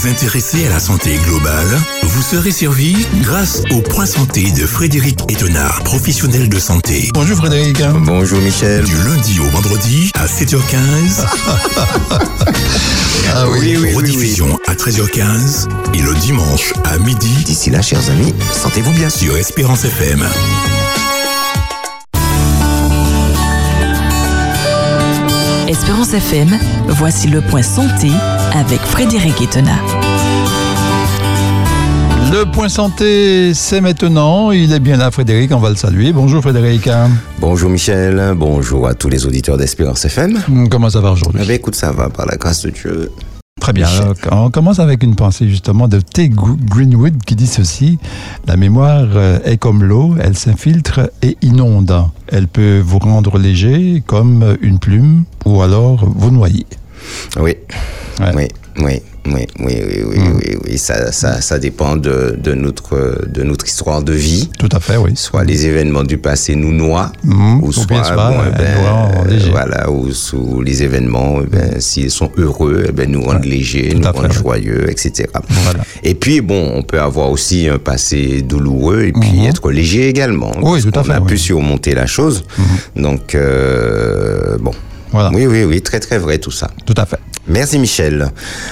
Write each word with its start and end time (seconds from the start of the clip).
vous 0.00 0.08
intéressez 0.08 0.66
à 0.66 0.70
la 0.70 0.80
santé 0.80 1.18
globale 1.24 1.78
Vous 2.04 2.22
serez 2.22 2.52
servi 2.52 3.06
grâce 3.20 3.62
au 3.70 3.82
point 3.82 4.06
santé 4.06 4.50
de 4.52 4.66
Frédéric 4.66 5.20
Etonnard, 5.30 5.82
professionnel 5.84 6.48
de 6.48 6.58
santé. 6.58 7.10
Bonjour 7.12 7.36
Frédéric. 7.36 7.82
Bonjour 8.04 8.40
Michel. 8.40 8.84
Du 8.84 8.94
lundi 8.94 9.40
au 9.40 9.50
vendredi 9.50 10.10
à 10.18 10.26
7h15. 10.26 11.26
ah 13.34 13.46
oui, 13.50 13.76
oui, 13.76 13.94
Rediffusion 13.94 14.58
à 14.66 14.74
13h15 14.74 15.68
et 15.92 16.00
le 16.00 16.14
dimanche 16.14 16.72
à 16.84 16.96
midi. 16.98 17.34
D'ici 17.44 17.68
là, 17.68 17.82
chers 17.82 18.08
amis, 18.08 18.34
sentez-vous 18.52 18.92
bien 18.92 19.10
sur 19.10 19.36
Espérance 19.36 19.84
FM. 19.84 20.24
Espérance 25.70 26.12
FM, 26.14 26.48
voici 26.88 27.28
le 27.28 27.40
point 27.40 27.62
santé 27.62 28.08
avec 28.54 28.80
Frédéric 28.80 29.40
Etena. 29.40 29.76
Le 32.32 32.44
point 32.44 32.68
santé, 32.68 33.54
c'est 33.54 33.80
maintenant. 33.80 34.50
Il 34.50 34.72
est 34.72 34.80
bien 34.80 34.96
là, 34.96 35.12
Frédéric. 35.12 35.52
On 35.52 35.60
va 35.60 35.70
le 35.70 35.76
saluer. 35.76 36.12
Bonjour, 36.12 36.42
Frédéric. 36.42 36.88
Bonjour, 37.38 37.70
Michel. 37.70 38.32
Bonjour 38.34 38.88
à 38.88 38.94
tous 38.94 39.08
les 39.08 39.26
auditeurs 39.26 39.56
d'Espérance 39.58 40.04
FM. 40.04 40.40
Comment 40.68 40.90
ça 40.90 41.00
va 41.00 41.12
aujourd'hui? 41.12 41.40
Eh 41.40 41.46
bien, 41.46 41.54
Écoute, 41.54 41.76
ça 41.76 41.92
va, 41.92 42.08
par 42.08 42.26
la 42.26 42.36
grâce 42.36 42.62
de 42.62 42.70
Dieu. 42.70 43.12
Très 43.72 43.82
bien. 43.82 44.14
on 44.32 44.50
commence 44.50 44.78
avec 44.80 45.02
une 45.02 45.14
pensée 45.14 45.48
justement 45.48 45.86
de 45.86 46.00
T. 46.00 46.28
Greenwood 46.28 47.22
qui 47.24 47.36
dit 47.36 47.46
ceci 47.46 47.98
La 48.46 48.56
mémoire 48.56 49.06
euh, 49.14 49.38
est 49.44 49.58
comme 49.58 49.84
l'eau, 49.84 50.16
elle 50.20 50.36
s'infiltre 50.36 51.10
et 51.22 51.36
inonde. 51.42 52.08
Elle 52.28 52.48
peut 52.48 52.80
vous 52.84 52.98
rendre 52.98 53.38
léger 53.38 54.02
comme 54.06 54.56
une 54.60 54.78
plume 54.78 55.24
ou 55.44 55.62
alors 55.62 56.04
vous 56.04 56.30
noyer. 56.30 56.66
Oui. 57.38 57.54
Oui, 58.34 58.48
oui. 58.82 59.00
Oui, 59.26 59.46
oui, 59.58 59.74
oui, 59.86 60.02
oui, 60.08 60.18
mm. 60.18 60.36
oui, 60.36 60.56
oui, 60.64 60.78
Ça, 60.78 61.12
ça, 61.12 61.40
ça 61.42 61.58
dépend 61.58 61.96
de, 61.96 62.38
de, 62.42 62.54
notre, 62.54 63.26
de 63.28 63.42
notre 63.42 63.66
histoire 63.66 64.02
de 64.02 64.12
vie. 64.12 64.48
Tout 64.58 64.68
à 64.72 64.80
fait, 64.80 64.96
oui. 64.96 65.12
Soit 65.14 65.44
les 65.44 65.66
événements 65.66 66.04
du 66.04 66.16
passé 66.16 66.54
nous 66.54 66.72
noient, 66.72 67.12
mm. 67.24 67.62
ou 67.62 67.72
soit, 67.72 67.86
bon, 67.86 68.40
eh 68.48 68.56
ben, 68.56 68.76
euh, 69.28 69.38
voilà, 69.50 69.90
ou 69.90 70.10
sous 70.12 70.62
les 70.62 70.82
événements, 70.82 71.40
eh 71.42 71.46
ben, 71.46 71.80
s'ils 71.80 72.10
sont 72.10 72.30
heureux, 72.38 72.86
eh 72.88 72.92
ben, 72.92 73.10
nous 73.10 73.22
rendent 73.22 73.44
légers, 73.44 73.94
nous 73.94 74.10
rendent 74.10 74.32
joyeux, 74.32 74.90
etc. 74.90 75.28
Voilà. 75.64 75.80
Et 76.02 76.14
puis, 76.14 76.40
bon, 76.40 76.72
on 76.74 76.82
peut 76.82 77.00
avoir 77.00 77.30
aussi 77.30 77.68
un 77.68 77.78
passé 77.78 78.40
douloureux 78.42 79.02
et 79.02 79.12
puis 79.12 79.30
mm-hmm. 79.30 79.48
être 79.48 79.70
léger 79.70 80.08
également. 80.08 80.52
Oui, 80.62 80.80
tout 80.82 80.98
à 80.98 81.04
fait. 81.04 81.12
On 81.12 81.14
a 81.14 81.20
pu 81.20 81.36
surmonter 81.36 81.94
la 81.94 82.06
chose. 82.06 82.44
Donc, 82.96 83.34
euh, 83.34 84.56
bon. 84.58 84.72
Voilà. 85.12 85.30
Oui, 85.32 85.46
oui, 85.46 85.64
oui, 85.64 85.82
très, 85.82 86.00
très 86.00 86.18
vrai 86.18 86.38
tout 86.38 86.50
ça. 86.50 86.70
Tout 86.86 86.94
à 86.96 87.06
fait. 87.06 87.18
Merci 87.46 87.78
Michel. 87.78 88.30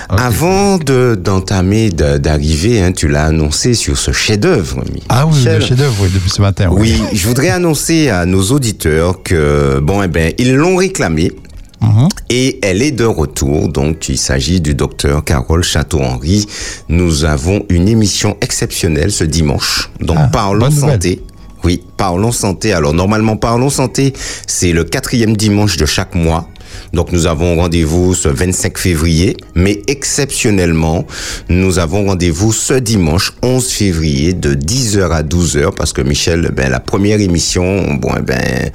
Avant 0.08 0.78
de 0.78 1.18
d'entamer, 1.20 1.90
d'arriver, 1.90 2.80
hein, 2.80 2.92
tu 2.92 3.08
l'as 3.08 3.24
annoncé 3.26 3.74
sur 3.74 3.98
ce 3.98 4.12
chef-d'œuvre. 4.12 4.84
Ah 5.08 5.26
oui, 5.26 5.44
le 5.44 5.60
chef-d'œuvre, 5.60 5.96
oui, 6.02 6.10
depuis 6.14 6.30
ce 6.30 6.40
matin. 6.40 6.68
Oui. 6.70 7.02
je 7.12 7.26
voudrais 7.26 7.50
annoncer 7.50 8.08
à 8.08 8.24
nos 8.26 8.42
auditeurs 8.52 9.22
que 9.22 9.80
bon, 9.80 10.02
eh 10.02 10.08
ben, 10.08 10.32
ils 10.38 10.54
l'ont 10.54 10.76
réclamé. 10.76 11.32
Mhm. 11.80 12.08
Et 12.30 12.58
elle 12.62 12.82
est 12.82 12.90
de 12.90 13.04
retour, 13.04 13.68
donc 13.68 14.08
il 14.08 14.18
s'agit 14.18 14.60
du 14.60 14.74
docteur 14.74 15.24
Carole 15.24 15.62
Château-Henry. 15.62 16.46
Nous 16.88 17.24
avons 17.24 17.64
une 17.68 17.88
émission 17.88 18.36
exceptionnelle 18.40 19.12
ce 19.12 19.24
dimanche, 19.24 19.90
donc 20.00 20.18
ah, 20.20 20.28
Parlons 20.32 20.70
Santé. 20.72 21.22
Oui, 21.64 21.82
Parlons 21.96 22.32
Santé. 22.32 22.72
Alors 22.72 22.94
normalement, 22.94 23.36
Parlons 23.36 23.70
Santé, 23.70 24.12
c'est 24.46 24.72
le 24.72 24.84
quatrième 24.84 25.36
dimanche 25.36 25.76
de 25.76 25.86
chaque 25.86 26.14
mois. 26.14 26.48
Donc 26.92 27.12
nous 27.12 27.26
avons 27.26 27.56
rendez-vous 27.56 28.14
ce 28.14 28.28
25 28.28 28.78
février, 28.78 29.36
mais 29.54 29.82
exceptionnellement, 29.86 31.06
nous 31.48 31.78
avons 31.78 32.06
rendez-vous 32.06 32.52
ce 32.52 32.74
dimanche 32.74 33.32
11 33.42 33.66
février 33.68 34.32
de 34.32 34.54
10h 34.54 35.10
à 35.10 35.22
12h 35.22 35.74
parce 35.74 35.92
que 35.92 36.02
Michel, 36.02 36.52
ben 36.54 36.70
la 36.70 36.80
première 36.80 37.20
émission, 37.20 37.94
bon 37.94 38.10
eh 38.18 38.22
ben 38.22 38.70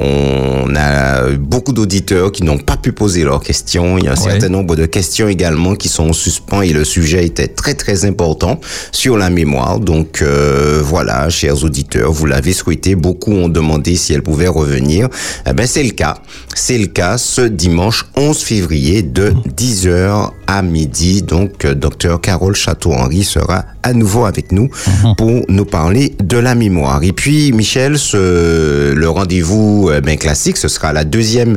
on 0.00 0.74
a 0.76 1.30
beaucoup 1.36 1.72
d'auditeurs 1.72 2.32
qui 2.32 2.42
n'ont 2.44 2.58
pas 2.58 2.76
pu 2.76 2.92
poser 2.92 3.24
leurs 3.24 3.42
questions. 3.42 3.98
Il 3.98 4.04
y 4.04 4.08
a 4.08 4.12
un 4.12 4.16
certain 4.16 4.48
nombre 4.48 4.76
de 4.76 4.86
questions 4.86 5.28
également 5.28 5.74
qui 5.74 5.88
sont 5.88 6.10
en 6.10 6.12
suspens 6.12 6.62
et 6.62 6.72
le 6.72 6.84
sujet 6.84 7.24
était 7.24 7.48
très 7.48 7.74
très 7.74 8.04
important 8.04 8.60
sur 8.92 9.16
la 9.16 9.30
mémoire. 9.30 9.80
Donc 9.80 10.22
euh, 10.22 10.80
voilà, 10.82 11.28
chers 11.30 11.64
auditeurs, 11.64 12.12
vous 12.12 12.26
l'avez 12.26 12.52
souhaité. 12.52 12.94
Beaucoup 12.94 13.32
ont 13.32 13.48
demandé 13.48 13.96
si 13.96 14.12
elle 14.12 14.22
pouvait 14.22 14.48
revenir. 14.48 15.08
Eh 15.46 15.52
ben 15.52 15.66
c'est 15.66 15.82
le 15.82 15.90
cas. 15.90 16.18
C'est 16.54 16.78
le 16.78 16.86
cas 16.86 17.18
ce 17.18 17.42
dimanche 17.48 18.06
11 18.16 18.38
février 18.38 19.02
de 19.02 19.32
10h 19.56 20.30
à 20.46 20.62
midi. 20.62 21.22
Donc, 21.22 21.64
euh, 21.64 21.74
docteur 21.74 22.20
Carole 22.20 22.54
Château-Henry 22.54 23.22
sera 23.22 23.64
à 23.82 23.92
nouveau 23.92 24.24
avec 24.24 24.50
nous 24.52 24.70
mhm. 25.04 25.14
pour 25.16 25.42
nous 25.48 25.64
parler 25.64 26.14
de 26.22 26.38
la 26.38 26.54
mémoire. 26.54 27.02
Et 27.04 27.12
puis, 27.12 27.52
Michel, 27.52 27.98
ce, 27.98 28.92
le 28.92 29.08
rendez-vous 29.08 29.90
ben, 30.02 30.16
classique, 30.16 30.56
ce 30.56 30.68
sera 30.68 30.92
la 30.92 31.04
deuxième, 31.04 31.56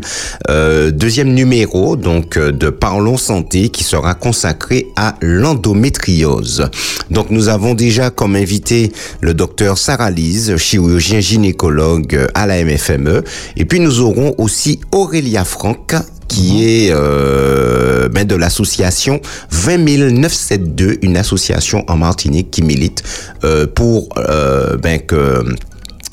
euh, 0.50 0.92
deuxième 0.92 1.34
numéro 1.34 1.96
donc 1.96 2.38
de 2.38 2.70
Parlons 2.70 3.18
Santé 3.18 3.70
qui 3.70 3.84
sera 3.84 4.14
consacré 4.14 4.88
à 4.96 5.16
l'endométriose. 5.22 6.70
Donc, 7.10 7.30
nous 7.30 7.50
avons 7.50 7.74
déjà 7.74 8.10
comme 8.10 8.36
invité 8.36 8.92
le 9.22 9.34
docteur 9.34 9.78
Sarah 9.78 10.12
Lise, 10.12 10.58
chirurgien 10.58 11.20
gynécologue 11.20 12.28
à 12.34 12.46
la 12.46 12.64
MFME. 12.64 13.24
Et 13.58 13.66
puis, 13.66 13.80
nous 13.80 14.02
aurons 14.02 14.36
aussi 14.38 14.80
Aurélia 14.92 15.46
Franck, 15.46 15.81
qui 16.28 16.64
est 16.64 16.92
euh, 16.92 18.08
ben 18.08 18.26
de 18.26 18.36
l'association 18.36 19.20
20 19.52 19.78
972, 20.12 20.98
une 21.02 21.18
association 21.18 21.84
en 21.88 21.98
Martinique 21.98 22.52
qui 22.52 22.62
milite 22.62 23.04
euh, 23.44 23.68
pour 23.68 24.10
euh, 24.18 24.78
ben 24.78 25.00
que 25.00 25.44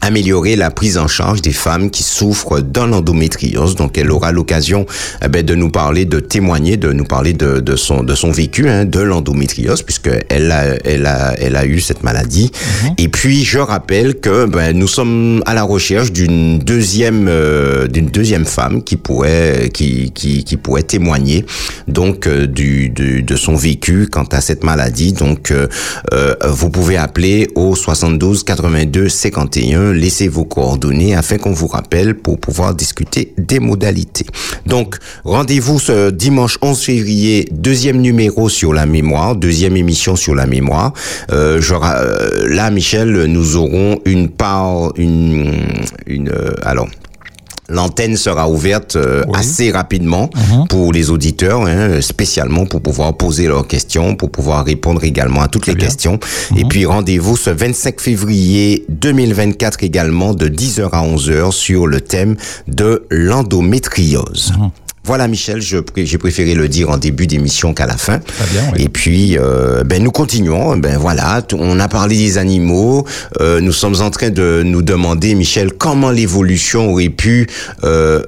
améliorer 0.01 0.57
la 0.57 0.71
prise 0.71 0.97
en 0.97 1.09
charge 1.09 1.43
des 1.43 1.53
femmes 1.53 1.91
qui 1.91 2.03
souffrent 2.03 2.61
d'un 2.61 2.93
endométriose. 2.93 3.75
Donc, 3.75 3.99
elle 3.99 4.11
aura 4.11 4.33
l'occasion 4.33 4.87
eh 5.25 5.29
ben, 5.29 5.45
de 5.45 5.55
nous 5.55 5.71
parler, 5.71 6.05
de 6.05 6.21
témoigner, 6.21 6.77
de 6.77 6.93
nous 6.93 7.05
parler 7.05 7.33
de, 7.33 7.61
de 7.61 7.77
son 7.77 8.03
de 8.03 8.15
son 8.15 8.31
vécu, 8.31 8.69
hein, 8.69 8.85
de 8.85 9.01
l'endométriose, 9.01 9.83
puisque 9.83 10.11
elle 10.29 10.51
a 10.53 10.77
elle 10.85 11.07
a 11.07 11.35
elle 11.39 11.57
a 11.57 11.67
eu 11.67 11.81
cette 11.81 12.03
maladie. 12.05 12.51
Mhm. 12.85 12.95
Et 12.99 13.09
puis, 13.09 13.45
je 13.45 13.59
rappelle 13.59 14.21
que 14.21 14.47
ben, 14.47 14.77
nous 14.77 14.89
sommes 14.89 15.43
à 15.47 15.55
la 15.55 15.63
recherche 15.63 16.13
d'une 16.13 16.59
deuxième 16.59 17.27
euh, 17.29 17.89
d'une 17.89 18.07
deuxième 18.07 18.47
femme 18.47 18.83
qui 18.83 18.97
pourrait 18.97 19.71
qui 19.73 20.13
qui, 20.13 20.45
qui 20.45 20.57
pourrait 20.57 20.85
témoigner 20.85 21.45
donc 21.89 22.27
euh, 22.27 22.47
du, 22.47 22.89
du, 22.89 23.23
de 23.23 23.37
son 23.37 23.57
vécu 23.57 24.09
quant 24.11 24.29
à 24.33 24.41
cette 24.41 24.65
maladie. 24.65 25.13
Donc, 25.13 25.51
euh, 25.51 25.67
vous 26.49 26.71
pouvez 26.71 26.97
appeler 26.97 27.49
au 27.55 27.75
72 27.75 28.45
82 28.45 29.09
51 29.09 29.88
laissez 29.93 30.29
vos 30.29 30.45
coordonnées 30.45 31.15
afin 31.15 31.39
qu'on 31.39 31.53
vous 31.53 31.67
rappelle 31.67 32.15
pour 32.15 32.39
pouvoir 32.39 32.75
discuter 32.75 33.35
des 33.39 33.59
modalités. 33.61 34.27
Donc, 34.67 34.97
rendez-vous 35.25 35.79
ce 35.79 36.11
dimanche 36.11 36.59
11 36.63 36.81
février, 36.81 37.49
deuxième 37.51 38.01
numéro 38.01 38.49
sur 38.49 38.73
la 38.73 38.87
mémoire, 38.87 39.37
deuxième 39.37 39.77
émission 39.77 40.17
sur 40.17 40.35
la 40.35 40.47
mémoire. 40.47 40.93
Euh, 41.31 41.61
euh 41.71 42.49
là, 42.49 42.71
Michel, 42.71 43.25
nous 43.27 43.57
aurons 43.57 44.01
une 44.05 44.29
part, 44.29 44.93
une, 44.97 45.53
euh, 46.11 46.53
alors, 46.63 46.89
L'antenne 47.69 48.17
sera 48.17 48.49
ouverte 48.49 48.97
euh, 48.97 49.25
assez 49.35 49.71
rapidement 49.71 50.31
mhm. 50.35 50.69
pour 50.69 50.93
les 50.93 51.11
auditeurs, 51.11 51.67
hein, 51.67 52.01
spécialement 52.01 52.65
pour 52.65 52.81
pouvoir 52.81 53.17
poser 53.17 53.47
leurs 53.47 53.67
questions, 53.67 54.17
pour 54.17 54.31
pouvoir 54.31 54.65
répondre 54.65 55.05
également 55.05 55.43
à 55.43 55.49
toutes 55.49 55.67
les 55.67 55.75
questions. 55.75 56.19
Et 56.57 56.65
mhm. 56.65 56.69
puis 56.69 56.87
rendez-vous 56.87 57.37
ce 57.37 57.51
25 57.51 58.01
février 58.01 58.87
2024 58.89 59.85
également 59.85 60.33
de 60.33 60.49
10h 60.49 60.89
à 60.93 61.03
11h 61.03 61.53
sur 61.53 61.87
le 61.87 62.01
thème 62.01 62.37
de 62.69 63.05
l'endométriose. 63.11 64.55
Mhm. 64.59 64.71
Voilà, 65.09 65.27
Michel, 65.27 65.63
j'ai 65.63 66.19
préféré 66.19 66.55
le 66.55 66.69
dire 66.69 66.91
en 66.91 66.99
début 66.99 67.27
d'émission 67.27 67.73
qu'à 67.73 67.87
la 67.87 67.97
fin. 67.97 68.21
Et 68.77 68.91
puis, 68.91 69.39
euh, 69.39 69.83
ben 69.83 70.03
nous 70.03 70.11
continuons. 70.11 70.77
Ben 70.77 70.99
voilà, 70.99 71.41
on 71.55 71.81
a 71.81 71.89
parlé 71.89 72.15
des 72.15 72.37
animaux. 72.37 73.07
Euh, 73.41 73.63
nous 73.63 73.73
sommes 73.73 74.03
en 74.03 74.11
train 74.11 74.29
de 74.29 74.63
nous 74.63 74.83
demander, 74.83 75.35
Michel, 75.35 75.73
comment 75.73 76.11
l'évolution 76.11 76.91
aurait 76.91 77.09
pu 77.09 77.47
euh, 77.85 78.23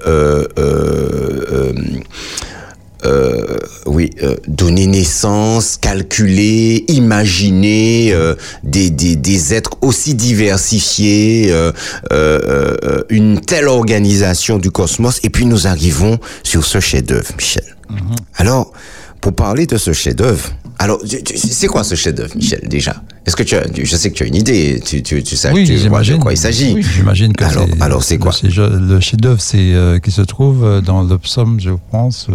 euh, 3.05 3.11
euh 3.11 3.51
euh, 3.51 3.57
oui, 3.85 4.11
euh, 4.23 4.35
donner 4.47 4.87
naissance, 4.87 5.77
calculer, 5.77 6.85
imaginer 6.87 8.13
euh, 8.13 8.35
des, 8.63 8.89
des, 8.89 9.15
des, 9.15 9.53
êtres 9.53 9.77
aussi 9.81 10.13
diversifiés, 10.13 11.51
euh, 11.51 13.03
une 13.09 13.41
telle 13.41 13.67
organisation 13.67 14.57
du 14.57 14.71
cosmos, 14.71 15.19
et 15.23 15.29
puis 15.29 15.45
nous 15.45 15.67
arrivons 15.67 16.19
sur 16.43 16.65
ce 16.65 16.79
chef-d'œuvre, 16.79 17.31
Michel. 17.37 17.75
Mhm. 17.89 18.15
Alors, 18.37 18.71
pour 19.19 19.33
parler 19.33 19.65
de 19.65 19.77
ce 19.77 19.93
chef-d'œuvre, 19.93 20.51
alors, 20.81 20.99
c'est 21.35 21.67
quoi 21.67 21.83
ce 21.83 21.93
chef-d'œuvre, 21.93 22.35
Michel, 22.35 22.67
déjà? 22.67 23.03
Est-ce 23.27 23.35
que 23.35 23.43
tu 23.43 23.55
as, 23.55 23.65
je 23.71 23.95
sais 23.95 24.09
que 24.09 24.15
tu 24.15 24.23
as 24.23 24.25
une 24.25 24.35
idée, 24.35 24.81
tu, 24.83 25.03
tu, 25.03 25.21
tu 25.21 25.35
sais 25.35 25.51
oui, 25.51 25.63
tu 25.65 25.75
vois 25.87 26.01
de 26.01 26.15
quoi 26.15 26.33
il 26.33 26.37
s'agit. 26.37 26.73
Oui, 26.73 26.83
j'imagine 26.95 27.33
que 27.33 27.43
alors, 27.43 27.67
alors 27.79 28.03
c'est 28.03 28.17
quoi? 28.17 28.31
Le 28.43 28.99
chef-d'œuvre, 28.99 29.39
c'est 29.39 29.75
qui 30.03 30.09
se 30.09 30.23
trouve 30.23 30.81
dans 30.81 31.03
le 31.03 31.17
psaume, 31.19 31.59
je 31.59 31.69
pense, 31.91 32.27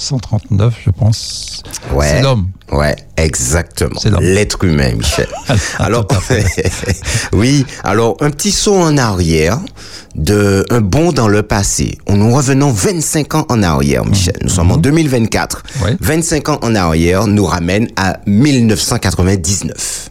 139, 0.00 0.74
je 0.86 0.90
pense. 0.90 1.62
Ouais. 1.92 2.06
C'est 2.08 2.22
l'homme. 2.22 2.48
Ouais, 2.70 2.94
exactement. 3.16 3.98
C'est 4.00 4.10
l'homme. 4.10 4.22
L'être 4.22 4.62
humain, 4.64 4.92
Michel. 4.94 5.26
alors, 5.80 6.06
à 6.10 6.20
fait. 6.20 6.44
oui, 7.32 7.66
alors 7.82 8.16
un 8.20 8.30
petit 8.30 8.52
saut 8.52 8.76
en 8.76 8.96
arrière, 8.96 9.58
de 10.14 10.64
un 10.70 10.80
bond 10.80 11.10
dans 11.12 11.26
le 11.26 11.42
passé. 11.42 11.98
Nous 12.08 12.32
revenons 12.32 12.70
25 12.70 13.34
ans 13.34 13.46
en 13.48 13.62
arrière, 13.64 14.04
Michel. 14.04 14.36
Nous 14.42 14.48
sommes 14.50 14.70
en 14.70 14.76
2024. 14.76 15.62
Ouais. 15.84 15.96
25 16.00 16.48
ans 16.48 16.58
en 16.62 16.74
arrière 16.76 17.26
nous 17.26 17.44
ramène 17.44 17.88
à 17.96 18.18
1999. 18.26 20.10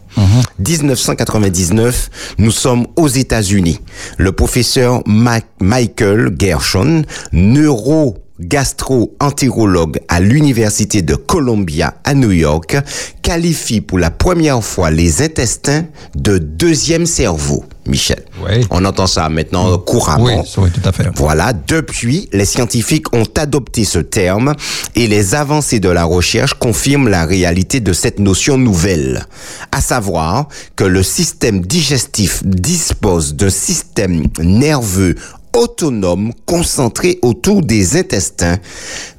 1999, 0.58 2.10
nous 2.38 2.50
sommes 2.50 2.86
aux 2.96 3.08
États-Unis. 3.08 3.80
Le 4.18 4.32
professeur 4.32 5.02
Ma- 5.06 5.40
Michael 5.60 6.34
Gershon, 6.38 7.04
neuro 7.32 8.18
gastro-entérologue 8.40 10.00
à 10.08 10.20
l'Université 10.20 11.02
de 11.02 11.14
Columbia 11.14 11.94
à 12.04 12.14
New 12.14 12.32
York, 12.32 12.76
qualifie 13.22 13.80
pour 13.80 13.98
la 13.98 14.10
première 14.10 14.62
fois 14.62 14.90
les 14.90 15.22
intestins 15.22 15.84
de 16.14 16.38
deuxième 16.38 17.06
cerveau. 17.06 17.64
Michel. 17.88 18.22
Oui. 18.44 18.66
On 18.70 18.84
entend 18.84 19.06
ça 19.06 19.28
maintenant 19.28 19.78
couramment. 19.78 20.44
Oui, 20.44 20.54
oui, 20.58 20.70
tout 20.70 20.86
à 20.86 20.92
fait. 20.92 21.08
Voilà, 21.16 21.52
depuis, 21.52 22.28
les 22.32 22.44
scientifiques 22.44 23.12
ont 23.14 23.26
adopté 23.36 23.84
ce 23.84 23.98
terme 23.98 24.54
et 24.94 25.06
les 25.06 25.34
avancées 25.34 25.80
de 25.80 25.88
la 25.88 26.04
recherche 26.04 26.54
confirment 26.54 27.08
la 27.08 27.24
réalité 27.24 27.80
de 27.80 27.92
cette 27.92 28.18
notion 28.18 28.58
nouvelle. 28.58 29.26
À 29.72 29.80
savoir 29.80 30.48
que 30.76 30.84
le 30.84 31.02
système 31.02 31.60
digestif 31.62 32.44
dispose 32.44 33.34
d'un 33.34 33.50
système 33.50 34.26
nerveux 34.40 35.14
autonome 35.58 36.32
concentré 36.46 37.18
autour 37.22 37.62
des 37.62 37.96
intestins 37.96 38.58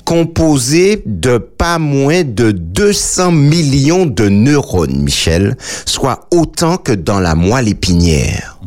composé 0.05 1.03
de 1.05 1.37
pas 1.37 1.77
moins 1.77 2.23
de 2.23 2.51
200 2.51 3.31
millions 3.31 4.05
de 4.07 4.27
neurones, 4.27 5.03
Michel, 5.03 5.55
soit 5.85 6.27
autant 6.31 6.77
que 6.77 6.93
dans 6.93 7.19
la 7.19 7.35
moelle 7.35 7.67
épinière. 7.67 8.57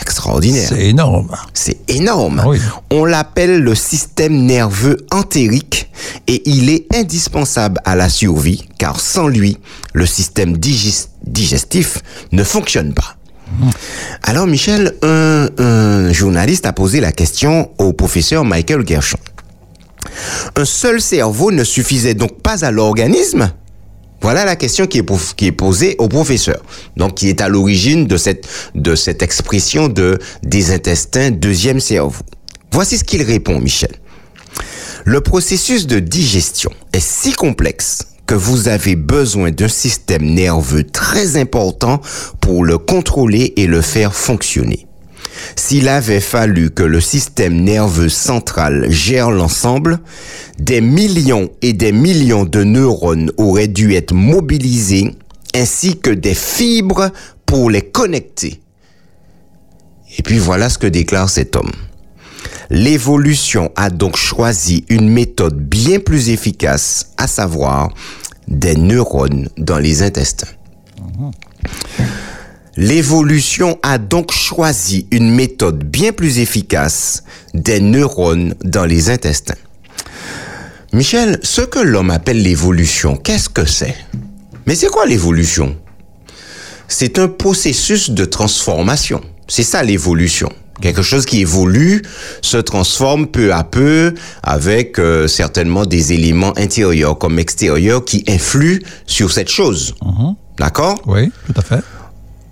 Extraordinaire. 0.00 0.68
C'est 0.68 0.86
énorme. 0.86 1.30
C'est 1.54 1.78
énorme. 1.88 2.40
Ah 2.42 2.48
oui. 2.48 2.58
On 2.90 3.04
l'appelle 3.04 3.60
le 3.60 3.74
système 3.74 4.44
nerveux 4.44 5.06
entérique 5.12 5.90
et 6.26 6.42
il 6.48 6.68
est 6.68 6.86
indispensable 6.94 7.80
à 7.84 7.94
la 7.94 8.08
survie 8.08 8.66
car 8.78 9.00
sans 9.00 9.28
lui, 9.28 9.58
le 9.92 10.04
système 10.04 10.56
digestif 10.58 11.98
ne 12.32 12.42
fonctionne 12.42 12.92
pas. 12.92 13.16
Alors 14.22 14.46
Michel, 14.46 14.94
un, 15.02 16.12
journaliste 16.12 16.66
a 16.66 16.72
posé 16.72 17.00
la 17.00 17.12
question 17.12 17.70
au 17.78 17.92
professeur 17.92 18.44
Michael 18.44 18.86
Gershon. 18.86 19.18
Un 20.56 20.64
seul 20.64 21.00
cerveau 21.00 21.50
ne 21.52 21.64
suffisait 21.64 22.14
donc 22.14 22.40
pas 22.42 22.64
à 22.64 22.70
l'organisme? 22.70 23.50
Voilà 24.22 24.44
la 24.44 24.56
question 24.56 24.86
qui 24.86 24.98
est, 24.98 25.02
po- 25.02 25.18
qui 25.36 25.46
est 25.46 25.52
posée 25.52 25.94
au 25.98 26.08
professeur. 26.08 26.62
Donc, 26.96 27.14
qui 27.14 27.28
est 27.28 27.40
à 27.40 27.48
l'origine 27.48 28.06
de 28.06 28.16
cette, 28.16 28.48
de 28.74 28.94
cette 28.94 29.22
expression 29.22 29.88
de 29.88 30.18
des 30.42 30.72
intestins 30.72 31.30
deuxième 31.30 31.80
cerveau. 31.80 32.22
Voici 32.72 32.98
ce 32.98 33.04
qu'il 33.04 33.22
répond, 33.22 33.60
Michel. 33.60 33.92
Le 35.04 35.20
processus 35.20 35.86
de 35.86 35.98
digestion 36.00 36.70
est 36.92 37.00
si 37.00 37.32
complexe 37.32 38.06
que 38.26 38.34
vous 38.34 38.68
avez 38.68 38.96
besoin 38.96 39.50
d'un 39.50 39.68
système 39.68 40.24
nerveux 40.24 40.84
très 40.84 41.36
important 41.36 42.00
pour 42.40 42.64
le 42.64 42.78
contrôler 42.78 43.54
et 43.56 43.66
le 43.66 43.80
faire 43.80 44.14
fonctionner. 44.14 44.86
S'il 45.54 45.88
avait 45.88 46.20
fallu 46.20 46.70
que 46.70 46.82
le 46.82 47.00
système 47.00 47.60
nerveux 47.60 48.08
central 48.08 48.86
gère 48.90 49.30
l'ensemble, 49.30 50.00
des 50.58 50.80
millions 50.80 51.50
et 51.62 51.72
des 51.72 51.92
millions 51.92 52.44
de 52.44 52.64
neurones 52.64 53.30
auraient 53.36 53.68
dû 53.68 53.94
être 53.94 54.14
mobilisés 54.14 55.14
ainsi 55.54 55.98
que 55.98 56.10
des 56.10 56.34
fibres 56.34 57.10
pour 57.44 57.70
les 57.70 57.82
connecter. 57.82 58.60
Et 60.18 60.22
puis 60.22 60.38
voilà 60.38 60.68
ce 60.68 60.78
que 60.78 60.86
déclare 60.86 61.30
cet 61.30 61.56
homme. 61.56 61.72
L'évolution 62.70 63.70
a 63.76 63.90
donc 63.90 64.16
choisi 64.16 64.84
une 64.88 65.08
méthode 65.08 65.56
bien 65.56 66.00
plus 66.00 66.30
efficace, 66.30 67.12
à 67.16 67.26
savoir 67.26 67.90
des 68.48 68.74
neurones 68.74 69.48
dans 69.56 69.78
les 69.78 70.02
intestins. 70.02 70.48
L'évolution 72.76 73.78
a 73.82 73.98
donc 73.98 74.32
choisi 74.32 75.06
une 75.10 75.30
méthode 75.30 75.84
bien 75.84 76.12
plus 76.12 76.38
efficace 76.40 77.22
des 77.54 77.80
neurones 77.80 78.54
dans 78.64 78.84
les 78.84 79.10
intestins. 79.10 79.54
Michel, 80.92 81.38
ce 81.42 81.62
que 81.62 81.78
l'homme 81.78 82.10
appelle 82.10 82.42
l'évolution, 82.42 83.16
qu'est-ce 83.16 83.48
que 83.48 83.64
c'est? 83.64 83.94
Mais 84.66 84.74
c'est 84.74 84.88
quoi 84.88 85.06
l'évolution? 85.06 85.76
C'est 86.88 87.18
un 87.18 87.28
processus 87.28 88.10
de 88.10 88.24
transformation. 88.24 89.20
C'est 89.48 89.62
ça 89.62 89.82
l'évolution. 89.82 90.52
Quelque 90.82 91.02
chose 91.02 91.24
qui 91.24 91.40
évolue 91.40 92.02
se 92.42 92.58
transforme 92.58 93.26
peu 93.28 93.52
à 93.52 93.64
peu 93.64 94.12
avec 94.42 94.98
euh, 94.98 95.26
certainement 95.26 95.86
des 95.86 96.12
éléments 96.12 96.52
intérieurs 96.58 97.18
comme 97.18 97.38
extérieurs 97.38 98.04
qui 98.04 98.24
influent 98.28 98.80
sur 99.06 99.32
cette 99.32 99.48
chose. 99.48 99.94
D'accord? 100.58 101.00
Oui, 101.06 101.30
tout 101.46 101.54
à 101.56 101.62
fait. 101.62 101.82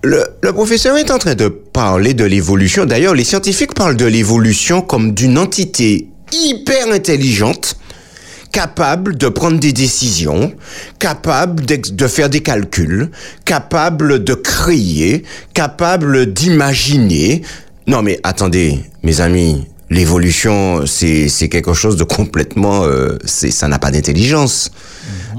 le, 0.02 0.24
le 0.42 0.52
professeur 0.52 0.96
est 0.96 1.10
en 1.10 1.18
train 1.18 1.34
de 1.34 1.48
parler 1.48 2.14
de 2.14 2.24
l'évolution. 2.24 2.84
D'ailleurs, 2.86 3.14
les 3.14 3.24
scientifiques 3.24 3.74
parlent 3.74 3.96
de 3.96 4.06
l'évolution 4.06 4.80
comme 4.82 5.12
d'une 5.12 5.38
entité 5.38 6.08
hyper 6.32 6.88
intelligente, 6.92 7.76
capable 8.52 9.16
de 9.16 9.28
prendre 9.28 9.58
des 9.58 9.72
décisions, 9.72 10.52
capable 10.98 11.64
de 11.66 12.06
faire 12.06 12.30
des 12.30 12.40
calculs, 12.40 13.10
capable 13.44 14.22
de 14.24 14.34
créer, 14.34 15.24
capable 15.54 16.32
d'imaginer. 16.32 17.42
Non 17.86 18.02
mais 18.02 18.18
attendez, 18.22 18.80
mes 19.02 19.20
amis, 19.20 19.66
l'évolution, 19.90 20.86
c'est 20.86 21.28
c'est 21.28 21.48
quelque 21.48 21.74
chose 21.74 21.96
de 21.96 22.04
complètement, 22.04 22.84
euh, 22.84 23.18
c'est 23.24 23.50
ça 23.50 23.68
n'a 23.68 23.78
pas 23.78 23.90
d'intelligence. 23.90 24.70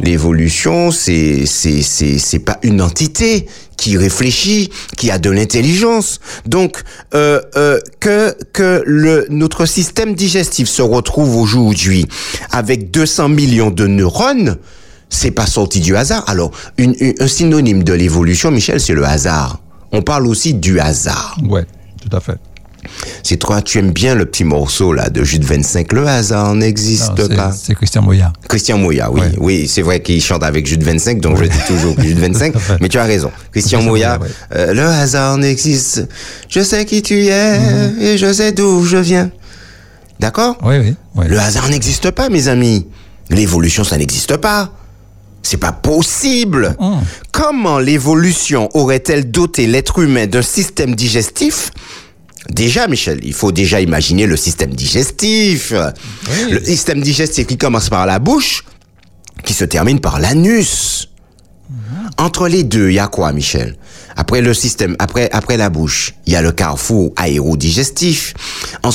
L'évolution, 0.02 0.92
c'est 0.92 1.46
c'est 1.46 1.82
c'est 1.82 2.20
c'est 2.20 2.40
pas 2.40 2.60
une 2.62 2.82
entité 2.82 3.48
qui 3.78 3.98
réfléchit, 3.98 4.70
qui 4.98 5.10
a 5.10 5.18
de 5.18 5.30
l'intelligence. 5.32 6.20
Donc 6.46 6.84
euh, 7.16 7.42
euh, 7.56 7.80
que 8.00 8.36
que 8.54 8.84
le 8.86 9.26
notre 9.30 9.66
système 9.66 10.14
digestif 10.14 10.68
se 10.68 10.82
retrouve 10.82 11.38
aujourd'hui 11.38 12.06
avec 12.52 12.92
200 12.92 13.30
millions 13.30 13.72
de 13.72 13.88
neurones, 13.88 14.58
c'est 15.10 15.32
pas 15.32 15.48
sorti 15.48 15.80
du 15.80 15.96
hasard. 15.96 16.24
Alors 16.28 16.52
une, 16.78 16.94
une- 17.00 17.16
un 17.20 17.28
synonyme 17.28 17.84
de 17.84 17.94
l'évolution, 17.94 18.52
Michel, 18.52 18.80
c'est 18.80 18.94
le 18.94 19.06
hasard. 19.06 19.62
On 19.92 20.02
parle 20.02 20.28
aussi 20.28 20.54
du 20.54 20.80
hasard. 20.80 21.38
Ouais, 21.50 21.66
tout 22.10 22.16
à 22.16 22.20
fait. 22.20 22.38
C'est 23.24 23.38
toi, 23.38 23.64
tu 23.64 23.80
aimes 23.80 23.92
bien 23.92 24.14
le 24.14 24.26
petit 24.28 24.44
morceau 24.44 24.94
là 24.94 25.10
de 25.10 25.24
Jude 25.24 25.44
25. 25.44 25.92
Le 25.92 26.06
hasard 26.08 26.54
n'existe 26.54 27.36
pas. 27.36 27.52
C'est 27.52 27.74
Christian 27.74 28.04
Moya. 28.04 28.32
Christian 28.48 28.78
Moya, 28.78 29.12
oui. 29.12 29.22
Oui, 29.40 29.68
c'est 29.68 29.82
vrai 29.82 30.02
qu'il 30.04 30.22
chante 30.22 30.44
avec 30.44 30.68
Jude 30.68 30.84
25, 30.84 31.20
donc 31.20 31.38
je 31.40 31.46
dis 31.46 31.58
toujours 31.68 32.00
Jude 32.00 32.20
25, 32.20 32.52
Tout 32.54 32.58
à 32.60 32.62
fait. 32.62 32.78
mais 32.82 32.90
tu 32.90 33.00
as 33.00 33.06
raison. 33.06 33.32
Christian 33.52 33.82
Moya, 33.82 34.20
Moya, 34.20 34.32
euh, 34.54 34.74
le 34.76 34.84
hasard 34.84 35.38
n'existe. 35.40 36.08
Je 36.48 36.60
sais 36.62 36.86
qui 36.86 37.02
tu 37.02 37.26
es 37.26 37.60
Mhm. 37.60 38.00
et 38.02 38.18
je 38.20 38.32
sais 38.32 38.52
d'où 38.52 38.84
je 38.86 38.98
viens. 38.98 39.32
D'accord? 40.20 40.56
Oui, 40.64 40.76
oui. 40.78 40.96
oui. 41.16 41.26
Le 41.28 41.40
hasard 41.40 41.68
n'existe 41.70 42.12
pas, 42.12 42.30
mes 42.30 42.48
amis. 42.50 42.86
L'évolution, 43.32 43.84
ça 43.84 43.98
n'existe 43.98 44.38
pas. 44.38 44.72
C'est 45.46 45.58
pas 45.58 45.72
possible. 45.72 46.76
Hum. 46.80 47.02
Comment 47.32 47.78
l'évolution 47.78 48.68
aurait-elle 48.74 49.30
doté 49.30 49.68
l'être 49.68 50.00
humain 50.00 50.26
d'un 50.26 50.42
système 50.42 50.96
digestif? 50.96 51.70
Déjà, 52.50 52.88
Michel, 52.88 53.20
il 53.24 53.34
faut 53.34 53.52
déjà 53.52 53.80
imaginer 53.80 54.26
le 54.26 54.38
système 54.38 54.74
digestif. 54.74 55.72
Oui. 55.72 56.52
Le 56.52 56.64
système 56.64 57.00
digestif 57.02 57.46
qui 57.46 57.58
commence 57.58 57.90
par 57.90 58.08
la 58.08 58.18
bouche, 58.18 58.66
qui 59.44 59.54
se 59.54 59.66
termine 59.66 60.00
par 60.00 60.20
l'anus. 60.20 61.10
Entre 62.18 62.48
les 62.48 62.64
deux, 62.64 62.90
il 62.90 62.96
y 62.96 63.00
a 63.00 63.08
quoi, 63.08 63.32
Michel? 63.32 63.78
Après 64.16 64.42
le 64.42 64.54
système, 64.54 64.96
après, 64.98 65.30
après 65.32 65.58
la 65.58 65.70
bouche, 65.70 66.16
il 66.26 66.34
y 66.34 66.36
a 66.36 66.42
le 66.42 66.52
carrefour 66.52 67.14
aérodigestif. 67.18 68.34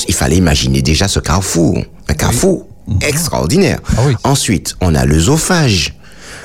Il 0.08 0.14
fallait 0.14 0.36
imaginer 0.36 0.82
déjà 0.82 1.06
ce 1.06 1.20
carrefour. 1.20 1.78
Un 2.08 2.14
carrefour 2.14 2.66
extraordinaire. 3.02 3.78
Ah 3.96 4.02
oui. 4.06 4.14
Ensuite, 4.24 4.74
on 4.80 4.96
a 4.96 5.04
l'œsophage. 5.04 5.94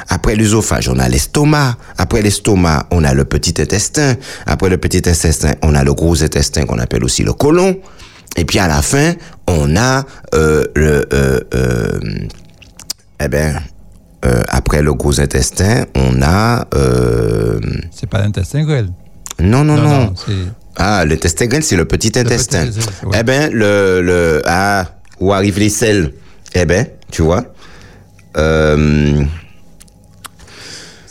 Après 0.10 0.36
l'œsophage, 0.36 0.88
on 0.90 1.00
a 1.00 1.10
l'estomac. 1.10 1.78
Après 1.98 2.22
l'estomac, 2.22 2.88
on 2.92 3.04
a 3.04 3.14
le 3.14 3.26
petit 3.26 3.60
intestin. 3.62 4.16
Après 4.46 4.70
le 4.70 4.78
petit 4.78 4.98
intestin, 4.98 5.54
on 5.64 5.74
a 5.76 5.84
le 5.84 5.94
gros 5.94 6.22
intestin 6.24 6.66
qu'on 6.66 6.80
appelle 6.80 7.04
aussi 7.04 7.24
le 7.24 7.34
côlon. 7.34 7.78
Et 8.38 8.46
puis 8.46 8.60
à 8.60 8.68
la 8.68 8.82
fin, 8.82 9.14
on 9.48 9.76
a 9.76 10.04
euh, 10.34 10.66
le, 10.76 11.06
euh, 11.14 11.40
euh, 11.54 12.00
eh 13.24 13.28
ben, 13.30 13.60
euh, 14.26 14.42
après 14.50 14.82
le 14.82 14.94
gros 14.94 15.20
intestin, 15.22 15.86
on 15.96 16.22
a 16.22 16.68
euh, 16.76 17.60
C'est 17.92 18.10
pas 18.10 18.20
l'intestin 18.20 18.64
grêle. 18.64 18.90
non 19.40 19.64
non 19.64 19.78
non, 19.78 20.14
ah 20.78 21.06
l'intestin 21.06 21.46
grêle 21.48 21.64
c'est 21.64 21.76
le 21.78 21.86
petit 21.86 22.12
intestin. 22.20 22.66
petit 22.68 22.80
intestin, 22.80 23.08
ouais. 23.08 23.18
Eh 23.20 23.24
ben 23.24 23.52
le 23.54 24.02
le 24.02 24.42
ah 24.46 24.86
où 25.20 25.32
arrivent 25.34 25.60
les 25.60 25.70
selles? 25.70 26.12
Eh 26.54 26.66
ben 26.66 26.88
tu 27.12 27.22
vois 27.22 27.46
euh, 28.38 29.24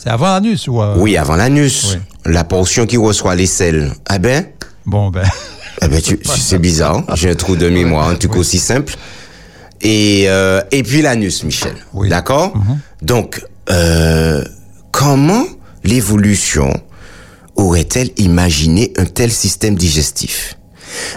C'est 0.05 0.11
avant 0.11 0.27
l'anus 0.35 0.69
ou 0.69 0.83
euh, 0.83 0.97
oui, 0.99 1.17
avant 1.17 1.35
l'anus, 1.37 1.95
Oui. 1.95 2.01
la 2.33 2.45
portion 2.45 2.85
qui 2.85 2.99
reçoit 2.99 3.35
les 3.35 3.47
selles. 3.47 3.91
Ah 4.07 4.19
ben, 4.19 4.45
Bon, 4.85 5.11
ben. 5.11 5.25
eh 5.83 5.89
ben 5.89 5.99
c'est 6.25 6.59
bizarre. 6.59 6.99
hein. 7.09 7.15
J'ai 7.15 7.31
un 7.31 7.35
trou 7.35 7.57
de 7.57 7.71
mémoire, 7.71 8.09
un 8.11 8.15
truc 8.17 8.37
aussi 8.37 8.59
simple. 8.59 8.95
Et, 9.81 10.25
euh, 10.29 10.61
et 10.73 10.83
puis 10.83 11.01
l'anus, 11.03 11.43
Michel. 11.45 11.75
Oui. 11.95 12.09
D'accord? 12.11 12.53
Donc, 13.03 13.43
euh, 13.71 14.45
comment 14.93 15.45
l'évolution 15.85 16.71
aurait-elle 17.57 18.11
imaginé 18.19 18.93
un 18.99 19.05
tel 19.07 19.31
système 19.33 19.75
digestif? 19.75 20.59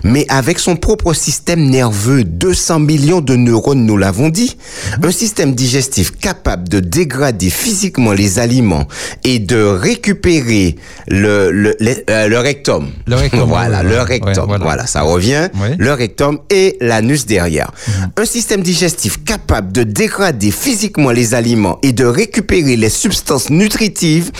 Mais 0.03 0.25
avec 0.29 0.59
son 0.59 0.75
propre 0.75 1.13
système 1.13 1.69
nerveux, 1.69 2.23
200 2.23 2.79
millions 2.79 3.21
de 3.21 3.35
neurones, 3.35 3.85
nous 3.85 3.97
l'avons 3.97 4.29
dit, 4.29 4.57
un 5.01 5.11
système 5.11 5.53
digestif 5.55 6.11
capable 6.17 6.69
de 6.69 6.79
dégrader 6.79 7.49
physiquement 7.49 8.13
les 8.13 8.39
aliments 8.39 8.87
et 9.23 9.39
de 9.39 9.61
récupérer 9.61 10.75
le, 11.07 11.51
le, 11.51 11.75
le, 11.79 11.95
euh, 12.09 12.27
le 12.27 12.39
rectum. 12.39 12.89
Le 13.05 13.15
rectum, 13.15 13.41
voilà, 13.47 13.83
le 13.83 13.99
rectum. 14.01 14.45
voilà. 14.47 14.63
voilà. 14.63 14.87
ça 14.87 15.01
revient. 15.01 15.49
Le 15.77 15.93
rectum 15.93 16.39
et 16.49 16.77
l'anus 16.81 17.25
derrière. 17.25 17.71
Un 18.15 18.25
système 18.25 18.61
digestif 18.61 19.23
capable 19.23 19.71
de 19.71 19.83
dégrader 19.83 20.51
physiquement 20.51 21.11
les 21.11 21.33
aliments 21.33 21.79
et 21.83 21.91
de 21.91 22.05
récupérer 22.05 22.75
les 22.75 22.89
substances 22.89 23.49
nutritives 23.49 24.31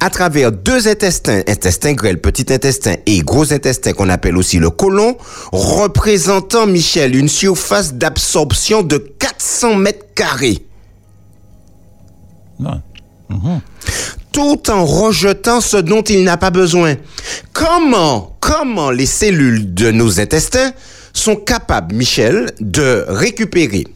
à 0.00 0.10
travers 0.10 0.52
deux 0.52 0.88
intestins, 0.88 1.42
intestin 1.48 1.92
grêle, 1.92 2.20
petit 2.20 2.52
intestin 2.52 2.94
et 3.06 3.20
gros 3.20 3.52
intestin 3.52 3.92
qu'on 3.92 4.08
appelle 4.08 4.36
aussi 4.36 4.58
le 4.58 4.70
représentant, 5.52 6.66
Michel, 6.66 7.16
une 7.16 7.28
surface 7.28 7.94
d'absorption 7.94 8.82
de 8.82 8.98
400 8.98 9.76
mètres 9.76 10.06
carrés. 10.14 10.66
Non. 12.58 12.80
tout 14.32 14.70
en 14.70 14.84
rejetant 14.84 15.60
ce 15.60 15.76
dont 15.76 16.02
il 16.02 16.24
n'a 16.24 16.36
pas 16.36 16.50
besoin. 16.50 16.96
Comment, 17.52 18.36
comment 18.40 18.90
les 18.90 19.06
cellules 19.06 19.74
de 19.74 19.90
nos 19.90 20.20
intestins 20.20 20.72
sont 21.12 21.36
capables, 21.36 21.94
Michel, 21.94 22.52
de 22.60 23.04
récupérer 23.08 23.86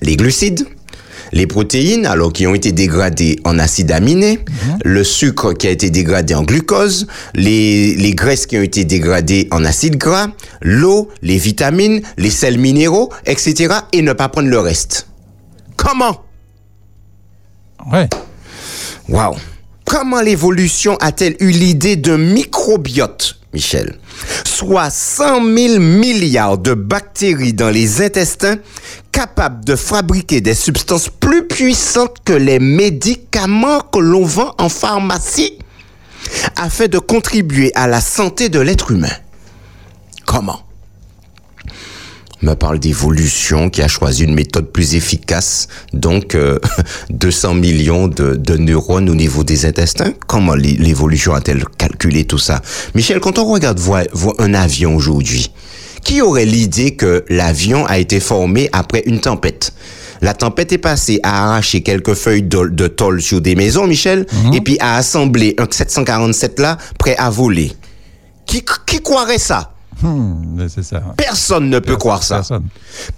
les 0.00 0.16
glucides, 0.16 0.66
les 1.34 1.48
protéines, 1.48 2.06
alors 2.06 2.32
qui 2.32 2.46
ont 2.46 2.54
été 2.54 2.70
dégradées 2.70 3.40
en 3.44 3.58
acides 3.58 3.90
aminés, 3.90 4.38
le 4.84 5.02
sucre 5.02 5.52
qui 5.52 5.66
a 5.66 5.70
été 5.70 5.90
dégradé 5.90 6.34
en 6.34 6.44
glucose, 6.44 7.08
les, 7.34 7.96
les 7.96 8.14
graisses 8.14 8.46
qui 8.46 8.56
ont 8.56 8.62
été 8.62 8.84
dégradées 8.84 9.48
en 9.50 9.64
acides 9.64 9.96
gras, 9.96 10.28
l'eau, 10.62 11.10
les 11.22 11.36
vitamines, 11.36 12.02
les 12.16 12.30
sels 12.30 12.58
minéraux, 12.58 13.12
etc. 13.26 13.74
et 13.92 14.00
ne 14.00 14.12
pas 14.12 14.28
prendre 14.28 14.48
le 14.48 14.60
reste. 14.60 15.08
Comment? 15.76 16.22
Ouais. 17.92 18.08
Waouh 19.08 19.34
Comment 19.96 20.22
l'évolution 20.22 20.96
a-t-elle 20.96 21.36
eu 21.38 21.50
l'idée 21.52 21.94
d'un 21.94 22.18
microbiote, 22.18 23.38
Michel? 23.52 23.96
Soit 24.44 24.90
100 24.90 25.44
000 25.56 25.78
milliards 25.78 26.58
de 26.58 26.74
bactéries 26.74 27.52
dans 27.52 27.70
les 27.70 28.02
intestins 28.02 28.56
capables 29.12 29.64
de 29.64 29.76
fabriquer 29.76 30.40
des 30.40 30.54
substances 30.54 31.08
plus 31.08 31.46
puissantes 31.46 32.16
que 32.24 32.32
les 32.32 32.58
médicaments 32.58 33.82
que 33.82 34.00
l'on 34.00 34.24
vend 34.24 34.52
en 34.58 34.68
pharmacie 34.68 35.58
afin 36.56 36.88
de 36.88 36.98
contribuer 36.98 37.70
à 37.76 37.86
la 37.86 38.00
santé 38.00 38.48
de 38.48 38.58
l'être 38.58 38.90
humain. 38.90 39.14
Comment? 40.26 40.63
Me 42.44 42.54
parle 42.54 42.78
d'évolution 42.78 43.70
qui 43.70 43.82
a 43.82 43.88
choisi 43.88 44.24
une 44.24 44.34
méthode 44.34 44.70
plus 44.70 44.94
efficace, 44.94 45.68
donc 45.92 46.34
euh, 46.34 46.58
200 47.10 47.54
millions 47.54 48.08
de, 48.08 48.34
de 48.36 48.56
neurones 48.56 49.08
au 49.10 49.14
niveau 49.14 49.44
des 49.44 49.66
intestins. 49.66 50.12
Comment 50.26 50.54
l'é- 50.54 50.76
l'évolution 50.78 51.34
a-t-elle 51.34 51.64
calculé 51.78 52.24
tout 52.24 52.38
ça? 52.38 52.60
Michel, 52.94 53.20
quand 53.20 53.38
on 53.38 53.44
regarde 53.44 53.78
voir 53.80 54.02
un 54.38 54.54
avion 54.54 54.94
aujourd'hui, 54.94 55.50
qui 56.04 56.20
aurait 56.20 56.44
l'idée 56.44 56.94
que 56.96 57.24
l'avion 57.28 57.86
a 57.86 57.98
été 57.98 58.20
formé 58.20 58.68
après 58.72 59.02
une 59.06 59.20
tempête? 59.20 59.72
La 60.20 60.32
tempête 60.32 60.72
est 60.72 60.78
passée 60.78 61.20
à 61.22 61.44
arracher 61.48 61.82
quelques 61.82 62.14
feuilles 62.14 62.42
de, 62.42 62.66
de 62.68 62.86
tôle 62.86 63.20
sur 63.20 63.40
des 63.40 63.54
maisons, 63.56 63.86
Michel, 63.86 64.26
et 64.54 64.60
puis 64.60 64.78
à 64.80 64.96
assembler 64.96 65.54
un 65.58 65.66
747 65.70 66.60
là, 66.60 66.78
prêt 66.98 67.16
à 67.18 67.28
voler. 67.30 67.72
Qui, 68.46 68.64
qui 68.86 69.00
croirait 69.02 69.38
ça? 69.38 69.73
Hmm, 70.04 70.68
ça. 70.68 71.02
Personne 71.16 71.70
ne 71.70 71.78
peut 71.78 71.96
croire 71.96 72.22
ça. 72.22 72.36
Personne. 72.36 72.64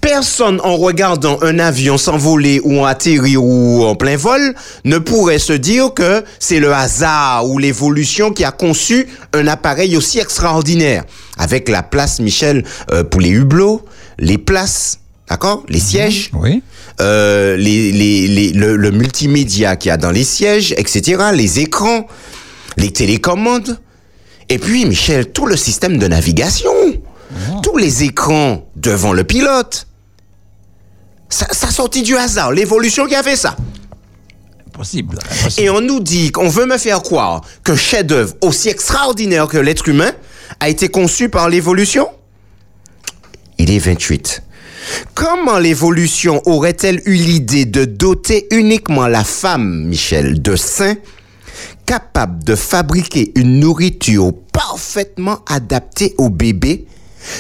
Personne 0.01 0.61
en 0.63 0.77
regardant 0.77 1.39
un 1.43 1.59
avion 1.59 1.99
s'envoler 1.99 2.61
ou 2.63 2.79
en 2.81 2.85
atterrir 2.85 3.43
ou 3.43 3.85
en 3.85 3.97
plein 3.97 4.17
vol 4.17 4.55
ne 4.85 4.99
pourrait 4.99 5.41
se 5.41 5.53
dire 5.53 5.93
que 5.93 6.23
c'est 6.39 6.61
le 6.61 6.73
hasard 6.73 7.49
ou 7.51 7.59
l'évolution 7.59 8.31
qui 8.33 8.45
a 8.45 8.53
conçu 8.53 9.09
un 9.35 9.49
appareil 9.49 9.97
aussi 9.97 10.21
extraordinaire. 10.21 11.05
Avec 11.39 11.69
la 11.69 11.83
place, 11.83 12.21
Michel, 12.21 12.65
euh, 12.93 13.03
pour 13.03 13.21
les 13.21 13.31
hublots, 13.31 13.85
les 14.19 14.39
places, 14.39 15.01
d'accord 15.29 15.65
Les 15.69 15.81
sièges, 15.81 16.31
Oui. 16.35 16.63
euh, 17.01 17.57
les, 17.57 17.91
les, 17.91 18.29
les- 18.29 18.53
le, 18.53 18.77
le 18.77 18.91
multimédia 18.93 19.75
qu'il 19.75 19.89
y 19.89 19.93
a 19.93 19.97
dans 19.97 20.13
les 20.13 20.25
sièges, 20.25 20.73
etc., 20.79 21.25
les 21.35 21.59
écrans, 21.59 22.07
les 22.77 22.93
télécommandes. 22.93 23.79
Et 24.49 24.59
puis, 24.59 24.87
Michel, 24.87 25.33
tout 25.33 25.47
le 25.47 25.57
système 25.57 25.99
de 25.99 26.07
navigation, 26.07 26.73
tous 27.63 27.77
les 27.77 28.05
écrans 28.05 28.69
devant 28.77 29.13
le 29.13 29.25
pilote. 29.25 29.87
Ça, 31.29 31.47
ça 31.51 31.71
sortit 31.71 32.03
du 32.03 32.17
hasard, 32.17 32.53
l'évolution 32.53 33.07
qui 33.07 33.15
a 33.15 33.23
fait 33.23 33.37
ça. 33.37 33.57
Impossible. 34.69 35.19
impossible. 35.19 35.67
Et 35.67 35.71
on 35.71 35.81
nous 35.81 36.01
dit 36.01 36.31
qu'on 36.31 36.49
veut 36.49 36.67
me 36.67 36.79
faire 36.79 37.03
croire 37.03 37.43
qu'un 37.65 37.77
chef-d'œuvre 37.77 38.35
aussi 38.43 38.69
extraordinaire 38.69 39.49
que 39.49 39.59
l'être 39.59 39.89
humain 39.89 40.13
a 40.61 40.69
été 40.69 40.89
conçu 40.89 41.29
par 41.29 41.49
l'évolution 41.49 42.09
Il 43.59 43.71
est 43.71 43.79
28. 43.79 44.43
Comment 45.15 45.59
l'évolution 45.59 46.41
aurait-elle 46.47 47.03
eu 47.07 47.15
l'idée 47.15 47.65
de 47.65 47.85
doter 47.85 48.47
uniquement 48.53 49.09
la 49.09 49.25
femme, 49.25 49.87
Michel, 49.87 50.41
de 50.41 50.55
seins 50.55 50.95
capables 51.87 52.45
de 52.45 52.55
fabriquer 52.55 53.33
une 53.37 53.61
nourriture 53.61 54.33
parfaitement 54.53 55.39
adaptée 55.47 56.15
au 56.19 56.29
bébé, 56.29 56.87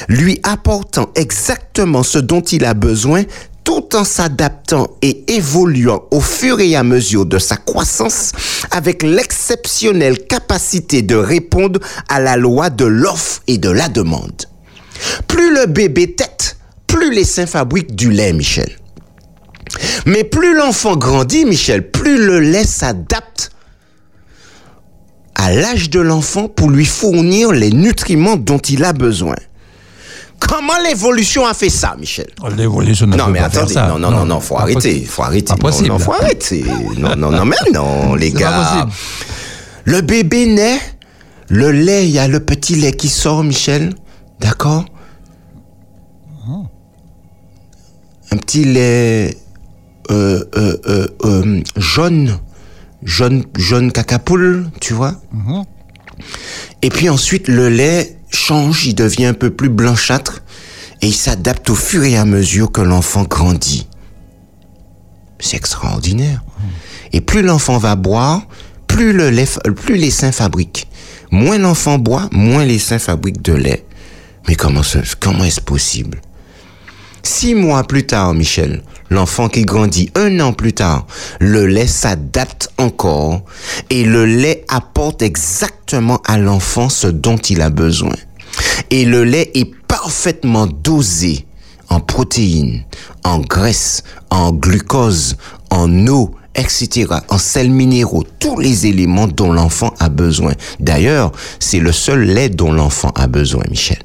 lui 0.08 0.40
apportant 0.42 1.10
exactement 1.14 2.02
ce 2.02 2.18
dont 2.18 2.40
il 2.40 2.64
a 2.64 2.74
besoin 2.74 3.24
tout 3.64 3.96
en 3.96 4.04
s'adaptant 4.04 4.88
et 5.02 5.24
évoluant 5.34 6.04
au 6.12 6.20
fur 6.20 6.60
et 6.60 6.76
à 6.76 6.84
mesure 6.84 7.26
de 7.26 7.38
sa 7.38 7.56
croissance 7.56 8.30
avec 8.70 9.02
l'exceptionnelle 9.02 10.24
capacité 10.26 11.02
de 11.02 11.16
répondre 11.16 11.80
à 12.08 12.20
la 12.20 12.36
loi 12.36 12.70
de 12.70 12.84
l'offre 12.84 13.42
et 13.48 13.58
de 13.58 13.68
la 13.68 13.88
demande. 13.88 14.46
Plus 15.26 15.52
le 15.52 15.66
bébé 15.66 16.12
tête, 16.12 16.56
plus 16.86 17.12
les 17.12 17.24
seins 17.24 17.46
fabriquent 17.46 17.96
du 17.96 18.12
lait, 18.12 18.32
Michel. 18.32 18.78
Mais 20.06 20.22
plus 20.22 20.54
l'enfant 20.54 20.96
grandit, 20.96 21.44
Michel, 21.44 21.90
plus 21.90 22.24
le 22.24 22.38
lait 22.38 22.64
s'adapte 22.64 23.50
à 25.38 25.52
l'âge 25.52 25.90
de 25.90 26.00
l'enfant 26.00 26.48
pour 26.48 26.70
lui 26.70 26.86
fournir 26.86 27.52
les 27.52 27.70
nutriments 27.70 28.36
dont 28.36 28.58
il 28.58 28.84
a 28.84 28.92
besoin. 28.92 29.36
Comment 30.40 30.78
l'évolution 30.88 31.46
a 31.46 31.54
fait 31.54 31.68
ça, 31.70 31.94
Michel? 31.98 32.26
L'évolution 32.56 33.06
non, 33.06 33.26
peut 33.26 33.32
mais 33.32 33.38
pas 33.40 33.50
faire 33.50 33.60
attendez, 33.62 33.74
ça. 33.74 33.88
non, 33.88 33.98
non, 33.98 34.10
non, 34.10 34.24
non, 34.24 34.40
faut 34.40 34.56
arrêter, 34.58 35.04
faut 35.04 35.22
arrêter. 35.22 35.46
Pas 35.48 35.54
Non, 35.54 35.60
possible. 35.60 35.88
Non, 35.88 35.98
faut 35.98 36.12
arrêter. 36.12 36.64
Non, 36.98 37.16
non, 37.16 37.30
non, 37.30 37.44
mais 37.44 37.56
non, 37.72 38.14
les 38.16 38.30
gars. 38.32 38.86
Le 39.84 40.00
bébé 40.00 40.46
naît, 40.46 40.80
le 41.48 41.70
lait, 41.70 42.06
il 42.06 42.10
y 42.10 42.18
a 42.18 42.28
le 42.28 42.40
petit 42.40 42.74
lait 42.74 42.92
qui 42.92 43.08
sort, 43.08 43.44
Michel. 43.44 43.94
D'accord? 44.40 44.84
Un 48.32 48.36
petit 48.38 48.64
lait 48.64 49.36
euh, 50.10 50.44
euh, 50.56 51.06
euh, 51.24 51.60
jaune, 51.76 52.38
jaune, 53.06 53.44
jaune 53.56 53.92
cacapoule, 53.92 54.68
tu 54.80 54.92
vois 54.92 55.14
Et 56.82 56.90
puis 56.90 57.08
ensuite, 57.08 57.48
le 57.48 57.70
lait 57.70 58.18
change, 58.30 58.84
il 58.84 58.94
devient 58.94 59.26
un 59.26 59.34
peu 59.34 59.50
plus 59.50 59.70
blanchâtre 59.70 60.42
et 61.00 61.06
il 61.06 61.14
s'adapte 61.14 61.70
au 61.70 61.74
fur 61.74 62.04
et 62.04 62.16
à 62.18 62.26
mesure 62.26 62.70
que 62.70 62.82
l'enfant 62.82 63.22
grandit. 63.22 63.86
C'est 65.38 65.56
extraordinaire. 65.56 66.42
Et 67.12 67.20
plus 67.20 67.42
l'enfant 67.42 67.78
va 67.78 67.94
boire, 67.94 68.42
plus, 68.86 69.12
le 69.12 69.30
lait, 69.30 69.46
plus 69.76 69.96
les 69.96 70.10
seins 70.10 70.32
fabriquent. 70.32 70.88
Moins 71.30 71.58
l'enfant 71.58 71.98
boit, 71.98 72.28
moins 72.32 72.64
les 72.64 72.78
seins 72.78 72.98
fabriquent 72.98 73.42
de 73.42 73.52
lait. 73.52 73.84
Mais 74.48 74.54
comment, 74.54 74.82
comment 75.20 75.44
est-ce 75.44 75.60
possible? 75.60 76.20
Six 77.22 77.54
mois 77.54 77.84
plus 77.84 78.06
tard, 78.06 78.32
Michel, 78.34 78.82
l'enfant 79.10 79.48
qui 79.48 79.62
grandit 79.64 80.10
un 80.14 80.40
an 80.40 80.52
plus 80.52 80.72
tard, 80.72 81.06
le 81.40 81.66
lait 81.66 81.86
s'adapte 81.86 82.70
encore 82.78 83.42
et 83.90 84.04
le 84.04 84.26
lait 84.26 84.64
apporte 84.68 85.22
exactement 85.22 86.20
à 86.26 86.38
l'enfant 86.38 86.88
ce 86.88 87.06
dont 87.06 87.36
il 87.36 87.60
a 87.60 87.70
besoin. 87.70 88.14
Et 88.90 89.04
le 89.04 89.24
lait 89.24 89.50
est 89.54 89.70
parfaitement 89.86 90.66
dosé 90.66 91.46
en 91.88 92.00
protéines, 92.00 92.84
en 93.24 93.38
graisse, 93.38 94.02
en 94.30 94.50
glucose, 94.52 95.36
en 95.36 95.56
en 95.76 96.06
eau, 96.06 96.34
etc., 96.54 97.06
en 97.28 97.38
sels 97.38 97.70
minéraux, 97.70 98.24
tous 98.38 98.58
les 98.58 98.86
éléments 98.86 99.26
dont 99.26 99.52
l'enfant 99.52 99.92
a 99.98 100.08
besoin. 100.08 100.52
D'ailleurs, 100.80 101.32
c'est 101.60 101.80
le 101.80 101.92
seul 101.92 102.22
lait 102.22 102.48
dont 102.48 102.72
l'enfant 102.72 103.12
a 103.14 103.26
besoin, 103.26 103.62
Michel. 103.68 103.98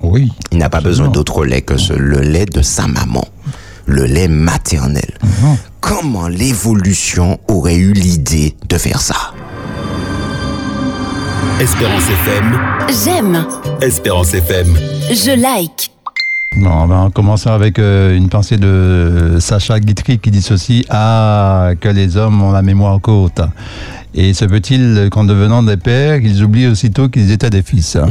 Oui. 0.00 0.32
Il 0.50 0.58
n'a 0.58 0.70
pas 0.70 0.80
besoin 0.80 1.08
d'autre 1.08 1.44
lait 1.44 1.62
que 1.62 1.76
ce, 1.76 1.92
le 1.92 2.20
lait 2.20 2.46
de 2.46 2.62
sa 2.62 2.86
maman, 2.86 3.26
le 3.86 4.04
lait 4.04 4.28
maternel. 4.28 5.10
Mhm. 5.22 5.56
Comment 5.80 6.28
l'évolution 6.28 7.38
aurait 7.48 7.76
eu 7.76 7.92
l'idée 7.92 8.54
de 8.68 8.78
faire 8.78 9.00
ça? 9.00 9.32
Espérance 11.60 12.04
FM. 12.08 12.58
J'aime, 13.04 13.46
Espérance 13.80 14.34
FM. 14.34 14.76
je 15.10 15.40
like. 15.40 15.90
Bon, 16.56 16.70
on 16.70 16.86
va 16.86 17.08
commencer 17.14 17.48
avec 17.48 17.78
euh, 17.78 18.14
une 18.16 18.28
pensée 18.28 18.56
de 18.58 19.36
Sacha 19.40 19.80
Guitry 19.80 20.18
qui 20.18 20.30
dit 20.30 20.42
ceci 20.42 20.84
Ah, 20.90 21.70
que 21.80 21.88
les 21.88 22.16
hommes 22.16 22.42
ont 22.42 22.52
la 22.52 22.62
mémoire 22.62 23.00
courte. 23.00 23.40
Et 24.14 24.34
se 24.34 24.44
peut-il 24.44 25.08
qu'en 25.10 25.24
devenant 25.24 25.62
des 25.62 25.76
pères, 25.78 26.20
ils 26.22 26.42
oublient 26.44 26.66
aussitôt 26.66 27.08
qu'ils 27.08 27.30
étaient 27.32 27.48
des 27.50 27.62
fils 27.62 27.96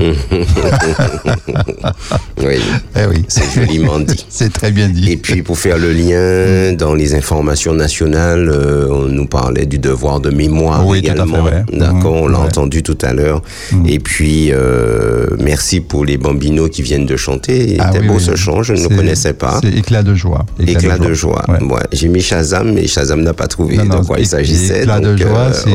Oui, 2.43 2.55
Eh 2.95 3.05
oui, 3.07 3.23
c'est 3.27 3.43
joliment 3.53 3.99
dit. 3.99 4.25
c'est 4.29 4.51
très 4.51 4.71
bien 4.71 4.89
dit. 4.89 5.11
Et 5.11 5.17
puis 5.17 5.43
pour 5.43 5.59
faire 5.59 5.77
le 5.77 5.91
lien 5.93 6.73
dans 6.73 6.95
les 6.95 7.13
informations 7.13 7.73
nationales, 7.73 8.49
euh, 8.49 8.87
on 8.89 9.05
nous 9.05 9.27
parlait 9.27 9.65
du 9.67 9.77
devoir 9.77 10.19
de 10.19 10.31
mémoire 10.31 10.87
Oui, 10.87 10.99
également. 10.99 11.45
D'accord, 11.71 12.13
on 12.23 12.27
l'a 12.27 12.39
ouais. 12.39 12.45
entendu 12.45 12.81
tout 12.81 12.97
à 13.01 13.13
l'heure. 13.13 13.41
Et 13.85 13.99
puis 13.99 14.49
euh, 14.51 15.27
merci 15.39 15.81
pour 15.81 16.03
les 16.05 16.17
bambinos 16.17 16.69
qui 16.71 16.81
viennent 16.81 17.05
de 17.05 17.15
chanter. 17.17 17.77
Ah 17.79 17.89
était 17.89 17.99
oui, 17.99 18.07
beau 18.07 18.15
oui. 18.15 18.21
ce 18.21 18.35
chant, 18.35 18.63
je 18.63 18.73
ne 18.73 18.81
le 18.81 18.89
connaissais 18.89 19.33
pas. 19.33 19.59
C'est 19.61 19.73
éclat 19.77 20.01
de 20.03 20.15
joie. 20.15 20.45
Éclat 20.59 20.97
de 20.97 21.13
joie. 21.13 21.43
Ouais. 21.47 21.61
Ouais, 21.63 21.83
J'ai 21.91 22.07
mis 22.07 22.21
Shazam, 22.21 22.73
mais 22.73 22.87
Shazam 22.87 23.21
n'a 23.21 23.33
pas 23.33 23.47
trouvé 23.47 23.77
Non, 23.77 23.85
non, 23.85 23.99
de 24.01 24.05
quoi 24.05 24.19
il 24.19 24.25
s'agissait. 24.25 24.81
Éclat 24.81 24.99
de 24.99 25.15
joie, 25.15 25.27
euh, 25.49 25.53
c'est 25.53 25.69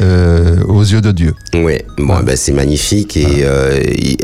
euh, 0.00 0.62
aux 0.64 0.82
yeux 0.82 1.00
de 1.00 1.12
Dieu. 1.12 1.34
Ouais, 1.54 1.84
bon, 1.98 2.20
ben 2.22 2.36
c'est 2.36 2.52
magnifique 2.52 3.16
et 3.16 3.44
euh, 3.44 3.80
il 3.98 4.16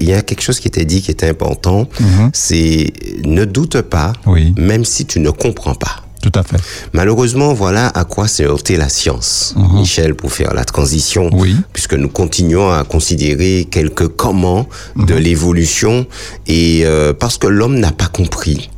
il 0.00 0.08
y 0.08 0.12
a 0.12 0.22
quelque 0.22 0.42
chose 0.42 0.60
qui 0.60 0.68
était 0.68 0.84
dit 0.84 1.02
qui 1.02 1.10
était 1.10 1.28
important, 1.28 1.88
c'est 2.32 2.92
ne 3.24 3.44
doute 3.44 3.80
pas, 3.82 4.12
Mhm. 4.26 4.32
Oui. 4.32 4.54
même 4.56 4.84
si 4.84 5.04
tu 5.06 5.20
ne 5.20 5.30
comprends 5.30 5.74
pas. 5.74 6.04
Tout 6.20 6.32
à 6.34 6.42
fait. 6.42 6.56
Malheureusement, 6.92 7.54
voilà 7.54 7.86
à 7.88 8.04
quoi 8.04 8.26
s'est 8.26 8.44
heurtée 8.44 8.76
la 8.76 8.88
science, 8.88 9.54
Michel, 9.74 10.14
pour 10.16 10.32
faire 10.32 10.52
la 10.52 10.64
transition, 10.64 11.30
Mhm. 11.30 11.40
Oui. 11.40 11.56
puisque 11.72 11.94
nous 11.94 12.08
continuons 12.08 12.70
à 12.70 12.82
considérer 12.84 13.66
quelques 13.70 14.08
comment 14.08 14.66
de 14.96 15.14
Mhm. 15.14 15.20
l'évolution 15.20 16.06
et 16.48 16.82
euh, 16.84 17.12
parce 17.12 17.38
que 17.38 17.46
l'homme 17.46 17.78
n'a 17.78 17.92
pas 17.92 18.08
compris. 18.08 18.68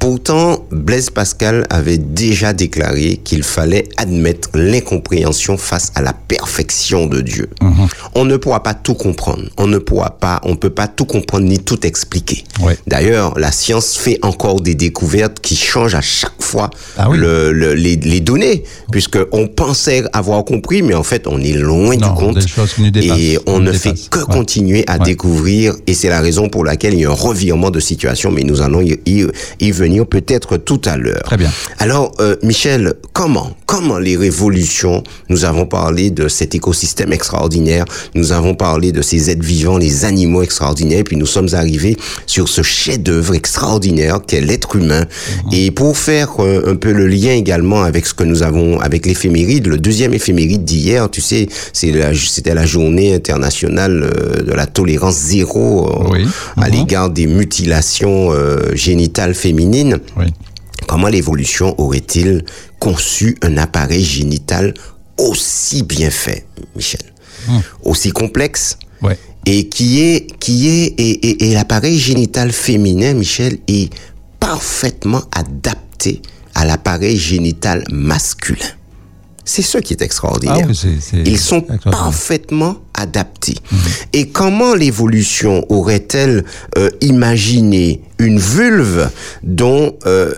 Pourtant, 0.00 0.64
Blaise 0.70 1.10
Pascal 1.10 1.66
avait 1.68 1.98
déjà 1.98 2.54
déclaré 2.54 3.20
qu'il 3.22 3.42
fallait 3.42 3.86
admettre 3.98 4.48
l'incompréhension 4.54 5.58
face 5.58 5.92
à 5.94 6.00
la 6.00 6.14
perfection 6.14 7.06
de 7.06 7.20
Dieu. 7.20 7.50
Mhm. 7.60 7.86
On 8.14 8.24
ne 8.24 8.36
pourra 8.36 8.62
pas 8.62 8.74
tout 8.74 8.94
comprendre. 8.94 9.44
On 9.56 9.66
ne 9.66 9.78
pourra 9.78 10.10
pas, 10.18 10.40
on 10.44 10.56
peut 10.56 10.70
pas 10.70 10.88
tout 10.88 11.04
comprendre 11.04 11.46
ni 11.46 11.58
tout 11.58 11.86
expliquer. 11.86 12.44
Ouais. 12.60 12.76
D'ailleurs, 12.86 13.38
la 13.38 13.52
science 13.52 13.96
fait 13.96 14.18
encore 14.22 14.60
des 14.60 14.74
découvertes 14.74 15.38
qui 15.40 15.56
changent 15.56 15.94
à 15.94 16.00
chaque 16.00 16.40
fois 16.42 16.70
Ah 16.98 17.08
oui. 17.08 17.18
le, 17.18 17.52
le- 17.52 17.74
les, 17.74 17.96
les 17.96 18.20
données, 18.20 18.64
puisque 18.90 19.18
on 19.32 19.46
pensait 19.46 20.02
avoir 20.12 20.44
compris, 20.44 20.82
mais 20.82 20.94
en 20.94 21.02
fait, 21.04 21.26
on 21.26 21.40
est 21.40 21.52
loin 21.52 21.96
Non, 21.96 22.08
du 22.08 22.14
compte. 22.18 22.38
des 22.38 22.46
choses 22.48 22.74
qui 22.74 22.82
nous 22.82 22.90
dépassent. 22.90 23.18
Et 23.18 23.38
on 23.46 23.58
Nous 23.60 23.66
ne 23.66 23.72
fait 23.72 23.94
que 24.10 24.18
Ouais. 24.18 24.24
continuer 24.28 24.84
à 24.88 24.98
Ouais. 24.98 25.04
découvrir, 25.04 25.74
et 25.86 25.94
c'est 25.94 26.08
la 26.08 26.20
raison 26.20 26.48
pour 26.48 26.64
laquelle 26.64 26.94
il 26.94 27.00
y 27.00 27.04
a 27.06 27.10
un 27.10 27.14
revirement 27.14 27.70
de 27.70 27.80
situation, 27.80 28.30
mais 28.32 28.42
nous 28.42 28.60
allons 28.60 28.80
y, 28.80 28.98
y- 29.06 29.26
y 29.60 29.70
venir 29.70 30.06
peut-être 30.06 30.56
tout 30.56 30.80
à 30.84 30.96
l'heure. 30.96 31.22
Très 31.24 31.36
bien. 31.36 31.50
Alors, 31.78 32.12
euh, 32.20 32.36
Michel, 32.42 32.94
comment, 33.12 33.56
comment 33.66 33.98
les 33.98 34.16
révolutions, 34.16 35.04
nous 35.28 35.44
avons 35.44 35.66
parlé 35.66 36.10
de 36.10 36.28
cet 36.28 36.54
écosystème 36.54 37.12
extraordinaire, 37.12 37.84
nous 38.14 38.32
avons 38.32 38.54
parlé 38.54 38.92
de 38.92 39.02
ces 39.02 39.30
êtres 39.30 39.44
vivants, 39.44 39.78
les 39.78 40.04
animaux 40.04 40.42
extraordinaires, 40.42 41.04
puis 41.04 41.16
nous 41.16 41.26
sommes 41.26 41.48
arrivés 41.54 41.96
sur 42.26 42.48
ce 42.48 42.62
chef-d'œuvre 42.62 43.34
extraordinaire 43.34 44.20
qu'est 44.26 44.40
l'être 44.40 44.76
humain. 44.76 45.04
Mhm. 45.46 45.52
Et 45.52 45.70
pour 45.70 45.96
faire 45.96 46.30
euh, 46.40 46.72
un 46.72 46.76
peu 46.76 46.92
le 46.92 47.06
lien 47.06 47.32
également 47.32 47.82
avec 47.82 48.06
ce 48.06 48.14
que 48.14 48.24
nous 48.24 48.42
avons, 48.42 48.78
avec 48.80 49.06
l'éphéméride, 49.06 49.66
le 49.66 49.78
deuxième 49.78 50.14
éphéméride 50.14 50.64
d'hier, 50.64 51.10
tu 51.10 51.20
sais, 51.20 51.48
la- 51.82 52.14
c'était 52.14 52.54
la 52.54 52.66
journée 52.66 53.14
internationale 53.14 54.02
euh, 54.04 54.42
de 54.42 54.52
la 54.52 54.66
tolérance 54.66 55.16
zéro 55.16 55.88
euh, 56.14 56.24
à 56.56 56.68
Mhm. 56.68 56.74
l'égard 56.74 57.10
des 57.10 57.26
mutilations 57.26 58.30
génitales 58.74 59.34
féminines. 59.34 59.98
Oui. 60.16 60.26
Comment 60.86 61.08
l'évolution 61.08 61.74
aurait-il 61.78 62.44
conçu 62.78 63.36
un 63.42 63.56
appareil 63.58 64.02
génital 64.04 64.74
aussi 65.18 65.82
bien 65.82 66.10
fait, 66.10 66.46
Michel? 66.74 67.00
Aussi 67.82 68.10
complexe 68.10 68.78
Ouais. 69.02 69.18
et 69.46 69.68
qui 69.68 70.00
est 70.00 70.26
qui 70.38 70.68
est 70.68 70.86
et, 70.98 71.10
et- 71.28 71.50
et 71.50 71.54
l'appareil 71.54 71.98
génital 71.98 72.52
féminin, 72.52 73.14
Michel, 73.14 73.58
est 73.68 73.90
parfaitement 74.38 75.22
adapté 75.32 76.20
à 76.54 76.64
l'appareil 76.64 77.16
génital 77.16 77.84
masculin. 77.90 78.66
C'est 79.44 79.62
ce 79.62 79.78
qui 79.78 79.94
est 79.94 80.02
extraordinaire. 80.02 80.66
Ah 80.68 80.68
oui, 80.68 80.74
Ils 81.26 81.38
sont 81.38 81.60
extraordinaire. 81.74 82.82
Adaptés. 82.94 83.56
Et 84.12 84.28
comment 84.28 84.74
l'évolution 84.74 85.64
aurait-elle 85.70 86.44
euh, 86.78 86.90
imaginé 87.00 88.00
une 88.18 88.38
vulve 88.38 89.08
dont 89.42 89.94
euh, 90.06 90.34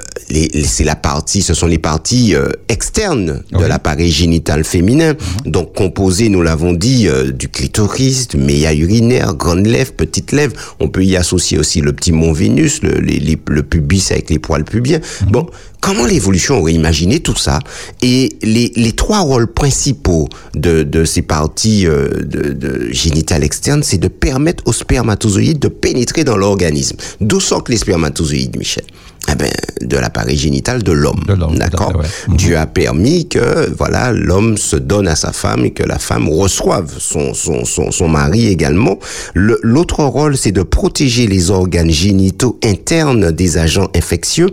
c'est 0.65 0.85
la 0.85 0.95
partie, 0.95 1.43
ce 1.43 1.53
sont 1.53 1.67
les 1.67 1.79
parties 1.79 2.35
euh, 2.37 2.49
externes 2.69 3.43
de 3.51 3.57
Oui. 3.59 3.65
l'appareil 3.69 4.11
génital 4.12 4.62
féminin, 4.65 5.15
donc 5.45 5.75
composé, 5.75 6.29
nous 6.29 6.43
l'avons 6.43 6.73
dit, 6.73 7.09
euh, 7.09 7.33
du 7.33 7.49
clitoris, 7.49 8.29
du 8.29 8.37
méa 8.37 8.73
urinaire, 8.73 9.35
grande 9.35 9.67
lèvre, 9.67 9.93
petite 9.93 10.31
lèvre. 10.33 10.55
On 10.79 10.88
peut 10.88 11.05
y 11.05 11.17
associer 11.17 11.59
aussi 11.59 11.81
le 11.81 11.93
petit 11.93 12.12
mont 12.12 12.33
Vénus, 12.33 12.83
le, 12.83 13.01
les- 13.01 13.19
les- 13.19 13.38
le 13.49 13.62
pubis 13.65 14.11
avec 14.12 14.31
les 14.31 14.38
poils 14.38 14.65
pubiens. 14.65 15.01
Bon, 15.29 15.47
comment 15.81 16.07
l'évolution 16.07 16.59
aurait 16.61 16.73
imaginé 16.75 17.19
tout 17.21 17.37
ça? 17.37 17.59
Et 18.01 18.37
les, 18.43 18.71
les 18.77 18.93
trois 18.93 19.21
rôles 19.21 19.53
principaux 19.53 20.29
de, 20.55 20.85
de 20.85 21.05
ces 21.05 21.23
parties 21.23 21.87
euh, 21.87 22.09
de, 22.53 22.88
génitales 22.91 23.45
externes, 23.45 23.83
c'est 23.83 23.99
de 23.99 24.09
permettre 24.09 24.62
aux 24.67 24.73
spermatozoïdes 24.73 25.59
de 25.59 25.69
pénétrer 25.69 26.25
dans 26.25 26.37
l'organisme. 26.37 26.97
D'où 27.21 27.41
sortent 27.41 27.69
les 27.69 27.79
spermatozoïdes, 27.79 28.57
Michel? 28.57 28.85
Eh 29.33 29.37
ben, 29.37 29.51
de 29.81 29.97
l'appareil 29.97 30.37
génital 30.37 30.83
de 30.83 30.92
l'homme. 30.92 31.23
D'accord 31.57 31.97
ouais. 31.97 32.07
Mhm. 32.29 32.37
Dieu 32.37 32.57
a 32.57 32.66
permis 32.66 33.29
que 33.29 33.71
voilà 33.77 34.12
l'homme 34.12 34.57
se 34.57 34.77
donne 34.77 35.09
à 35.09 35.16
sa 35.16 35.33
femme 35.33 35.64
et 35.64 35.71
que 35.73 35.83
la 35.83 35.99
femme 35.99 36.29
reçoive 36.29 36.92
son, 36.99 37.35
son, 37.35 37.64
son, 37.64 37.90
son 37.90 38.09
mari 38.09 38.47
également. 38.49 38.99
Le- 39.35 39.59
L'autre 39.62 40.05
rôle, 40.05 40.37
c'est 40.37 40.53
de 40.53 40.62
protéger 40.62 41.27
les 41.27 41.51
organes 41.51 41.90
génitaux 41.90 42.59
internes 42.64 43.31
des 43.33 43.59
agents 43.59 43.88
infectieux 43.97 44.49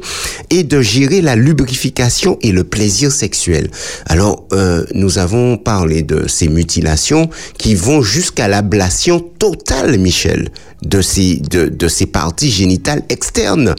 et 0.49 0.63
de 0.63 0.81
gérer 0.81 1.21
la 1.21 1.35
lubrification 1.35 2.37
et 2.41 2.51
le 2.51 2.63
plaisir 2.63 3.11
sexuel. 3.11 3.69
Alors, 4.05 4.45
euh, 4.53 4.85
nous 4.93 5.17
avons 5.17 5.57
parlé 5.57 6.01
de 6.03 6.27
ces 6.27 6.47
mutilations 6.47 7.29
qui 7.57 7.75
vont 7.75 8.01
jusqu'à 8.01 8.47
l'ablation 8.47 9.19
totale, 9.19 9.97
Michel, 9.97 10.49
de 10.83 11.01
ces, 11.01 11.35
de, 11.37 11.67
de 11.67 11.87
ces 11.87 12.05
parties 12.05 12.51
génitales 12.51 13.03
externes. 13.09 13.75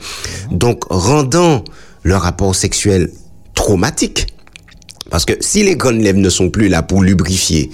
Donc, 0.50 0.89
rendant 0.90 1.64
le 2.03 2.16
rapport 2.16 2.55
sexuel 2.55 3.11
traumatique. 3.55 4.26
Parce 5.11 5.24
que 5.24 5.33
si 5.40 5.62
les 5.62 5.76
grandes 5.76 6.00
lèvres 6.00 6.18
ne 6.18 6.29
sont 6.29 6.50
plus 6.50 6.68
là 6.68 6.83
pour 6.83 7.03
lubrifier, 7.03 7.70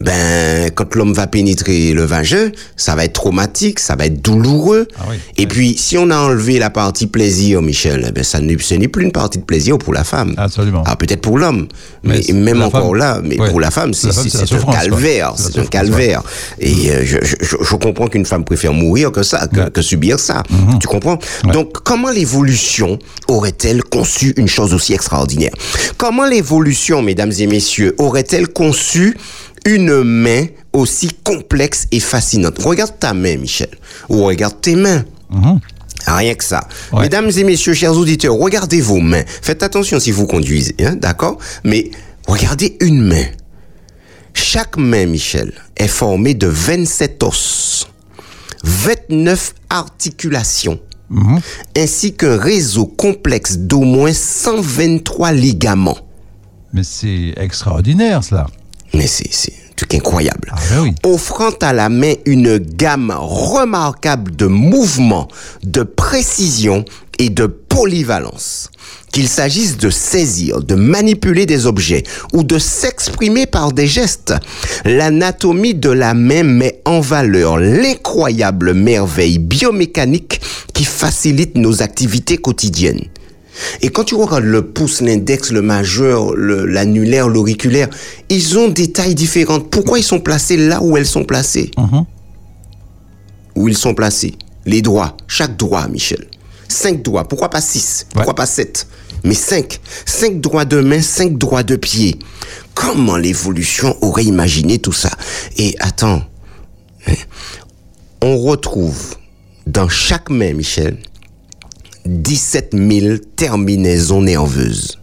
ben, 0.00 0.70
quand 0.74 0.94
l'homme 0.94 1.12
va 1.12 1.26
pénétrer 1.26 1.92
le 1.92 2.04
vagin, 2.04 2.50
ça 2.76 2.94
va 2.94 3.04
être 3.04 3.12
traumatique, 3.12 3.78
ça 3.80 3.96
va 3.96 4.06
être 4.06 4.22
douloureux. 4.22 4.88
Ah 4.98 5.04
oui. 5.10 5.16
Et 5.36 5.46
puis, 5.46 5.76
si 5.76 5.98
on 5.98 6.10
a 6.10 6.16
enlevé 6.18 6.58
la 6.58 6.70
partie 6.70 7.06
plaisir, 7.06 7.60
Michel, 7.60 8.06
eh 8.08 8.12
ben, 8.12 8.24
ça 8.24 8.40
n'est, 8.40 8.56
ce 8.58 8.74
n'est 8.74 8.88
plus 8.88 9.04
une 9.04 9.12
partie 9.12 9.38
de 9.38 9.44
plaisir 9.44 9.76
pour 9.78 9.92
la 9.92 10.04
femme. 10.04 10.34
Absolument. 10.38 10.82
Ah, 10.86 10.96
peut-être 10.96 11.20
pour 11.20 11.38
l'homme. 11.38 11.68
Mais 12.02 12.20
même 12.32 12.62
encore 12.62 12.88
femme- 12.90 12.94
là, 12.96 13.20
mais 13.22 13.38
ouais. 13.38 13.50
pour 13.50 13.60
la 13.60 13.70
femme, 13.70 13.92
c'est, 13.92 14.08
un 14.08 14.72
calvaire. 14.72 15.34
C'est 15.36 15.58
un 15.58 15.66
calvaire. 15.66 16.22
Et 16.58 16.90
euh, 16.90 17.02
je, 17.04 17.18
je, 17.22 17.34
je- 17.40 17.56
je 17.62 17.74
comprends 17.76 18.06
qu'une 18.08 18.24
femme 18.26 18.44
préfère 18.44 18.72
mourir 18.72 19.12
que 19.12 19.22
ça, 19.22 19.46
que, 19.48 19.68
que 19.68 19.82
subir 19.82 20.18
ça. 20.18 20.42
Mhm. 20.48 20.78
Tu 20.78 20.88
comprends? 20.88 21.18
Donc, 21.52 21.72
comment 21.84 22.10
l'évolution 22.10 22.98
aurait-elle 23.28 23.82
conçu 23.82 24.32
une 24.36 24.48
chose 24.48 24.72
aussi 24.72 24.94
extraordinaire? 24.94 25.52
Comment 25.98 26.24
l'évolution, 26.26 27.02
mesdames 27.02 27.32
et 27.38 27.46
messieurs, 27.46 27.94
aurait-elle 27.98 28.48
conçu 28.48 29.16
une 29.66 30.02
main 30.02 30.46
aussi 30.72 31.08
complexe 31.24 31.86
et 31.90 32.00
fascinante? 32.00 32.58
Regarde 32.58 32.98
ta 32.98 33.14
main, 33.14 33.36
Michel. 33.36 33.70
Ou 34.08 34.24
regarde 34.24 34.60
tes 34.60 34.76
mains. 34.76 35.04
Rien 36.06 36.34
que 36.34 36.44
ça. 36.44 36.66
Ouais. 36.92 37.02
Mesdames 37.02 37.30
et 37.36 37.44
messieurs, 37.44 37.74
chers 37.74 37.96
auditeurs, 37.96 38.34
regardez 38.34 38.80
vos 38.80 39.00
mains. 39.00 39.22
Faites 39.26 39.62
attention 39.62 40.00
si 40.00 40.10
vous 40.10 40.26
conduisez, 40.26 40.74
hein, 40.80 40.96
d'accord? 40.96 41.38
Mais 41.62 41.90
regardez 42.26 42.76
une 42.80 43.02
main. 43.02 43.26
Chaque 44.32 44.76
main, 44.76 45.06
Michel, 45.06 45.52
est 45.76 45.88
formée 45.88 46.34
de 46.34 46.46
27 46.46 47.22
os, 47.24 47.88
29 48.64 49.54
articulations, 49.68 50.80
ainsi 51.76 52.14
qu'un 52.14 52.38
réseau 52.38 52.86
complexe 52.86 53.58
d'au 53.58 53.82
moins 53.82 54.12
123 54.12 55.32
ligaments. 55.32 55.98
Mais 56.72 56.84
c'est 56.84 57.34
extraordinaire, 57.36 58.22
cela. 58.24 58.46
Mais 58.94 59.06
c'est 59.06 59.30
truc 59.80 59.94
incroyable. 59.94 60.52
Ah 60.52 60.60
ben 60.70 60.82
oui. 60.82 60.94
Offrant 61.04 61.52
à 61.62 61.72
la 61.72 61.88
main 61.88 62.12
une 62.26 62.58
gamme 62.58 63.14
remarquable 63.16 64.36
de 64.36 64.46
mouvements, 64.46 65.28
de 65.62 65.82
précision 65.82 66.84
et 67.18 67.30
de 67.30 67.46
polyvalence. 67.46 68.70
Qu'il 69.10 69.26
s'agisse 69.26 69.76
de 69.76 69.90
saisir, 69.90 70.62
de 70.62 70.74
manipuler 70.74 71.46
des 71.46 71.66
objets 71.66 72.04
ou 72.32 72.44
de 72.44 72.58
s'exprimer 72.58 73.46
par 73.46 73.72
des 73.72 73.86
gestes, 73.86 74.34
l'anatomie 74.84 75.74
de 75.74 75.90
la 75.90 76.14
main 76.14 76.42
met 76.42 76.80
en 76.84 77.00
valeur 77.00 77.58
l'incroyable 77.58 78.74
merveille 78.74 79.38
biomécanique 79.38 80.40
qui 80.74 80.84
facilite 80.84 81.56
nos 81.56 81.82
activités 81.82 82.36
quotidiennes. 82.36 83.08
Et 83.82 83.88
quand 83.90 84.04
tu 84.04 84.14
regardes 84.14 84.44
le 84.44 84.62
pouce, 84.62 85.00
l'index, 85.00 85.50
le 85.52 85.62
majeur, 85.62 86.34
l'annulaire, 86.36 87.28
l'auriculaire, 87.28 87.88
ils 88.28 88.58
ont 88.58 88.68
des 88.68 88.92
tailles 88.92 89.14
différentes. 89.14 89.70
Pourquoi 89.70 89.98
ils 89.98 90.04
sont 90.04 90.20
placés 90.20 90.56
là 90.56 90.82
où 90.82 90.96
elles 90.96 91.06
sont 91.06 91.24
placées? 91.24 91.70
Où 93.56 93.68
ils 93.68 93.76
sont 93.76 93.94
placés 93.94 94.34
Les 94.66 94.82
doigts, 94.82 95.16
chaque 95.26 95.56
doigt, 95.56 95.88
Michel. 95.88 96.26
Cinq 96.68 97.02
doigts, 97.02 97.24
pourquoi 97.26 97.50
pas 97.50 97.60
six? 97.60 98.06
Pourquoi 98.12 98.32
Ouais. 98.32 98.36
pas 98.36 98.46
sept? 98.46 98.86
Mais 99.24 99.34
cinq. 99.34 99.80
Cinq 100.06 100.40
doigts 100.40 100.64
de 100.64 100.80
main, 100.80 101.02
cinq 101.02 101.36
doigts 101.36 101.62
de 101.64 101.76
pied. 101.76 102.18
Comment 102.74 103.16
l'évolution 103.16 103.96
aurait 104.02 104.24
imaginé 104.24 104.78
tout 104.78 104.92
ça? 104.92 105.10
Et 105.58 105.74
attends, 105.80 106.22
hein, 107.06 107.12
on 108.22 108.38
retrouve 108.38 109.16
dans 109.66 109.88
chaque 109.88 110.30
main, 110.30 110.54
Michel, 110.54 110.96
17 112.06 112.74
000 112.74 113.16
terminaisons 113.36 114.22
nerveuses 114.22 114.98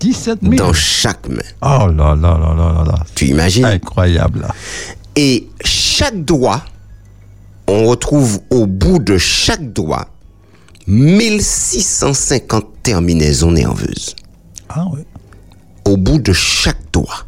17 0.00 0.38
000. 0.42 0.54
dans 0.54 0.72
chaque 0.72 1.28
main. 1.28 1.42
Oh 1.62 1.86
là 1.88 2.14
là 2.14 2.38
là 2.38 2.54
là 2.56 2.72
là 2.72 2.84
là. 2.86 3.04
Tu 3.14 3.26
imagines? 3.26 3.66
Incroyable. 3.66 4.46
Et 5.14 5.46
chaque 5.62 6.24
doigt, 6.24 6.62
on 7.66 7.86
retrouve 7.86 8.40
au 8.50 8.66
bout 8.66 8.98
de 8.98 9.18
chaque 9.18 9.72
doigt 9.72 10.08
1650 10.86 12.64
terminaisons 12.82 13.52
nerveuses. 13.52 14.16
Ah 14.70 14.86
oui. 14.92 15.00
Au 15.84 15.96
bout 15.96 16.18
de 16.18 16.32
chaque 16.32 16.90
doigt. 16.92 17.26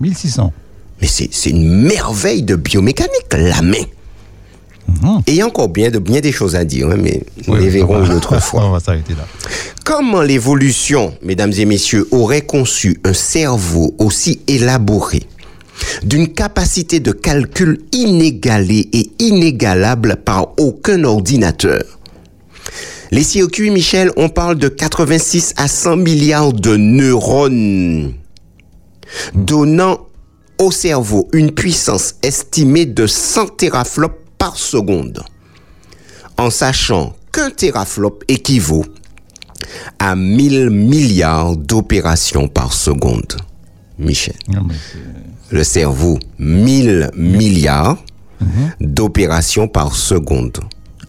1600. 0.00 0.52
Mais 1.00 1.06
c'est 1.08 1.50
une 1.50 1.82
merveille 1.82 2.42
de 2.42 2.56
biomécanique, 2.56 3.32
la 3.32 3.62
main. 3.62 3.84
Et 5.26 5.32
il 5.32 5.34
y 5.36 5.40
a 5.40 5.46
encore 5.46 5.68
bien, 5.68 5.90
de, 5.90 5.98
bien 5.98 6.20
des 6.20 6.32
choses 6.32 6.56
à 6.56 6.64
dire, 6.64 6.88
hein, 6.88 6.96
mais 6.98 7.22
nous 7.46 7.54
les 7.56 7.68
verrons 7.68 8.04
une 8.04 8.12
autre 8.12 8.40
fois. 8.42 8.64
On 8.66 8.70
va 8.70 8.80
s'arrêter 8.80 9.14
là. 9.14 9.26
Comment 9.84 10.22
l'évolution, 10.22 11.14
mesdames 11.22 11.52
et 11.56 11.64
messieurs, 11.64 12.06
aurait 12.10 12.42
conçu 12.42 13.00
un 13.04 13.12
cerveau 13.12 13.94
aussi 13.98 14.40
élaboré, 14.46 15.22
d'une 16.02 16.28
capacité 16.28 17.00
de 17.00 17.12
calcul 17.12 17.78
inégalée 17.92 18.88
et 18.92 19.10
inégalable 19.18 20.16
par 20.24 20.58
aucun 20.58 21.04
ordinateur? 21.04 21.82
Les 23.12 23.22
circuits, 23.22 23.70
Michel, 23.70 24.10
on 24.16 24.28
parle 24.28 24.56
de 24.56 24.68
86 24.68 25.54
à 25.56 25.68
100 25.68 25.96
milliards 25.96 26.52
de 26.52 26.76
neurones, 26.76 28.14
donnant 29.34 30.00
au 30.58 30.70
cerveau 30.70 31.28
une 31.32 31.52
puissance 31.52 32.16
estimée 32.22 32.86
de 32.86 33.06
100 33.06 33.56
teraflops 33.56 34.25
par 34.38 34.56
seconde, 34.56 35.22
en 36.38 36.50
sachant 36.50 37.14
qu'un 37.32 37.50
teraflop 37.50 38.20
équivaut 38.28 38.84
à 39.98 40.14
1000 40.16 40.70
milliards 40.70 41.56
d'opérations 41.56 42.48
par 42.48 42.72
seconde. 42.72 43.36
Michel, 43.98 44.34
Non, 44.48 44.66
c'est- 44.70 45.54
le 45.54 45.64
cerveau, 45.64 46.18
1000 46.38 47.10
milliards 47.16 47.96
d'opérations 48.80 49.68
par 49.68 49.94
seconde. 49.96 50.58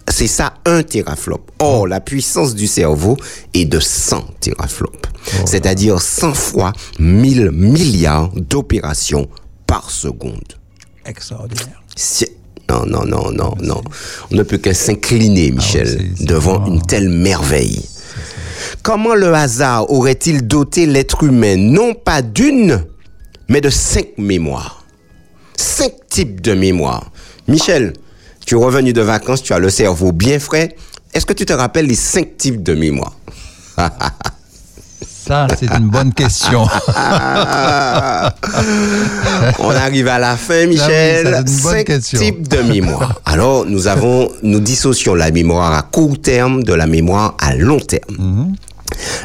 C'est 0.09 0.27
ça 0.27 0.53
un 0.65 0.83
teraflop. 0.83 1.45
Or, 1.59 1.85
la 1.87 1.99
puissance 1.99 2.55
du 2.55 2.65
cerveau 2.67 3.17
est 3.53 3.65
de 3.65 3.79
100 3.81 4.23
teraflops. 4.39 5.09
C'est-à-dire 5.45 6.01
100 6.01 6.33
fois 6.33 6.71
1000 6.99 7.51
milliards 7.51 8.29
d'opérations 8.33 9.27
par 9.65 9.89
seconde. 9.91 10.53
Extraordinaire. 11.05 11.81
Non, 12.69 12.85
non, 12.85 13.05
non, 13.05 13.31
non, 13.31 13.53
non. 13.61 13.81
On 14.31 14.35
ne 14.35 14.43
peut 14.43 14.57
que 14.57 14.73
s'incliner, 14.73 15.51
Michel, 15.51 15.87
c'est- 15.87 16.17
c'est 16.17 16.25
devant 16.25 16.65
une 16.67 16.81
telle 16.81 17.09
merveille. 17.09 17.81
Comment 18.83 19.15
le 19.15 19.33
hasard 19.33 19.89
aurait-il 19.91 20.45
doté 20.47 20.85
l'être 20.85 21.23
humain? 21.23 21.55
Non 21.57 21.93
pas 21.93 22.21
d'une, 22.21 22.83
mais 23.49 23.61
de 23.61 23.69
cinq 23.69 24.07
mémoires 24.17 24.83
Cinq 25.55 25.93
types 26.09 26.41
de 26.41 26.53
mémoires. 26.53 27.09
Michel, 27.47 27.93
tu 28.45 28.55
es 28.55 28.57
revenu 28.57 28.93
de 28.93 29.01
vacances, 29.01 29.41
tu 29.43 29.53
as 29.53 29.59
le 29.59 29.69
cerveau 29.69 30.11
bien 30.11 30.37
frais. 30.39 30.75
Est-ce 31.13 31.25
que 31.25 31.33
tu 31.33 31.45
te 31.45 31.53
rappelles 31.53 31.87
les 31.87 31.95
cinq 31.95 32.37
types 32.37 32.61
de 32.63 32.73
mémoire 32.75 33.15
Ça, 35.27 35.47
c'est 35.59 35.69
une 35.73 35.89
bonne 35.89 36.13
question. 36.13 36.63
On 39.59 39.69
arrive 39.71 40.07
à 40.07 40.19
la 40.19 40.35
fin, 40.37 40.53
Ah 40.53 40.61
ça, 40.61 40.67
Michel. 40.67 41.23
c'est 41.25 41.27
une 41.27 41.61
bonne 41.63 41.73
Cinq 41.73 41.85
question. 41.85 42.19
types 42.19 42.47
de 42.47 42.61
mémoire. 42.61 43.21
Alors, 43.25 43.65
nous 43.65 43.87
avons, 43.87 44.29
nous 44.43 44.59
dissocions 44.59 45.15
la 45.15 45.31
mémoire 45.31 45.73
à 45.73 45.81
court 45.81 46.19
terme 46.21 46.63
de 46.63 46.73
la 46.73 46.87
mémoire 46.87 47.35
à 47.39 47.55
long 47.55 47.79
terme. 47.79 48.15
Mhm. 48.17 48.55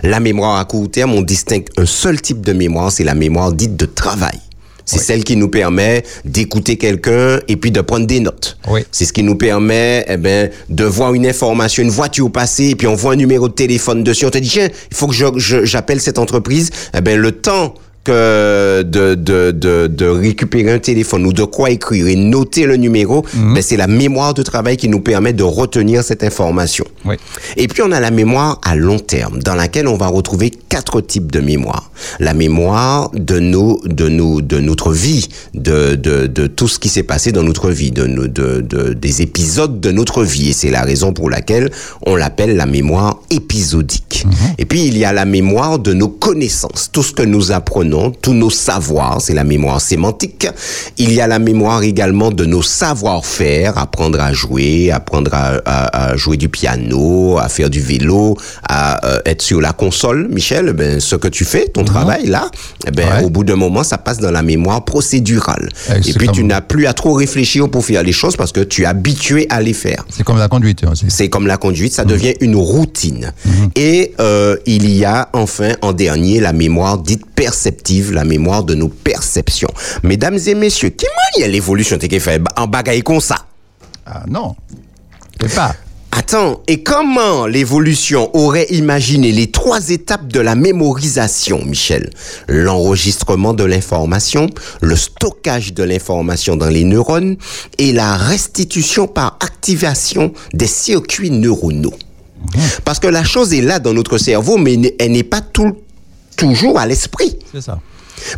La 0.03 0.19
mémoire 0.21 0.59
à 0.59 0.65
court 0.65 0.91
terme, 0.91 1.15
on 1.15 1.23
distingue 1.23 1.67
un 1.77 1.87
seul 1.87 2.21
type 2.21 2.41
de 2.45 2.53
mémoire, 2.53 2.91
c'est 2.91 3.05
la 3.05 3.15
mémoire 3.15 3.53
dite 3.53 3.77
de 3.77 3.87
travail. 3.87 4.39
C'est 4.85 4.99
celle 4.99 5.25
qui 5.25 5.37
nous 5.37 5.49
permet 5.49 6.03
d'écouter 6.25 6.77
quelqu'un 6.77 7.39
et 7.49 7.57
puis 7.57 7.71
de 7.71 7.81
prendre 7.81 8.07
des 8.07 8.21
notes. 8.21 8.59
Oui. 8.69 8.81
C'est 8.91 9.05
ce 9.05 9.13
qui 9.13 9.23
nous 9.23 9.37
permet 9.37 10.05
eh 10.09 10.17
ben, 10.17 10.51
de 10.69 10.85
voir 10.85 11.15
une 11.15 11.27
information, 11.27 11.83
une 11.83 11.91
voiture 11.91 12.31
passer, 12.31 12.71
et 12.71 12.75
puis 12.77 12.87
on 12.87 12.95
voit 12.95 13.13
un 13.13 13.17
numéro 13.17 13.49
de 13.49 13.55
téléphone 13.55 14.03
dessus. 14.05 14.27
On 14.27 14.31
te 14.31 14.39
dit, 14.39 14.49
tiens, 14.49 14.69
il 14.91 14.97
faut 14.97 15.07
que 15.07 15.15
je- 15.15 15.27
je- 15.39 15.65
j'appelle 15.65 16.01
cette 16.01 16.19
entreprise. 16.19 16.71
Eh 16.97 17.01
ben, 17.01 17.19
le 17.19 17.33
temps 17.33 17.75
que 18.05 18.83
de, 18.83 19.15
de, 19.15 19.51
de, 19.53 19.87
de 19.87 20.07
récupérer 20.07 20.73
un 20.73 20.79
téléphone 20.79 21.25
ou 21.27 21.33
de 21.33 21.45
quoi 21.45 21.71
écrire 21.71 22.07
et 22.09 22.17
noter 22.17 22.67
le 22.67 22.77
numéro, 22.77 23.25
ben, 23.35 23.63
c'est 23.63 23.77
la 23.77 23.87
mémoire 23.87 24.35
de 24.35 24.43
travail 24.43 24.77
qui 24.77 24.89
nous 24.89 25.01
permet 25.01 25.33
de 25.33 25.43
retenir 25.43 26.03
cette 26.03 26.25
information. 26.25 26.85
Oui. 27.05 27.17
Et 27.57 27.69
puis 27.69 27.83
on 27.83 27.93
a 27.93 28.01
la 28.01 28.11
mémoire 28.11 28.61
à 28.65 28.75
long 28.77 28.99
terme, 28.99 29.41
dans 29.43 29.55
laquelle 29.55 29.87
on 29.89 29.97
va 29.97 30.09
retrouver 30.09 30.51
quatre 30.51 31.01
types 31.01 31.31
de 31.31 31.41
mémoire. 31.41 31.91
La 32.19 32.35
mémoire 32.35 33.11
de 33.15 33.39
nos, 33.39 33.81
de 33.85 34.09
nos, 34.09 34.41
de 34.41 34.59
notre 34.59 34.93
vie, 34.93 35.29
de, 35.55 35.95
de, 35.95 36.27
de 36.27 36.47
tout 36.47 36.69
ce 36.69 36.79
qui 36.79 36.89
s'est 36.89 37.03
passé 37.03 37.31
dans 37.33 37.43
notre 37.43 37.71
vie, 37.71 37.91
de, 37.91 38.07
nos- 38.07 38.27
de, 38.27 38.61
de, 38.61 38.93
des 38.95 39.23
épisodes 39.23 39.81
de 39.81 39.91
notre 39.93 40.23
vie. 40.25 40.51
Et 40.51 40.53
c'est 40.53 40.71
la 40.71 40.83
raison 40.83 41.13
pour 41.13 41.31
laquelle 41.31 41.71
on 42.07 42.17
l'appelle 42.17 42.57
la 42.57 42.67
mémoire 42.67 43.21
épisodique. 43.31 44.27
Et 44.59 44.65
puis 44.65 44.87
il 44.87 44.97
y 44.99 45.05
a 45.05 45.13
la 45.13 45.25
mémoire 45.25 45.79
de 45.79 45.93
nos 45.93 46.09
connaissances, 46.09 46.91
tout 46.93 47.03
ce 47.03 47.13
que 47.13 47.23
nous 47.23 47.53
apprenons, 47.53 47.92
tous 48.21 48.35
nos 48.35 48.51
savoirs, 48.51 49.21
c'est 49.21 49.35
la 49.35 49.45
mémoire 49.45 49.81
sémantique. 49.81 50.47
Il 50.99 51.13
y 51.13 51.21
a 51.21 51.27
la 51.27 51.39
mémoire 51.39 51.83
également 51.83 52.31
de 52.31 52.45
nos 52.45 52.63
savoir-faire, 52.63 53.79
apprendre 53.79 54.21
à 54.21 54.33
jouer, 54.33 54.91
apprendre 54.91 55.33
à, 55.35 55.61
à- 55.65 56.11
à 56.13 56.17
jouer 56.17 56.37
du 56.37 56.49
piano, 56.49 57.39
à 57.39 57.49
faire 57.49 57.71
du 57.71 57.81
vélo, 57.81 58.37
à 58.69 59.05
euh, 59.07 59.19
être 59.27 59.43
sur 59.43 59.61
la 59.61 59.73
console, 59.73 60.29
Michel, 60.31 60.73
ben, 60.73 61.01
ce 61.01 61.17
que 61.17 61.29
tu 61.29 61.45
fais, 61.45 61.69
ton 61.69 61.85
travail 61.85 62.27
là, 62.27 62.51
eh 62.87 62.91
ben, 62.91 63.03
Ouais. 63.03 63.25
au 63.25 63.31
bout 63.31 63.45
d'un 63.45 63.57
moment, 63.57 63.83
ça 63.83 63.99
passe 63.99 64.19
dans 64.19 64.31
la 64.31 64.43
mémoire 64.43 64.85
procédurale. 64.85 65.69
Eh, 65.91 66.11
Et 66.11 66.13
puis 66.15 66.29
tu 66.29 66.45
n'as 66.45 66.61
plus 66.61 66.87
à 66.87 66.93
trop 66.93 67.13
réfléchir 67.15 67.69
pour 67.69 67.85
faire 67.85 68.03
les 68.03 68.13
choses 68.13 68.37
parce 68.37 68.53
que 68.53 68.61
tu 68.61 68.83
es 68.83 68.87
habitué 68.87 69.47
à 69.51 69.61
les 69.61 69.73
faire. 69.75 70.05
C'est 70.09 70.23
comme 70.25 70.39
la 70.39 70.49
conduite 70.49 70.85
aussi. 70.85 71.07
C'est 71.09 71.29
comme 71.29 71.47
la 71.47 71.57
conduite, 71.57 71.93
ça 71.93 72.05
devient 72.05 72.35
une 72.41 72.55
routine. 72.57 73.33
Et 73.77 74.13
euh, 74.21 74.57
il 74.67 74.89
y 74.91 75.05
a 75.05 75.29
enfin 75.33 75.73
en 75.83 75.93
dernier 75.93 76.41
la 76.41 76.53
mémoire 76.53 76.99
dite 76.99 77.23
perceptive, 77.35 77.82
la 78.13 78.25
mémoire 78.25 78.65
de 78.65 78.75
nos 78.75 78.89
perceptions. 78.89 79.71
Mesdames 80.03 80.39
et 80.47 80.55
messieurs, 80.55 80.91
qui 80.91 81.07
m'a 81.07 81.47
l'évolution 81.47 81.99
t'es 81.99 82.19
fait 82.19 82.41
en 82.57 82.67
bagaille 82.67 83.03
comme 83.03 83.21
ça? 83.21 83.37
Ah 84.07 84.25
non. 84.29 84.55
C'est 85.41 85.55
pas. 85.55 85.75
Attends, 86.15 86.63
et 86.69 86.83
comment 86.83 87.47
l'évolution 87.47 88.29
aurait 88.37 88.67
imaginé 88.69 89.33
les 89.33 89.51
trois 89.51 89.89
étapes 89.89 90.29
de 90.29 90.41
la 90.41 90.55
mémorisation, 90.55 91.65
Michel? 91.65 92.11
L'enregistrement 92.49 93.55
de 93.55 93.65
l'information, 93.65 94.49
le 94.83 94.95
stockage 94.95 95.73
de 95.73 95.83
l'information 95.83 96.57
dans 96.57 96.69
les 96.69 96.85
neurones 96.85 97.37
et 97.79 97.93
la 97.93 98.17
restitution 98.17 99.07
par 99.07 99.39
activation 99.41 100.35
des 100.53 100.67
circuits 100.67 101.31
neuronaux. 101.31 101.95
Parce 102.85 102.99
que 102.99 103.09
la 103.09 103.25
chose 103.25 103.55
est 103.55 103.63
là 103.63 103.79
dans 103.79 103.95
notre 103.95 104.19
cerveau, 104.19 104.59
mais 104.59 104.95
elle 104.99 105.13
n'est 105.13 105.23
pas 105.23 105.41
tout 105.41 105.77
toujours 106.37 106.79
à 106.79 106.87
l'esprit. 106.87 107.39
C'est 107.53 107.61
ça. 107.61 107.79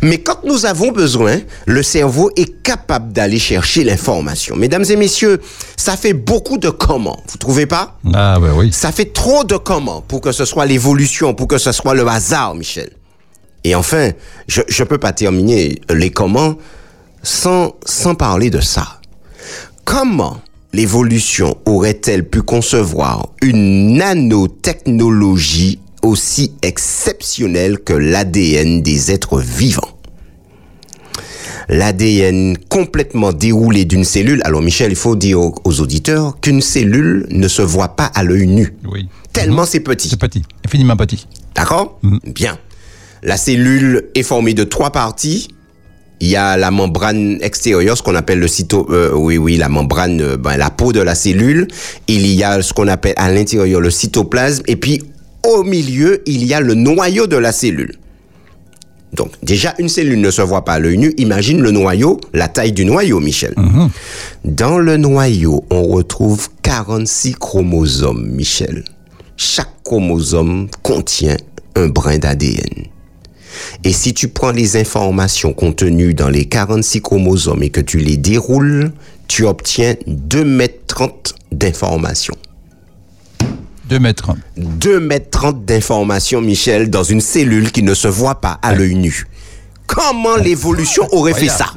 Mais 0.01 0.19
quand 0.19 0.43
nous 0.43 0.65
avons 0.65 0.91
besoin, 0.91 1.39
le 1.65 1.83
cerveau 1.83 2.31
est 2.35 2.61
capable 2.63 3.13
d'aller 3.13 3.39
chercher 3.39 3.83
l'information. 3.83 4.55
Mesdames 4.55 4.85
et 4.89 4.95
messieurs, 4.95 5.41
ça 5.77 5.95
fait 5.95 6.13
beaucoup 6.13 6.57
de 6.57 6.69
comment, 6.69 7.21
vous 7.27 7.37
trouvez 7.37 7.65
pas? 7.65 7.99
Ah, 8.13 8.39
ben 8.39 8.53
oui. 8.55 8.71
Ça 8.71 8.91
fait 8.91 9.13
trop 9.13 9.43
de 9.43 9.57
comment 9.57 10.01
pour 10.01 10.21
que 10.21 10.31
ce 10.31 10.45
soit 10.45 10.65
l'évolution, 10.65 11.33
pour 11.33 11.47
que 11.47 11.57
ce 11.57 11.71
soit 11.71 11.93
le 11.93 12.07
hasard, 12.07 12.55
Michel. 12.55 12.89
Et 13.63 13.75
enfin, 13.75 14.11
je 14.47 14.61
ne 14.61 14.83
peux 14.85 14.97
pas 14.97 15.11
terminer 15.11 15.81
les 15.89 16.11
comment 16.11 16.55
sans, 17.23 17.73
sans 17.85 18.15
parler 18.15 18.49
de 18.49 18.61
ça. 18.61 18.99
Comment 19.83 20.39
l'évolution 20.73 21.57
aurait-elle 21.65 22.27
pu 22.27 22.41
concevoir 22.41 23.29
une 23.41 23.97
nanotechnologie 23.97 25.79
aussi 26.05 26.53
exceptionnelle 26.61 27.79
que 27.79 27.93
l'ADN 27.93 28.81
des 28.81 29.11
êtres 29.11 29.39
vivants 29.39 29.89
L'ADN 31.67 32.57
complètement 32.69 33.33
déroulé 33.33 33.85
d'une 33.85 34.03
cellule. 34.03 34.41
Alors 34.45 34.61
Michel, 34.61 34.91
il 34.91 34.95
faut 34.95 35.15
dire 35.15 35.41
aux, 35.41 35.55
aux 35.63 35.81
auditeurs 35.81 36.39
qu'une 36.39 36.61
cellule 36.61 37.25
ne 37.31 37.47
se 37.47 37.63
voit 37.63 37.95
pas 37.95 38.05
à 38.05 38.23
l'œil 38.23 38.45
nu. 38.45 38.75
Oui. 38.87 39.07
Tellement 39.33 39.65
c'est 39.65 39.79
petit. 39.79 40.07
C'est 40.09 40.19
petit, 40.19 40.43
infiniment 40.63 40.95
petit. 40.95 41.27
D'accord? 41.55 41.99
Bien. 42.25 42.59
La 43.23 43.37
cellule 43.37 44.09
est 44.13 44.21
formée 44.21 44.53
de 44.53 44.63
trois 44.63 44.91
parties. 44.91 45.47
Il 46.19 46.27
y 46.27 46.35
a 46.35 46.55
la 46.55 46.71
membrane 46.71 47.39
extérieure, 47.41 47.97
ce 47.97 48.03
qu'on 48.03 48.15
appelle 48.15 48.39
le 48.39 48.47
cyto... 48.47 48.87
euh, 48.91 49.11
oui, 49.13 49.37
oui, 49.37 49.57
la 49.57 49.67
membrane, 49.67 50.21
euh, 50.21 50.37
ben, 50.37 50.55
la 50.55 50.69
peau 50.69 50.93
de 50.93 51.01
la 51.01 51.15
cellule. 51.15 51.67
Il 52.07 52.25
y 52.27 52.43
a 52.43 52.61
ce 52.61 52.73
qu'on 52.73 52.87
appelle 52.87 53.15
à 53.17 53.31
l'intérieur 53.31 53.81
le 53.81 53.89
cytoplasme. 53.89 54.63
Et 54.67 54.75
puis, 54.75 55.01
au 55.45 55.63
milieu, 55.63 56.21
il 56.25 56.45
y 56.45 56.53
a 56.53 56.59
le 56.59 56.73
noyau 56.73 57.27
de 57.27 57.37
la 57.37 57.51
cellule. 57.51 57.95
Donc, 59.13 59.31
déjà, 59.43 59.73
une 59.79 59.87
cellule 59.87 60.19
ne 60.19 60.29
se 60.29 60.41
voit 60.41 60.65
pas 60.65 60.73
à 60.73 60.79
l'œil 60.79 60.97
nu. 60.97 61.13
Imagine 61.17 61.61
le 61.61 61.71
noyau, 61.71 62.19
la 62.33 62.49
taille 62.49 62.73
du 62.73 62.83
noyau, 62.83 63.19
Michel. 63.19 63.55
Dans 64.43 64.77
le 64.77 64.97
noyau, 64.97 65.63
on 65.69 65.83
retrouve 65.83 66.49
46 66.63 67.35
chromosomes, 67.35 68.27
Michel. 68.27 68.83
Chaque 69.37 69.83
chromosome 69.83 70.67
contient 70.81 71.37
un 71.75 71.87
brin 71.87 72.17
d'ADN. 72.17 72.87
Et 73.83 73.93
si 73.93 74.13
tu 74.13 74.27
prends 74.27 74.51
les 74.51 74.75
informations 74.75 75.53
contenues 75.53 76.13
dans 76.13 76.29
les 76.29 76.45
46 76.45 77.01
chromosomes 77.01 77.63
et 77.63 77.69
que 77.69 77.81
tu 77.81 77.99
les 77.99 78.17
déroules, 78.17 78.91
tu 79.27 79.45
obtiens 79.45 79.95
2 80.07 80.43
mètres 80.43 80.85
30 80.87 81.35
d'informations. 81.51 82.35
2 83.89 83.99
mètres 83.99 84.23
30. 84.23 84.37
2 84.57 84.99
mètres 84.99 85.29
30 85.29 85.65
d'informations, 85.65 86.41
Michel, 86.41 86.89
dans 86.89 87.03
une 87.03 87.21
cellule 87.21 87.71
qui 87.71 87.83
ne 87.83 87.93
se 87.93 88.07
voit 88.07 88.41
pas 88.41 88.59
à 88.61 88.73
l'œil 88.73 88.95
nu. 88.95 89.27
Comment 89.85 90.37
l'évolution 90.37 91.07
aurait 91.11 91.33
fait 91.33 91.49
ça? 91.49 91.73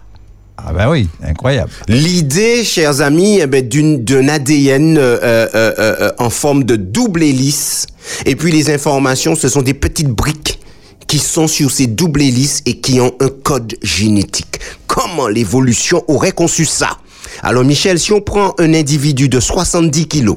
Ah, 0.57 0.73
ben 0.73 0.91
oui, 0.91 1.09
incroyable. 1.23 1.71
L'idée, 1.87 2.65
chers 2.65 3.01
amis, 3.01 3.39
eh 3.41 3.47
ben, 3.47 3.67
d'une 3.67 4.05
d'un 4.05 4.29
ADN 4.29 4.99
euh, 4.99 5.19
euh, 5.23 5.49
euh, 5.55 6.11
en 6.19 6.31
forme 6.31 6.65
de 6.65 6.77
double 6.77 7.23
hélice, 7.23 7.87
et 8.27 8.35
puis 8.35 8.51
les 8.51 8.71
informations, 8.71 9.37
ce 9.37 9.49
sont 9.49 9.63
des 9.63 9.75
petites 9.75 10.09
briques 10.09 10.59
qui 11.07 11.19
sont 11.19 11.47
sur 11.47 11.71
ces 11.71 11.87
doubles 11.87 12.23
hélices 12.23 12.63
et 12.67 12.81
qui 12.81 13.01
ont 13.01 13.15
un 13.21 13.29
code 13.29 13.75
génétique. 13.83 14.59
Comment 14.87 15.29
l'évolution 15.29 16.03
aurait 16.09 16.33
conçu 16.33 16.65
ça? 16.65 16.99
Alors 17.43 17.65
Michel, 17.65 17.99
si 17.99 18.13
on 18.13 18.21
prend 18.21 18.55
un 18.59 18.75
individu 18.75 19.29
de 19.29 19.39
70 19.39 20.09
kilos, 20.09 20.37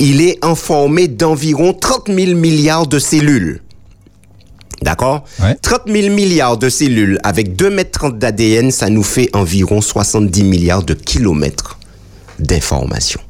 il 0.00 0.20
est 0.20 0.44
informé 0.44 1.08
d'environ 1.08 1.72
30 1.72 2.08
000 2.08 2.34
milliards 2.34 2.86
de 2.86 2.98
cellules. 2.98 3.62
D'accord? 4.82 5.24
Ouais. 5.40 5.56
30 5.60 5.82
000 5.86 6.14
milliards 6.14 6.56
de 6.56 6.68
cellules 6.68 7.18
avec 7.24 7.56
2 7.56 7.70
mètres 7.70 7.98
30 7.98 8.18
d'ADN, 8.18 8.70
ça 8.70 8.90
nous 8.90 9.02
fait 9.02 9.28
environ 9.34 9.80
70 9.80 10.44
milliards 10.44 10.84
de 10.84 10.94
kilomètres 10.94 11.78
d'informations 12.38 13.20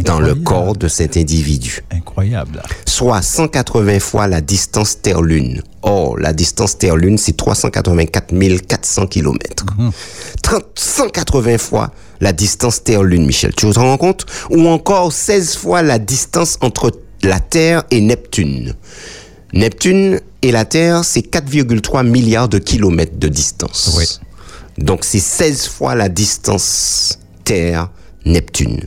dans 0.00 0.20
le 0.20 0.34
corps 0.34 0.76
de 0.76 0.88
cet 0.88 1.16
individu. 1.16 1.84
Incroyable. 1.90 2.62
Soit 2.86 3.22
180 3.22 4.00
fois 4.00 4.26
la 4.26 4.40
distance 4.40 5.00
Terre-Lune. 5.00 5.62
Or, 5.82 6.18
la 6.18 6.32
distance 6.32 6.78
Terre-Lune, 6.78 7.18
c'est 7.18 7.36
384 7.36 8.32
400 8.66 9.06
kilomètres. 9.06 9.66
30 10.42 10.64
180 10.74 11.58
fois 11.58 11.90
la 12.22 12.32
distance 12.32 12.84
Terre-Lune, 12.84 13.26
Michel. 13.26 13.52
Tu 13.54 13.68
te 13.68 13.78
rends 13.78 13.98
compte? 13.98 14.24
Ou 14.50 14.68
encore 14.68 15.12
16 15.12 15.56
fois 15.56 15.82
la 15.82 15.98
distance 15.98 16.56
entre 16.60 16.92
la 17.24 17.40
Terre 17.40 17.82
et 17.90 18.00
Neptune. 18.00 18.74
Neptune 19.52 20.20
et 20.40 20.52
la 20.52 20.64
Terre, 20.64 21.04
c'est 21.04 21.20
4,3 21.20 22.06
milliards 22.06 22.48
de 22.48 22.58
kilomètres 22.58 23.18
de 23.18 23.26
distance. 23.26 23.94
Oui. 23.98 24.04
Donc 24.78 25.04
c'est 25.04 25.18
16 25.18 25.66
fois 25.66 25.96
la 25.96 26.08
distance 26.08 27.18
Terre-Neptune. 27.42 28.84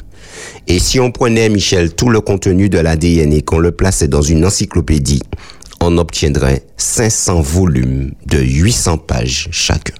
Et 0.67 0.79
si 0.79 1.01
on 1.01 1.11
prenait, 1.11 1.49
Michel, 1.49 1.93
tout 1.93 2.09
le 2.09 2.21
contenu 2.21 2.69
de 2.69 2.79
l'ADN 2.79 3.33
et 3.33 3.41
qu'on 3.41 3.59
le 3.59 3.73
plaçait 3.73 4.07
dans 4.07 4.21
une 4.21 4.45
encyclopédie, 4.45 5.21
on 5.81 5.97
obtiendrait 5.97 6.63
500 6.77 7.41
volumes 7.41 8.13
de 8.25 8.39
800 8.39 8.97
pages 8.99 9.49
chacun. 9.51 9.93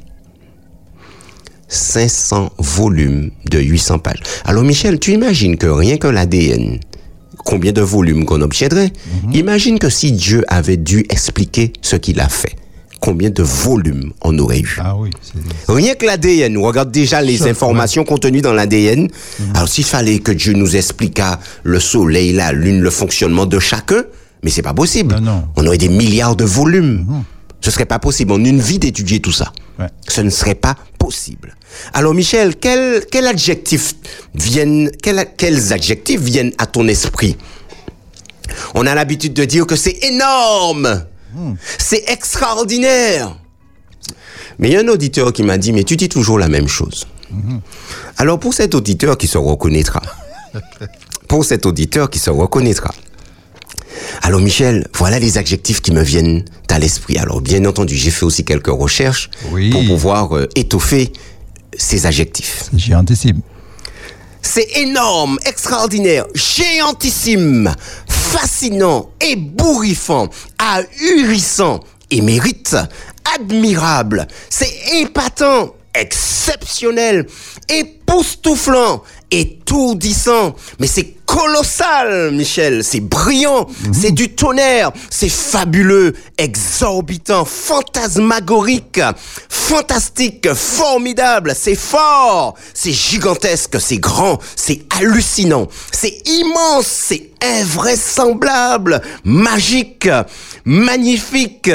500 1.75 2.53
volumes 2.57 3.31
de 3.49 3.59
800 3.59 3.99
pages. 3.99 4.21
Alors 4.45 4.63
Michel, 4.63 4.99
tu 4.99 5.11
imagines 5.11 5.57
que 5.57 5.67
rien 5.67 5.97
que 5.97 6.07
l'ADN, 6.07 6.79
combien 7.37 7.71
de 7.71 7.81
volumes 7.81 8.25
qu'on 8.25 8.41
obtiendrait? 8.41 8.91
Imagine 9.33 9.77
que 9.77 9.89
si 9.89 10.11
Dieu 10.11 10.43
avait 10.47 10.77
dû 10.77 11.05
expliquer 11.09 11.73
ce 11.81 11.95
qu'il 11.95 12.19
a 12.19 12.29
fait, 12.29 12.55
combien 13.01 13.29
de 13.29 13.43
volumes 13.43 14.13
on 14.21 14.39
aurait 14.39 14.61
eu? 14.61 14.77
Ah 14.79 14.95
oui. 14.97 15.11
Rien 15.67 15.93
que 15.93 16.05
l'ADN, 16.05 16.57
on 16.57 16.63
regarde 16.63 16.91
déjà 16.91 17.21
les 17.21 17.47
informations 17.47 18.03
contenues 18.03 18.41
dans 18.41 18.53
l'ADN. 18.53 19.09
Alors 19.53 19.67
s'il 19.67 19.83
fallait 19.83 20.19
que 20.19 20.31
Dieu 20.31 20.53
nous 20.53 20.75
expliquât 20.75 21.39
le 21.63 21.79
soleil, 21.79 22.33
la 22.33 22.51
lune, 22.51 22.81
le 22.81 22.89
fonctionnement 22.89 23.45
de 23.45 23.59
chacun, 23.59 24.03
mais 24.43 24.49
c'est 24.49 24.61
pas 24.61 24.73
possible. 24.73 25.15
Non, 25.15 25.21
non. 25.21 25.43
On 25.55 25.67
aurait 25.67 25.77
des 25.77 25.89
milliards 25.89 26.35
de 26.35 26.45
volumes. 26.45 27.05
Ce 27.61 27.71
serait 27.71 27.85
pas 27.85 27.99
possible 27.99 28.31
en 28.33 28.43
une 28.43 28.59
vie 28.61 28.79
d'étudier 28.79 29.19
tout 29.19 29.31
ça. 29.31 29.51
Ouais. 29.79 29.87
Ce 30.07 30.21
ne 30.21 30.29
serait 30.29 30.55
pas 30.55 30.75
possible. 30.99 31.55
Alors 31.93 32.13
Michel, 32.13 32.55
quel, 32.55 33.05
quel 33.11 33.27
adjectif 33.27 33.95
viennent, 34.35 34.91
quel- 35.01 35.27
quels 35.37 35.73
adjectifs 35.73 36.21
viennent 36.21 36.53
à 36.57 36.65
ton 36.67 36.87
esprit? 36.87 37.37
On 38.75 38.85
a 38.85 38.93
l'habitude 38.95 39.33
de 39.33 39.43
dire 39.45 39.65
que 39.65 39.75
c'est 39.75 39.97
énorme, 40.03 41.05
c'est 41.79 42.03
extraordinaire. 42.09 43.35
Mais 44.59 44.69
il 44.69 44.73
y 44.73 44.77
a 44.77 44.81
un 44.81 44.87
auditeur 44.87 45.33
qui 45.33 45.43
m'a 45.43 45.57
dit, 45.57 45.73
mais 45.73 45.83
tu 45.83 45.97
dis 45.97 46.07
toujours 46.07 46.39
la 46.39 46.47
même 46.47 46.67
chose. 46.67 47.07
Alors 48.17 48.39
pour 48.39 48.53
cet 48.53 48.75
auditeur 48.75 49.17
qui 49.17 49.27
se 49.27 49.37
reconnaîtra, 49.37 50.01
pour 51.27 51.43
cet 51.43 51.65
auditeur 51.65 52.09
qui 52.09 52.19
se 52.19 52.29
reconnaîtra, 52.29 52.93
alors 54.21 54.41
Michel, 54.41 54.87
voilà 54.95 55.19
les 55.19 55.37
adjectifs 55.37 55.81
qui 55.81 55.91
me 55.91 56.01
viennent 56.01 56.43
à 56.69 56.79
l'esprit. 56.79 57.17
Alors 57.17 57.41
bien 57.41 57.63
entendu, 57.65 57.95
j'ai 57.95 58.11
fait 58.11 58.25
aussi 58.25 58.43
quelques 58.43 58.67
recherches 58.67 59.29
Oui. 59.51 59.69
pour 59.69 59.85
pouvoir 59.85 60.35
euh, 60.35 60.47
étoffer 60.55 61.13
ces 61.77 62.05
adjectifs. 62.05 62.65
C'est 62.71 62.79
gigantissime. 62.79 63.41
C'est 64.41 64.67
énorme, 64.77 65.39
extraordinaire, 65.45 66.25
géantissime, 66.35 67.73
fascinant, 68.07 69.09
ébouriffant, 69.19 70.29
ahurissant, 70.59 71.79
émérite, 72.11 72.75
admirable, 73.35 74.27
c'est 74.49 74.71
épatant, 75.01 75.73
exceptionnel, 75.95 77.25
époustouflant, 77.69 79.01
étourdissant, 79.31 80.55
mais 80.79 80.87
c'est 80.87 81.14
colossal, 81.25 82.31
Michel, 82.31 82.83
c'est 82.83 82.99
brillant, 82.99 83.67
c'est 83.91 84.11
du 84.11 84.33
tonnerre, 84.33 84.91
c'est 85.09 85.29
fabuleux, 85.29 86.13
exorbitant, 86.37 87.45
fantasmagorique, 87.45 89.01
fantastique, 89.49 90.53
formidable, 90.53 91.53
c'est 91.55 91.75
fort, 91.75 92.55
c'est 92.73 92.93
gigantesque, 92.93 93.79
c'est 93.79 93.97
grand, 93.97 94.39
c'est 94.55 94.81
hallucinant, 94.97 95.67
c'est 95.91 96.21
immense, 96.27 96.87
c'est 96.87 97.31
invraisemblable, 97.41 99.01
magique, 99.23 100.09
magnifique, 100.65 101.71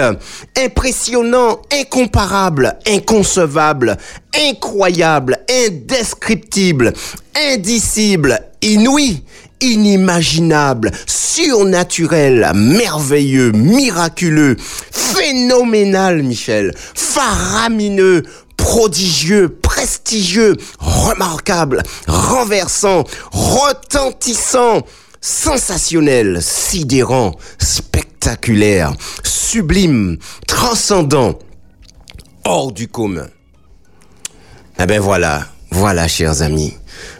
impressionnant, 0.56 1.60
incomparable, 1.72 2.78
inconcevable, 2.86 3.96
incroyable, 4.34 5.38
indescriptible, 5.48 6.92
indicible, 7.36 8.38
inouï, 8.62 9.22
inimaginable, 9.60 10.90
surnaturel, 11.06 12.50
merveilleux, 12.54 13.52
miraculeux, 13.52 14.56
phénoménal, 14.58 16.22
Michel, 16.22 16.72
faramineux, 16.94 18.22
prodigieux, 18.56 19.48
prestigieux, 19.62 20.54
remarquable, 20.78 21.82
renversant, 22.06 23.04
retentissant, 23.32 24.82
sensationnel, 25.20 26.38
sidérant, 26.40 27.36
spectaculaire 27.58 28.92
sublime, 29.24 30.18
transcendant, 30.46 31.38
hors 32.44 32.72
du 32.72 32.88
commun. 32.88 33.26
Eh 34.78 34.86
ben 34.86 35.00
voilà, 35.00 35.46
voilà, 35.70 36.06
chers 36.06 36.42
amis. 36.42 36.74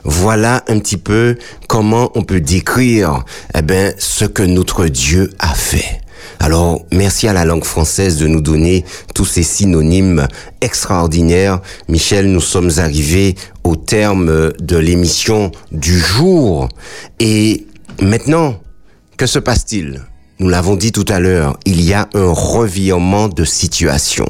Voilà 0.05 0.63
un 0.69 0.79
petit 0.79 0.97
peu 0.97 1.37
comment 1.67 2.13
on 2.15 2.23
peut 2.23 2.41
décrire, 2.41 3.25
eh 3.55 3.63
ben, 3.63 3.95
ce 3.99 4.25
que 4.25 4.43
notre 4.43 4.87
Dieu 4.87 5.31
a 5.39 5.55
fait. 5.55 6.01
Alors, 6.39 6.87
merci 6.93 7.29
à 7.29 7.33
la 7.33 7.45
langue 7.45 7.65
française 7.65 8.17
de 8.19 8.27
nous 8.27 8.41
donner 8.41 8.85
tous 9.15 9.25
ces 9.25 9.43
synonymes 9.43 10.27
extraordinaires. 10.61 11.61
Michel, 11.89 12.31
nous 12.31 12.41
sommes 12.41 12.71
arrivés 12.79 13.35
au 13.65 13.77
terme 13.77 14.53
de 14.59 14.77
l'émission 14.77 15.51
du 15.73 15.99
jour. 15.99 16.69
Et 17.19 17.67
maintenant, 18.01 18.57
que 19.17 19.27
se 19.27 19.39
passe-t-il? 19.39 20.03
Nous 20.39 20.49
l'avons 20.49 20.77
dit 20.77 20.93
tout 20.93 21.05
à 21.09 21.21
l'heure, 21.21 21.59
il 21.67 21.83
y 21.83 21.93
a 21.93 22.09
un 22.15 22.33
revirement 22.33 23.29
de 23.29 23.45
situation. 23.45 24.27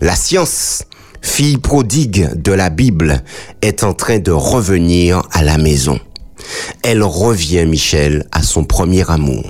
La 0.00 0.16
science, 0.16 0.84
fille 1.22 1.58
prodigue 1.58 2.30
de 2.34 2.52
la 2.52 2.70
Bible, 2.70 3.22
est 3.62 3.84
en 3.84 3.92
train 3.92 4.18
de 4.18 4.32
revenir 4.32 5.22
à 5.32 5.44
la 5.44 5.58
maison. 5.58 6.00
Elle 6.82 7.02
revient, 7.02 7.66
Michel, 7.66 8.26
à 8.32 8.42
son 8.42 8.64
premier 8.64 9.08
amour. 9.08 9.44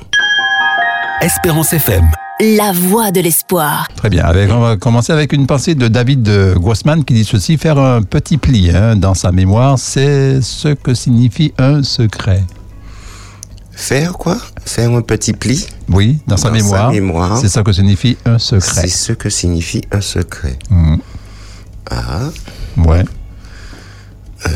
Espérance 1.22 1.72
FM. 1.72 2.10
La 2.40 2.72
voix 2.72 3.10
de 3.10 3.20
l'espoir. 3.20 3.88
Très 3.96 4.08
bien. 4.08 4.24
Avec, 4.24 4.50
on 4.50 4.60
va 4.60 4.76
commencer 4.76 5.12
avec 5.12 5.32
une 5.32 5.46
pensée 5.46 5.74
de 5.74 5.88
David 5.88 6.22
de 6.22 6.54
Grossman 6.56 7.04
qui 7.04 7.14
dit 7.14 7.24
ceci 7.24 7.58
faire 7.58 7.78
un 7.78 8.02
petit 8.02 8.38
pli 8.38 8.70
hein, 8.70 8.96
dans 8.96 9.14
sa 9.14 9.30
mémoire, 9.30 9.78
c'est 9.78 10.40
ce 10.40 10.68
que 10.68 10.94
signifie 10.94 11.52
un 11.58 11.82
secret. 11.82 12.42
Faire 13.80 14.12
quoi? 14.18 14.36
Faire 14.66 14.90
un 14.92 15.00
petit 15.00 15.32
pli? 15.32 15.66
Oui, 15.88 16.18
dans, 16.26 16.36
sa 16.36 16.50
Dans 16.50 16.54
sa 16.68 16.90
mémoire, 16.90 17.38
c'est 17.38 17.48
ça 17.48 17.62
que 17.62 17.72
signifie 17.72 18.16
un 18.26 18.38
secret. 18.38 18.82
C'est 18.82 18.88
ce 18.88 19.12
que 19.14 19.30
signifie 19.30 19.80
un 19.90 20.02
secret. 20.02 20.58
Mhm. 20.70 20.98
Ah, 21.90 22.28
Ouais. 22.76 23.04
euh, 24.46 24.50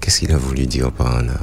qu'est-ce 0.00 0.20
qu'il 0.20 0.32
a 0.32 0.36
voulu 0.38 0.66
dire 0.66 0.90
par 0.92 1.22
là? 1.22 1.34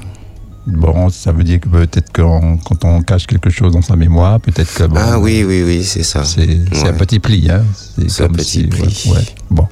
Bon, 0.65 1.09
ça 1.09 1.31
veut 1.31 1.43
dire 1.43 1.59
que 1.61 1.69
peut-être 1.69 2.11
que 2.11 2.21
on- 2.21 2.57
quand 2.57 2.83
on 2.83 3.01
cache 3.01 3.25
quelque 3.27 3.49
chose 3.49 3.71
dans 3.71 3.81
sa 3.81 3.95
mémoire, 3.95 4.41
peut-être 4.41 4.73
que 4.73 4.83
bon, 4.83 4.97
Ah 4.99 5.17
oui, 5.19 5.43
oui, 5.47 5.63
oui, 5.63 5.83
c'est 5.83 6.03
ça. 6.03 6.23
c'est 6.25 6.43
un 6.87 6.93
petit 6.93 7.19
pli. 7.19 7.49
Hein. 7.49 7.63
C'est 8.09 8.23
un 8.23 8.29
petit 8.29 8.43
si- 8.61 8.67
pli. 8.67 8.81
Ouais, 8.81 9.15
ouais. 9.17 9.25
Bon, 9.49 9.67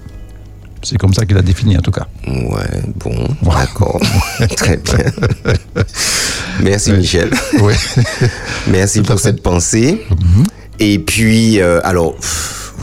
c'est 0.86 0.98
comme 0.98 1.14
ça 1.14 1.26
qu'il 1.26 1.38
a 1.38 1.42
défini 1.42 1.78
en 1.78 1.82
tout 1.82 1.92
cas. 1.92 2.08
Ouais, 2.28 2.82
bon, 2.98 3.28
d'accord. 3.44 4.00
Très 4.56 4.78
bien. 4.78 5.12
Merci 6.62 6.92
Oui. 6.92 6.98
Michel. 7.00 7.32
Oui. 7.62 7.74
Merci 8.68 9.00
Tout 9.02 9.08
pour 9.08 9.20
cette 9.20 9.42
pensée. 9.42 10.02
Et 10.80 11.00
puis, 11.00 11.60
euh, 11.60 11.80
alors, 11.84 12.16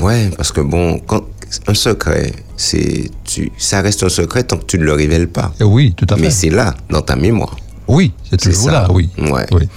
ouais, 0.00 0.30
parce 0.36 0.52
que 0.52 0.60
bon, 0.60 0.98
quand 0.98 1.22
un 1.66 1.74
secret, 1.74 2.32
c'est, 2.56 3.10
tu, 3.24 3.50
ça 3.58 3.80
reste 3.82 4.02
un 4.02 4.08
secret 4.08 4.42
tant 4.44 4.56
que 4.56 4.64
tu 4.64 4.78
ne 4.78 4.84
le 4.84 4.92
révèles 4.92 5.28
pas. 5.28 5.52
Et 5.60 5.64
oui, 5.64 5.94
tout 5.96 6.06
à 6.10 6.16
fait. 6.16 6.22
Mais 6.22 6.30
c'est 6.30 6.50
là, 6.50 6.74
dans 6.90 7.02
ta 7.02 7.16
mémoire. 7.16 7.56
Oui, 7.88 8.12
c'est 8.24 8.40
C'est 8.40 8.50
toujours 8.50 8.66
ça. 8.66 8.72
là, 8.72 8.88
oui. 8.92 9.10
Ouais. 9.18 9.46
Oui. 9.52 9.68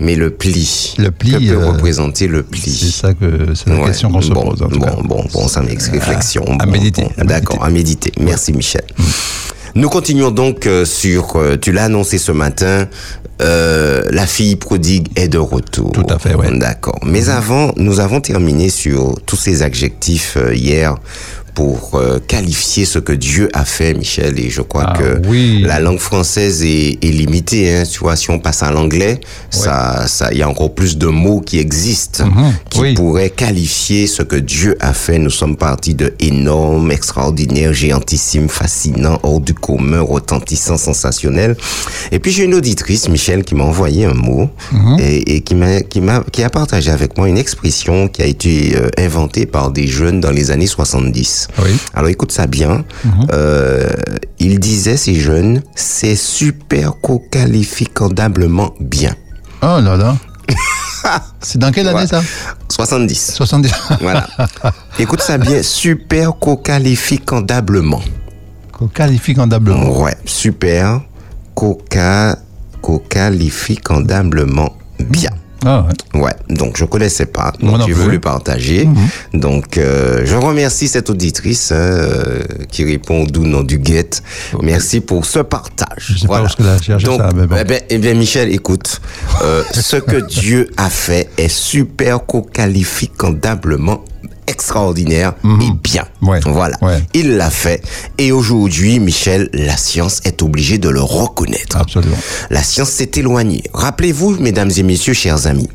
Mais 0.00 0.16
le 0.16 0.30
pli. 0.30 0.94
Le 0.98 1.10
pli, 1.10 1.32
Que 1.32 1.38
peut 1.38 1.62
euh, 1.62 1.70
représenter 1.70 2.26
le 2.26 2.44
C'est 2.52 2.60
pli 2.60 2.70
ça 2.90 3.14
que 3.14 3.54
c'est 3.54 3.68
la 3.68 3.76
Ouais. 3.76 3.86
question 3.86 4.10
qu'on 4.10 4.20
se 4.20 4.30
bon, 4.32 4.50
pose 4.50 4.62
en 4.62 4.68
tout 4.68 4.78
bon, 4.80 4.86
cas. 4.86 4.96
Bon, 5.04 5.24
bon, 5.32 5.48
ça 5.48 5.60
mérite 5.62 5.82
réflexion. 5.92 6.44
à 6.58 6.66
Bon, 6.66 6.72
méditer, 6.72 7.06
bon. 7.16 7.24
D'accord, 7.24 7.64
à 7.64 7.70
méditer. 7.70 8.12
Merci 8.20 8.52
Michel. 8.52 8.82
Nous 9.76 9.88
continuons 9.88 10.30
donc 10.30 10.66
euh, 10.66 10.84
sur, 10.84 11.36
euh, 11.36 11.56
tu 11.60 11.72
l'as 11.72 11.84
annoncé 11.84 12.18
ce 12.18 12.30
matin, 12.32 12.86
euh, 13.42 14.02
la 14.10 14.26
fille 14.26 14.54
prodigue 14.56 15.08
est 15.16 15.26
de 15.28 15.38
retour. 15.38 15.90
Tout 15.92 16.06
à 16.08 16.18
fait, 16.18 16.34
ouais. 16.34 16.56
D'accord. 16.58 16.98
Mais 17.04 17.28
avant, 17.28 17.72
nous 17.76 17.98
avons 17.98 18.20
terminé 18.20 18.68
sur 18.68 19.14
tous 19.26 19.36
ces 19.36 19.62
adjectifs 19.62 20.36
euh, 20.36 20.54
hier 20.54 20.94
pour 21.54 21.92
euh, 21.94 22.18
qualifier 22.26 22.84
ce 22.84 22.98
que 22.98 23.12
Dieu 23.12 23.48
a 23.52 23.64
fait, 23.64 23.94
Michel. 23.94 24.38
Et 24.40 24.50
je 24.50 24.60
crois 24.60 24.86
Ah 24.94 24.98
que 24.98 25.26
oui. 25.28 25.62
la 25.62 25.78
langue 25.80 25.98
française 26.00 26.62
est, 26.64 26.98
est 27.02 27.10
limitée. 27.12 27.72
Hein. 27.74 27.84
Tu 27.90 28.00
vois, 28.00 28.16
si 28.16 28.30
on 28.30 28.38
passe 28.38 28.62
à 28.62 28.70
l'anglais, 28.70 29.20
ça, 29.50 30.06
ça, 30.08 30.30
il 30.32 30.38
y 30.38 30.42
a 30.42 30.48
encore 30.48 30.74
plus 30.74 30.98
de 30.98 31.06
mots 31.06 31.40
qui 31.40 31.58
existent 31.58 32.26
Mhm, 32.26 32.52
qui 32.70 32.80
oui. 32.80 32.94
pourraient 32.94 33.30
qualifier 33.30 34.06
ce 34.06 34.22
que 34.22 34.36
Dieu 34.36 34.76
a 34.80 34.92
fait. 34.92 35.18
Nous 35.18 35.30
sommes 35.30 35.56
partis 35.56 35.94
de 35.94 36.12
énorme, 36.20 36.90
extraordinaire, 36.90 37.72
géantissime, 37.72 38.48
fascinant, 38.48 39.20
hors 39.22 39.40
du 39.40 39.54
commun, 39.54 40.00
retentissant, 40.00 40.76
sensationnel. 40.76 41.56
Et 42.12 42.18
puis 42.18 42.32
j'ai 42.32 42.44
une 42.44 42.54
auditrice, 42.54 43.08
Michel, 43.08 43.44
qui 43.44 43.54
m'a 43.54 43.64
envoyé 43.64 44.04
un 44.06 44.14
mot 44.14 44.50
Mhm. 44.72 44.96
et, 44.98 45.36
et 45.36 45.40
qui 45.42 45.54
m'a, 45.54 45.80
qui 45.82 46.00
m'a, 46.00 46.24
qui 46.32 46.42
a 46.42 46.50
partagé 46.50 46.90
avec 46.90 47.16
moi 47.16 47.28
une 47.28 47.38
expression 47.38 48.08
qui 48.08 48.22
a 48.22 48.26
été 48.26 48.74
euh, 48.76 48.88
inventée 48.98 49.46
par 49.46 49.70
des 49.70 49.86
jeunes 49.86 50.20
dans 50.20 50.30
les 50.32 50.50
années 50.50 50.66
70. 50.66 51.43
Oui. 51.62 51.76
Alors 51.94 52.08
écoute 52.08 52.32
ça 52.32 52.46
bien. 52.46 52.84
Mhm. 53.04 53.26
Euh, 53.32 53.90
il 54.38 54.58
disait 54.60 54.96
ces 54.96 55.14
jeunes, 55.14 55.62
c'est 55.74 56.16
super 56.16 56.94
qualificandablement 57.30 58.74
bien. 58.80 59.14
Oh 59.62 59.80
là 59.80 59.96
là. 59.96 60.16
c'est 61.40 61.58
dans 61.58 61.70
quelle 61.70 61.88
année 61.88 62.06
ça? 62.06 62.22
70. 62.68 63.32
70. 63.34 63.72
Voilà. 64.00 64.26
Écoute 64.98 65.20
ça 65.22 65.38
bien, 65.38 65.62
super 65.62 66.32
qualificandablement. 66.62 68.02
Qualificandablement. 68.92 70.00
Ouais, 70.00 70.16
super 70.24 71.00
coca 71.54 72.36
qualificandablement 73.08 74.76
bien. 75.00 75.30
Ah 75.64 75.86
ouais. 76.14 76.20
Ouais, 76.20 76.32
donc 76.48 76.76
je 76.76 76.84
connaissais 76.84 77.26
pas, 77.26 77.52
Moi 77.60 77.78
donc 77.78 77.88
j'ai. 77.88 77.94
Mhm. 77.94 78.00
voulu 78.00 78.20
partager. 78.20 78.88
Donc 79.32 79.78
euh, 79.78 80.22
je 80.24 80.36
remercie 80.36 80.88
cette 80.88 81.10
auditrice 81.10 81.70
euh, 81.72 82.42
qui 82.70 82.84
répond 82.84 83.22
au 83.22 83.26
doux 83.26 83.44
nom 83.44 83.62
du 83.62 83.78
guette. 83.78 84.22
Merci 84.62 85.00
pour 85.00 85.24
ce 85.24 85.40
partage. 85.40 85.88
Je 86.14 86.18
sais 86.18 86.26
pas 86.28 86.42
où 86.42 86.46
donc, 86.98 87.20
ça, 87.20 87.30
mais 87.34 87.46
bon. 87.46 87.56
eh 87.58 87.64
ben, 87.64 87.80
eh 87.88 87.98
bien, 87.98 88.14
Michel, 88.14 88.52
écoute, 88.52 89.00
euh, 89.42 89.62
ce 89.72 89.96
que 89.96 90.16
Dieu 90.28 90.70
a 90.76 90.90
fait 90.90 91.30
est 91.38 91.48
super 91.48 92.20
qualificandablement 92.52 94.04
extraordinaire 94.46 95.34
et 95.44 95.72
bien. 95.82 96.04
Mhm. 96.20 96.28
Ouais, 96.28 96.40
Voilà. 96.46 96.76
ouais. 96.82 97.02
Il 97.14 97.36
l'a 97.36 97.50
fait. 97.50 97.82
Et 98.18 98.32
aujourd'hui, 98.32 98.98
Michel, 99.00 99.48
la 99.52 99.76
science 99.76 100.20
est 100.24 100.42
obligée 100.42 100.78
de 100.78 100.88
le 100.88 101.00
reconnaître. 101.02 101.76
Absolument. 101.76 102.16
La 102.50 102.62
science 102.62 102.90
s'est 102.90 103.10
éloignée. 103.16 103.62
Rappelez-vous, 103.72 104.36
mesdames 104.40 104.70
et 104.76 104.82
messieurs, 104.82 105.14
chers 105.14 105.46
amis, 105.46 105.68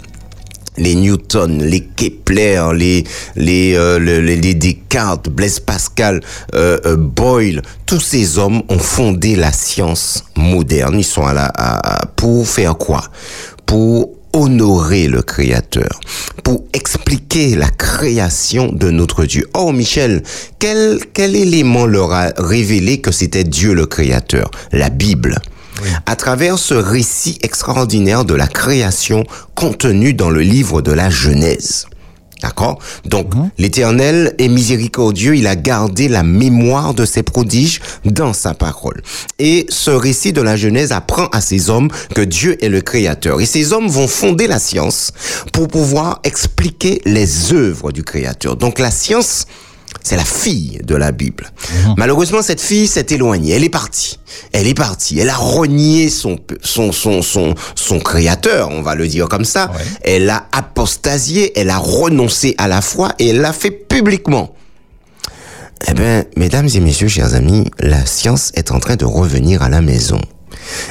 les 0.78 0.96
Newton, 0.96 1.62
les 1.62 1.82
Kepler, 1.82 2.64
les 2.74 3.04
les 3.36 3.74
euh, 3.76 4.00
le- 4.00 4.22
les, 4.22 4.38
les 4.38 4.54
Descartes, 4.54 5.28
Blaise 5.30 5.60
Pascal, 5.60 6.22
euh, 6.56 6.78
euh, 6.86 6.96
Boyle, 6.96 7.62
tous 7.86 8.00
ces 8.00 8.38
hommes 8.38 8.62
ont 8.70 8.80
fondé 8.80 9.36
la 9.36 9.52
science 9.52 10.24
moderne. 10.38 10.96
Ils 10.98 11.04
sont 11.04 11.26
à 11.26 11.34
la 11.34 11.52
à- 11.54 12.06
pour 12.16 12.48
faire 12.48 12.78
quoi? 12.78 13.04
Pour 13.66 14.12
honorer 14.34 15.08
le 15.08 15.22
Créateur, 15.22 16.00
pour 16.44 16.64
expliquer 16.74 17.56
la 17.56 17.70
création 17.70 18.72
de 18.72 18.90
notre 18.90 19.26
Dieu. 19.26 19.48
Oh 19.54 19.72
Michel, 19.72 20.24
quel 20.60 21.00
quel 21.14 21.36
élément 21.36 21.86
leur 21.86 22.12
a 22.12 22.32
révélé 22.38 23.02
que 23.02 23.12
c'était 23.12 23.44
Dieu 23.44 23.74
le 23.74 23.86
Créateur? 23.86 24.52
La 24.72 24.90
Bible 24.90 25.36
à 26.06 26.16
travers 26.16 26.58
ce 26.58 26.74
récit 26.74 27.38
extraordinaire 27.42 28.26
de 28.26 28.34
la 28.34 28.48
création 28.48 29.24
contenu 29.56 30.14
dans 30.14 30.30
le 30.30 30.42
livre 30.42 30.82
de 30.82 30.92
la 30.92 31.10
Genèse. 31.10 31.86
D'accord 32.42 32.80
Donc, 33.06 33.34
l'Éternel 33.58 34.34
est 34.38 34.48
miséricordieux, 34.48 35.36
il 35.36 35.46
a 35.46 35.58
gardé 35.58 36.08
la 36.08 36.24
mémoire 36.24 36.94
de 36.94 37.04
ses 37.04 37.22
prodiges 37.22 37.82
dans 38.06 38.32
sa 38.32 38.54
parole. 38.54 39.02
Et 39.40 39.66
ce 39.70 39.92
récit 39.92 40.32
de 40.32 40.42
la 40.42 40.56
Genèse 40.56 40.94
apprend 40.94 41.28
à 41.28 41.42
ces 41.42 41.70
hommes 41.70 41.90
que 42.16 42.22
Dieu 42.22 42.64
est 42.64 42.70
le 42.70 42.82
Créateur. 42.82 43.42
Et 43.42 43.46
ces 43.46 43.74
hommes 43.74 43.88
vont 43.88 44.08
fonder 44.08 44.48
la 44.48 44.60
science 44.60 45.12
pour 45.52 45.68
pouvoir 45.68 46.22
expliquer 46.24 47.02
les 47.06 47.52
œuvres 47.52 47.92
du 47.92 48.04
Créateur. 48.04 48.56
Donc, 48.56 48.80
la 48.80 48.92
science, 48.92 49.46
c'est 50.04 50.16
la 50.16 50.26
fille 50.26 50.80
de 50.84 50.96
la 50.96 51.12
Bible. 51.12 51.52
Malheureusement, 51.98 52.42
cette 52.42 52.62
fille 52.62 52.88
s'est 52.88 53.06
éloignée. 53.10 53.54
Elle 53.54 53.64
est 53.64 53.70
partie. 53.70 54.20
Elle 54.54 54.68
est 54.68 54.74
partie. 54.74 55.20
Elle 55.20 55.30
a 55.30 55.36
renié 55.36 56.10
son, 56.10 56.38
son, 56.62 56.92
son, 56.92 57.22
son, 57.22 57.54
son 57.76 58.00
créateur, 58.00 58.70
on 58.70 58.82
va 58.82 58.96
le 58.96 59.08
dire 59.08 59.28
comme 59.28 59.46
ça. 59.46 59.72
Ouais. 59.72 59.84
Elle 60.02 60.30
a 60.30 60.48
apostasié, 60.52 61.58
elle 61.60 61.70
a 61.70 61.78
renoncé 61.78 62.56
à 62.58 62.68
la 62.68 62.82
foi 62.82 63.14
et 63.20 63.30
elle 63.30 63.42
l'a 63.42 63.54
fait 63.54 63.72
publiquement. 63.72 64.56
Eh 65.88 65.94
bien, 65.94 66.26
mesdames 66.36 66.68
et 66.74 66.80
messieurs, 66.80 67.08
chers 67.08 67.36
amis, 67.36 67.66
la 67.80 68.06
science 68.06 68.52
est 68.56 68.72
en 68.72 68.80
train 68.80 68.96
de 68.96 69.06
revenir 69.06 69.62
à 69.62 69.70
la 69.70 69.82
maison. 69.82 70.20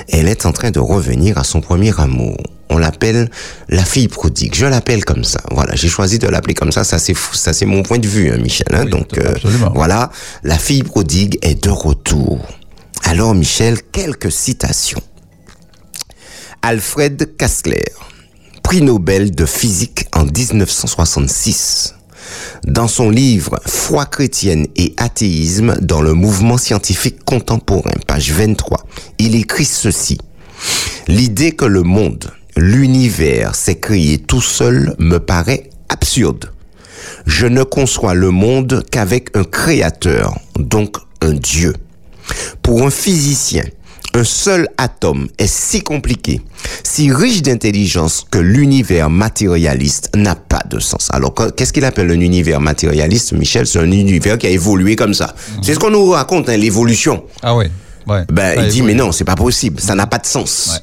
Elle 0.08 0.28
est 0.28 0.46
en 0.46 0.52
train 0.52 0.70
de 0.70 0.80
revenir 0.80 1.38
à 1.38 1.44
son 1.44 1.60
premier 1.60 1.98
amour. 2.00 2.36
On 2.70 2.78
l'appelle 2.78 3.30
la 3.68 3.84
fille 3.84 4.08
prodigue. 4.08 4.54
Je 4.54 4.66
l'appelle 4.66 5.04
comme 5.04 5.24
ça. 5.24 5.40
Voilà, 5.50 5.74
j'ai 5.74 5.88
choisi 5.88 6.18
de 6.18 6.28
l'appeler 6.28 6.54
comme 6.54 6.72
ça. 6.72 6.84
Ça 6.84 6.98
c'est 6.98 7.14
ça 7.32 7.52
c'est 7.52 7.66
mon 7.66 7.82
point 7.82 7.98
de 7.98 8.06
vue, 8.08 8.30
hein, 8.30 8.38
Michel. 8.38 8.66
hein. 8.72 8.82
Oui, 8.84 8.90
Donc 8.90 9.16
euh, 9.18 9.34
voilà, 9.74 10.10
la 10.42 10.58
fille 10.58 10.82
prodigue 10.82 11.38
est 11.42 11.62
de 11.64 11.70
retour. 11.70 12.46
Alors 13.04 13.34
Michel, 13.34 13.78
quelques 13.92 14.30
citations. 14.32 15.00
Alfred 16.62 17.36
Kassler, 17.36 17.84
prix 18.62 18.82
Nobel 18.82 19.30
de 19.34 19.46
physique 19.46 20.06
en 20.14 20.24
1966. 20.24 21.94
Dans 22.66 22.88
son 22.88 23.08
livre 23.08 23.58
Foi 23.64 24.04
chrétienne 24.04 24.66
et 24.76 24.92
athéisme 24.98 25.76
dans 25.80 26.02
le 26.02 26.12
mouvement 26.12 26.58
scientifique 26.58 27.24
contemporain, 27.24 27.92
page 28.06 28.32
23, 28.32 28.84
il 29.18 29.34
écrit 29.36 29.64
ceci. 29.64 30.18
L'idée 31.06 31.52
que 31.52 31.64
le 31.64 31.82
monde, 31.82 32.30
l'univers 32.58 33.54
s'est 33.54 33.78
créé 33.78 34.18
tout 34.18 34.42
seul 34.42 34.94
me 34.98 35.18
paraît 35.18 35.70
absurde. 35.88 36.50
Je 37.26 37.46
ne 37.46 37.62
conçois 37.62 38.14
le 38.14 38.30
monde 38.30 38.84
qu'avec 38.90 39.36
un 39.36 39.44
créateur, 39.44 40.38
donc 40.58 40.96
un 41.20 41.32
Dieu. 41.32 41.74
Pour 42.62 42.82
un 42.82 42.90
physicien, 42.90 43.64
un 44.14 44.24
seul 44.24 44.68
atome 44.76 45.28
est 45.38 45.46
si 45.46 45.82
compliqué, 45.82 46.40
si 46.82 47.12
riche 47.12 47.42
d'intelligence 47.42 48.26
que 48.28 48.38
l'univers 48.38 49.08
matérialiste 49.08 50.10
n'a 50.16 50.34
pas 50.34 50.62
de 50.68 50.80
sens. 50.80 51.08
Alors, 51.12 51.34
qu'est-ce 51.56 51.72
qu'il 51.72 51.84
appelle 51.84 52.10
un 52.10 52.20
univers 52.20 52.60
matérialiste, 52.60 53.32
Michel? 53.32 53.66
C'est 53.66 53.78
un 53.78 53.90
univers 53.90 54.36
qui 54.36 54.46
a 54.46 54.50
évolué 54.50 54.96
comme 54.96 55.14
ça. 55.14 55.34
C'est 55.62 55.74
ce 55.74 55.78
qu'on 55.78 55.90
nous 55.90 56.10
raconte, 56.10 56.48
hein, 56.48 56.56
l'évolution. 56.56 57.24
Ah 57.42 57.54
oui. 57.54 57.66
Ouais. 58.06 58.24
Ben, 58.32 58.64
il 58.64 58.68
dit, 58.68 58.82
mais 58.82 58.94
non, 58.94 59.12
c'est 59.12 59.24
pas 59.24 59.36
possible. 59.36 59.80
Ça 59.80 59.94
n'a 59.94 60.06
pas 60.06 60.18
de 60.18 60.26
sens. 60.26 60.70
Ouais. 60.72 60.80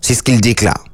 C'est 0.00 0.14
ce 0.14 0.22
qu'il 0.22 0.40
déclare. 0.40 0.84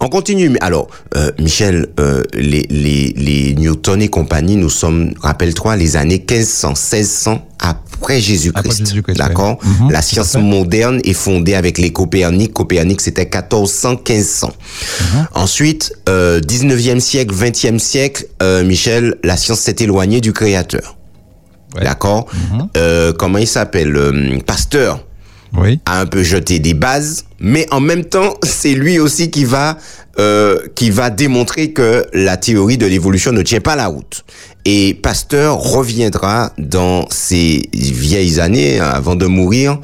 On 0.00 0.08
continue. 0.08 0.56
Alors, 0.60 0.88
euh, 1.16 1.30
Michel, 1.38 1.88
euh, 1.98 2.22
les, 2.34 2.66
les, 2.70 3.12
les 3.16 3.54
Newton 3.54 4.00
et 4.00 4.08
compagnie, 4.08 4.56
nous 4.56 4.70
sommes, 4.70 5.12
rappelle-toi, 5.20 5.76
les 5.76 5.96
années 5.96 6.18
1500, 6.28 6.68
1600 6.70 7.46
après 7.58 8.20
Jésus-Christ. 8.20 8.94
D'accord? 9.16 9.58
Mhm, 9.62 9.90
La 9.90 10.00
science 10.02 10.34
moderne 10.36 11.00
est 11.04 11.12
fondée 11.12 11.54
avec 11.54 11.76
les 11.78 11.92
Copernic. 11.92 12.52
Copernic, 12.54 13.00
c'était 13.00 13.24
1400, 13.32 13.96
1500. 14.08 14.52
Mhm. 15.00 15.26
Ensuite, 15.34 15.92
euh, 16.08 16.40
19e 16.40 17.00
siècle, 17.00 17.34
20e 17.34 17.78
siècle, 17.78 18.26
euh, 18.42 18.64
Michel, 18.64 19.16
la 19.24 19.36
science 19.36 19.60
s'est 19.60 19.76
éloignée 19.80 20.20
du 20.20 20.32
créateur. 20.32 20.96
Ouais. 21.76 21.84
D'accord? 21.84 22.26
Mhm. 22.32 22.68
Euh, 22.76 23.12
Comment 23.12 23.38
il 23.38 23.46
s'appelle? 23.46 23.94
Euh, 23.96 24.38
Pasteur 24.46 25.04
Oui. 25.56 25.80
a 25.86 26.00
un 26.00 26.06
peu 26.06 26.22
jeté 26.22 26.58
des 26.58 26.74
bases, 26.74 27.24
mais 27.40 27.66
en 27.70 27.80
même 27.80 28.04
temps, 28.04 28.34
c'est 28.42 28.74
lui 28.74 28.98
aussi 28.98 29.30
qui 29.30 29.44
va 29.44 29.78
euh, 30.18 30.58
qui 30.74 30.90
va 30.90 31.08
démontrer 31.08 31.72
que 31.72 32.04
la 32.12 32.36
théorie 32.36 32.76
de 32.76 32.84
l'évolution 32.86 33.32
ne 33.32 33.42
tient 33.42 33.60
pas 33.60 33.76
la 33.76 33.86
route. 33.86 34.24
Et 34.64 34.94
Pasteur 34.94 35.56
reviendra 35.56 36.52
dans 36.58 37.06
ses 37.10 37.70
vieilles 37.72 38.40
années, 38.40 38.80
avant 38.80 39.14
de 39.14 39.26
mourir, 39.26 39.78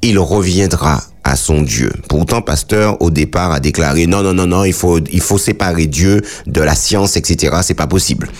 il 0.00 0.18
reviendra 0.18 1.02
à 1.24 1.36
son 1.36 1.62
Dieu. 1.62 1.92
Pourtant, 2.08 2.42
Pasteur, 2.42 3.00
au 3.02 3.10
départ, 3.10 3.52
a 3.52 3.60
déclaré 3.60 4.06
non, 4.06 4.22
non, 4.22 4.34
non, 4.34 4.46
non, 4.46 4.64
il 4.64 4.72
faut, 4.72 4.98
il 5.12 5.20
faut 5.20 5.38
séparer 5.38 5.86
Dieu 5.86 6.22
de 6.46 6.60
la 6.60 6.74
science, 6.74 7.16
etc. 7.16 7.56
C'est 7.62 7.74
pas 7.74 7.86
possible. 7.86 8.30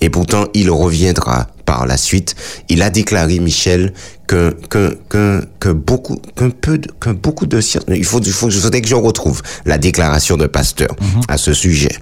Et 0.00 0.10
pourtant, 0.10 0.46
il 0.54 0.70
reviendra 0.70 1.48
par 1.64 1.86
la 1.86 1.96
suite. 1.96 2.36
Il 2.68 2.82
a 2.82 2.90
déclaré, 2.90 3.38
Michel, 3.40 3.92
que, 4.26 4.56
que, 4.70 4.98
que, 5.08 5.44
que 5.58 5.68
beaucoup, 5.68 6.16
qu'un 6.36 6.50
peu, 6.50 6.78
de, 6.78 6.88
que 7.00 7.10
beaucoup 7.10 7.46
de 7.46 7.60
il 7.88 8.04
faut, 8.04 8.20
il 8.20 8.32
faut, 8.32 8.50
je 8.50 8.58
souhaitais 8.58 8.80
que 8.80 8.88
je 8.88 8.94
retrouve 8.94 9.42
la 9.64 9.78
déclaration 9.78 10.36
de 10.36 10.46
Pasteur 10.46 10.94
à 11.28 11.36
ce 11.36 11.52
sujet. 11.52 11.94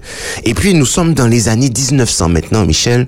Et 0.43 0.53
puis, 0.53 0.73
nous 0.73 0.85
sommes 0.85 1.13
dans 1.13 1.27
les 1.27 1.49
années 1.49 1.69
1900 1.75 2.29
maintenant, 2.29 2.65
Michel. 2.65 3.07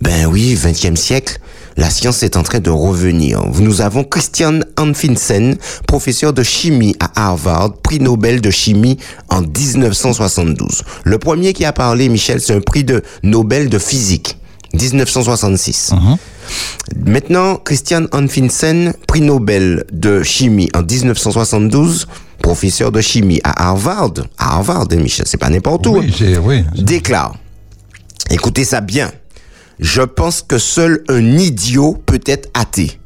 Ben 0.00 0.26
oui, 0.26 0.54
20e 0.54 0.96
siècle. 0.96 1.38
La 1.76 1.90
science 1.90 2.22
est 2.22 2.36
en 2.36 2.42
train 2.42 2.60
de 2.60 2.70
revenir. 2.70 3.42
Nous 3.58 3.80
avons 3.80 4.04
Christian 4.04 4.60
Anfinsen, 4.76 5.56
professeur 5.86 6.32
de 6.32 6.42
chimie 6.42 6.94
à 7.00 7.28
Harvard, 7.28 7.74
prix 7.82 7.98
Nobel 8.00 8.40
de 8.40 8.50
chimie 8.50 8.98
en 9.28 9.40
1972. 9.40 10.82
Le 11.04 11.18
premier 11.18 11.52
qui 11.52 11.64
a 11.64 11.72
parlé, 11.72 12.08
Michel, 12.08 12.40
c'est 12.40 12.54
un 12.54 12.60
prix 12.60 12.84
de 12.84 13.02
Nobel 13.22 13.68
de 13.68 13.78
physique, 13.78 14.36
1966. 14.74 15.92
Maintenant, 17.06 17.56
Christian 17.56 18.06
Anfinsen, 18.12 18.92
prix 19.06 19.22
Nobel 19.22 19.84
de 19.92 20.22
chimie 20.22 20.68
en 20.74 20.82
1972, 20.82 22.06
professeur 22.40 22.92
de 22.92 23.00
chimie 23.00 23.40
à 23.44 23.68
Harvard, 23.68 24.12
à 24.38 24.56
Harvard, 24.56 24.86
hein, 24.90 24.96
Michel, 24.96 25.26
c'est 25.28 25.38
pas 25.38 25.48
n'importe 25.48 25.86
où. 25.86 25.98
Oui, 25.98 26.12
oui. 26.44 26.64
déclare, 26.76 27.36
écoutez 28.30 28.64
ça 28.64 28.80
bien, 28.80 29.10
je 29.82 30.02
pense 30.02 30.42
que 30.42 30.58
seul 30.58 31.02
un 31.08 31.36
idiot 31.36 32.00
peut 32.06 32.20
être 32.24 32.48
athée. 32.54 32.98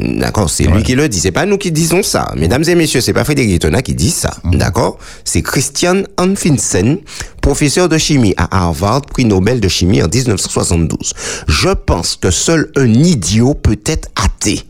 D'accord, 0.00 0.50
c'est 0.50 0.64
lui 0.64 0.82
qui 0.82 0.94
le 0.94 1.08
dit, 1.08 1.20
c'est 1.20 1.30
pas 1.30 1.46
nous 1.46 1.58
qui 1.58 1.70
disons 1.70 2.02
ça. 2.02 2.32
Mesdames 2.36 2.64
et 2.66 2.74
messieurs, 2.74 3.00
c'est 3.00 3.12
pas 3.12 3.24
Frédéric 3.24 3.56
Etona 3.56 3.82
qui 3.82 3.94
dit 3.94 4.10
ça. 4.10 4.36
D'accord 4.44 4.98
C'est 5.24 5.42
Christian 5.42 6.02
Anfinsen, 6.18 6.98
professeur 7.40 7.88
de 7.88 7.98
chimie 7.98 8.34
à 8.36 8.56
Harvard, 8.56 9.02
prix 9.02 9.24
Nobel 9.24 9.60
de 9.60 9.68
chimie 9.68 10.02
en 10.02 10.08
1972. 10.08 11.12
Je 11.46 11.70
pense 11.70 12.16
que 12.16 12.30
seul 12.30 12.70
un 12.76 12.92
idiot 12.92 13.54
peut 13.54 13.80
être 13.86 14.08
athée. 14.16 14.62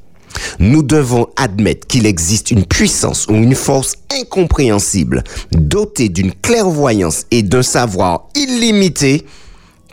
Nous 0.58 0.82
devons 0.82 1.26
admettre 1.36 1.86
qu'il 1.86 2.06
existe 2.06 2.50
une 2.50 2.64
puissance 2.64 3.26
ou 3.28 3.34
une 3.34 3.54
force 3.54 3.94
incompréhensible, 4.20 5.22
dotée 5.52 6.08
d'une 6.08 6.32
clairvoyance 6.32 7.24
et 7.30 7.42
d'un 7.42 7.62
savoir 7.62 8.28
illimité, 8.34 9.24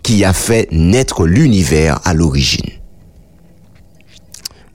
qui 0.03 0.23
a 0.25 0.33
fait 0.33 0.67
naître 0.71 1.25
l'univers 1.27 1.99
à 2.05 2.13
l'origine. 2.15 2.69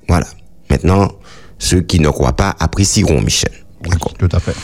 Voilà. 0.08 0.26
Maintenant, 0.70 1.12
ceux 1.58 1.80
qui 1.80 2.00
ne 2.00 2.08
croient 2.10 2.34
pas 2.36 2.54
apprécieront, 2.60 3.20
Michel. 3.20 3.52
D'accord. 3.82 4.14
Tout 4.18 4.28
à 4.32 4.40
fait. 4.40 4.54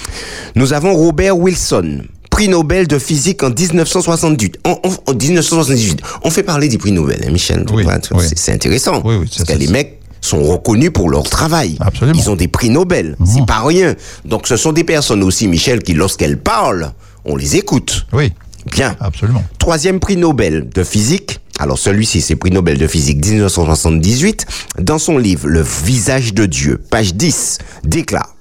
Nous 0.56 0.72
avons 0.72 0.94
Robert 0.94 1.36
Wilson, 1.38 2.02
prix 2.30 2.48
Nobel 2.48 2.86
de 2.88 2.98
physique 2.98 3.42
en 3.42 3.50
1978. 3.50 4.58
En, 4.64 4.70
en- 4.82 5.10
en 5.10 5.14
1978. 5.14 6.00
On 6.24 6.30
fait 6.30 6.42
parler 6.42 6.68
des 6.68 6.78
prix 6.78 6.92
Nobel, 6.92 7.22
hein, 7.26 7.30
Michel. 7.30 7.64
Oui, 7.72 7.84
oui. 8.20 8.24
C'est 8.36 8.52
intéressant. 8.52 9.00
Parce 9.02 9.44
que 9.48 9.58
les 9.58 9.66
mecs 9.68 10.00
sont 10.22 10.42
reconnus 10.42 10.90
pour 10.94 11.10
leur 11.10 11.24
travail. 11.24 11.76
Absolument. 11.80 12.18
Ils 12.18 12.30
ont 12.30 12.36
des 12.36 12.48
prix 12.48 12.70
Nobel. 12.70 13.16
C'est 13.26 13.44
pas 13.44 13.60
rien. 13.64 13.94
Donc 14.24 14.46
ce 14.46 14.56
sont 14.56 14.72
des 14.72 14.84
personnes 14.84 15.22
aussi, 15.22 15.48
Michel, 15.48 15.82
qui 15.82 15.92
lorsqu'elles 15.92 16.38
parlent, 16.38 16.92
on 17.26 17.36
les 17.36 17.56
écoute. 17.56 18.06
Oui, 18.14 18.32
Bien. 18.70 18.96
absolument. 19.00 19.44
Troisième 19.58 20.00
prix 20.00 20.16
Nobel 20.16 20.68
de 20.70 20.84
physique. 20.84 21.40
Alors 21.58 21.78
celui-ci, 21.78 22.20
c'est 22.22 22.36
prix 22.36 22.50
Nobel 22.50 22.78
de 22.78 22.86
physique 22.86 23.24
1978. 23.24 24.46
Dans 24.78 24.98
son 24.98 25.18
livre 25.18 25.48
Le 25.48 25.62
visage 25.84 26.32
de 26.32 26.46
Dieu, 26.46 26.78
page 26.90 27.14
10, 27.14 27.58
déclare. 27.84 28.34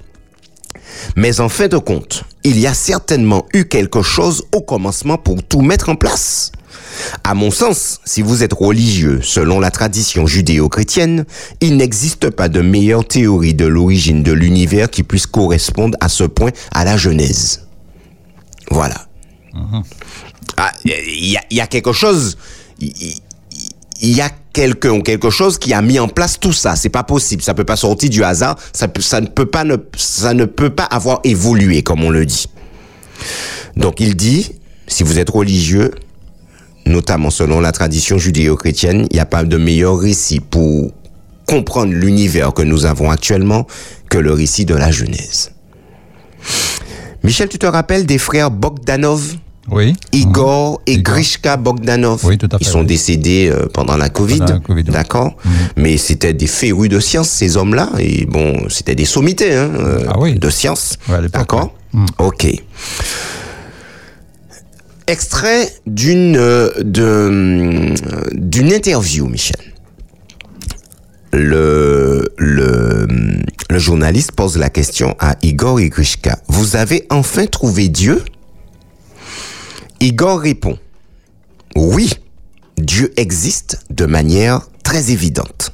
Mais 1.16 1.40
en 1.40 1.50
fin 1.50 1.68
de 1.68 1.78
compte, 1.78 2.24
il 2.44 2.60
y 2.60 2.68
a 2.68 2.74
certainement 2.74 3.46
eu 3.54 3.66
quelque 3.66 4.02
chose 4.04 4.44
au 4.54 4.62
commencement 4.62 5.18
pour 5.18 5.42
tout 5.44 5.62
mettre 5.62 5.90
en 5.90 5.96
place. 5.96 6.52
À 7.24 7.34
mon 7.34 7.52
sens, 7.52 8.00
si 8.06 8.22
vous 8.22 8.44
êtes 8.44 8.54
religieux 8.54 9.20
selon 9.24 9.60
la 9.60 9.72
tradition 9.72 10.26
judéo-chrétienne, 10.28 11.26
il 11.62 11.78
n'existe 11.78 12.30
pas 12.30 12.50
de 12.50 12.62
meilleure 12.62 13.08
théorie 13.08 13.54
de 13.54 13.66
l'origine 13.66 14.24
de 14.24 14.32
l'univers 14.32 14.90
qui 14.90 15.04
puisse 15.04 15.26
correspondre 15.28 15.98
à 16.02 16.10
ce 16.10 16.24
point 16.24 16.52
à 16.74 16.84
la 16.86 16.98
Genèse. 16.98 17.68
Voilà. 18.70 18.96
Ah, 20.58 20.72
Il 20.86 21.28
y, 21.30 21.38
a- 21.38 21.42
il 21.50 21.58
y 21.58 21.62
a 21.62 21.68
quelque 21.68 21.94
chose. 21.94 22.38
Il 22.80 24.16
y 24.16 24.22
a 24.22 24.30
quelqu'un 24.54 24.92
ou 24.92 25.02
quelque 25.02 25.30
chose 25.30 25.58
qui 25.58 25.74
a 25.74 25.82
mis 25.82 26.00
en 26.00 26.08
place 26.08 26.40
tout 26.40 26.54
ça. 26.54 26.76
C'est 26.76 26.90
pas 26.90 27.04
possible. 27.04 27.42
Ça 27.44 27.54
peut 27.54 27.64
pas 27.64 27.76
sortir 27.76 28.10
du 28.10 28.24
hasard. 28.24 28.58
Ça 28.74 28.88
ne 29.22 29.28
peut 29.28 29.46
pas 29.46 29.64
ne, 29.64 29.76
ça 29.96 30.34
ne 30.34 30.46
peut 30.46 30.70
pas 30.72 30.84
avoir 30.86 31.20
évolué 31.24 31.84
comme 31.84 32.04
on 32.04 32.10
le 32.10 32.26
dit. 32.26 32.48
Donc 33.76 34.00
il 34.00 34.16
dit, 34.16 34.54
si 34.88 35.04
vous 35.04 35.20
êtes 35.20 35.30
religieux, 35.30 35.92
notamment 36.86 37.30
selon 37.30 37.60
la 37.60 37.72
tradition 37.72 38.18
judéo-chrétienne, 38.18 39.08
il 39.12 39.16
n'y 39.16 39.20
a 39.20 39.26
pas 39.26 39.44
de 39.44 39.58
meilleur 39.58 39.98
récit 39.98 40.40
pour 40.40 40.92
comprendre 41.48 41.94
l'univers 41.94 42.54
que 42.54 42.62
nous 42.62 42.86
avons 42.86 43.10
actuellement 43.12 43.68
que 44.10 44.18
le 44.18 44.32
récit 44.34 44.66
de 44.66 44.76
la 44.76 44.92
Genèse. 44.92 45.52
Michel, 47.24 47.50
tu 47.50 47.60
te 47.60 47.66
rappelles 47.66 48.06
des 48.06 48.18
frères 48.18 48.50
Bogdanov? 48.52 49.36
Oui. 49.70 49.94
Igor 50.12 50.82
et 50.88 50.94
Igor. 50.94 51.14
Grishka 51.14 51.56
Bogdanov. 51.56 52.26
Oui, 52.26 52.38
tout 52.38 52.48
à 52.52 52.58
fait, 52.58 52.64
Ils 52.64 52.68
sont 52.68 52.80
oui. 52.80 52.86
décédés 52.88 53.48
euh, 53.54 53.68
pendant 53.72 53.96
la 53.96 54.10
Covid. 54.10 54.40
Pendant 54.40 54.54
la 54.54 54.60
Covid, 54.60 54.84
oui. 54.88 54.92
D'accord. 54.92 55.38
Mais 55.78 55.98
c'était 55.98 56.34
des 56.34 56.48
férus 56.48 56.90
de 56.90 57.00
science, 57.00 57.30
ces 57.30 57.58
hommes-là. 57.58 57.90
Et 58.00 58.26
bon, 58.26 58.68
c'était 58.70 58.96
des 58.96 59.06
sommités 59.06 59.54
hein, 59.54 59.72
Ah 60.10 60.20
oui. 60.20 60.38
de 60.40 60.50
science. 60.50 60.98
Ouais, 61.08 61.28
D'accord. 61.32 61.74
Mm. 61.94 62.06
Ok. 62.18 62.48
Extrait 65.08 65.74
d'une 65.88 66.38
euh, 66.38 66.70
euh, 66.98 67.96
d'une 68.34 68.72
interview, 68.72 69.28
Michel. 69.28 69.74
Le, 71.34 72.28
journaliste 73.72 74.34
pose 74.34 74.58
la 74.58 74.70
question 74.70 75.16
à 75.20 75.36
Igor 75.42 75.80
et 75.80 75.90
Grishka. 75.90 76.38
Vous 76.48 76.76
avez 76.76 77.08
enfin 77.10 77.48
trouvé 77.48 77.90
Dieu? 77.90 78.24
Igor 80.02 80.40
répond 80.40 80.78
Oui, 81.76 82.12
Dieu 82.78 83.12
existe 83.18 83.80
de 83.90 84.06
manière 84.06 84.62
très 84.84 85.12
évidente. 85.12 85.74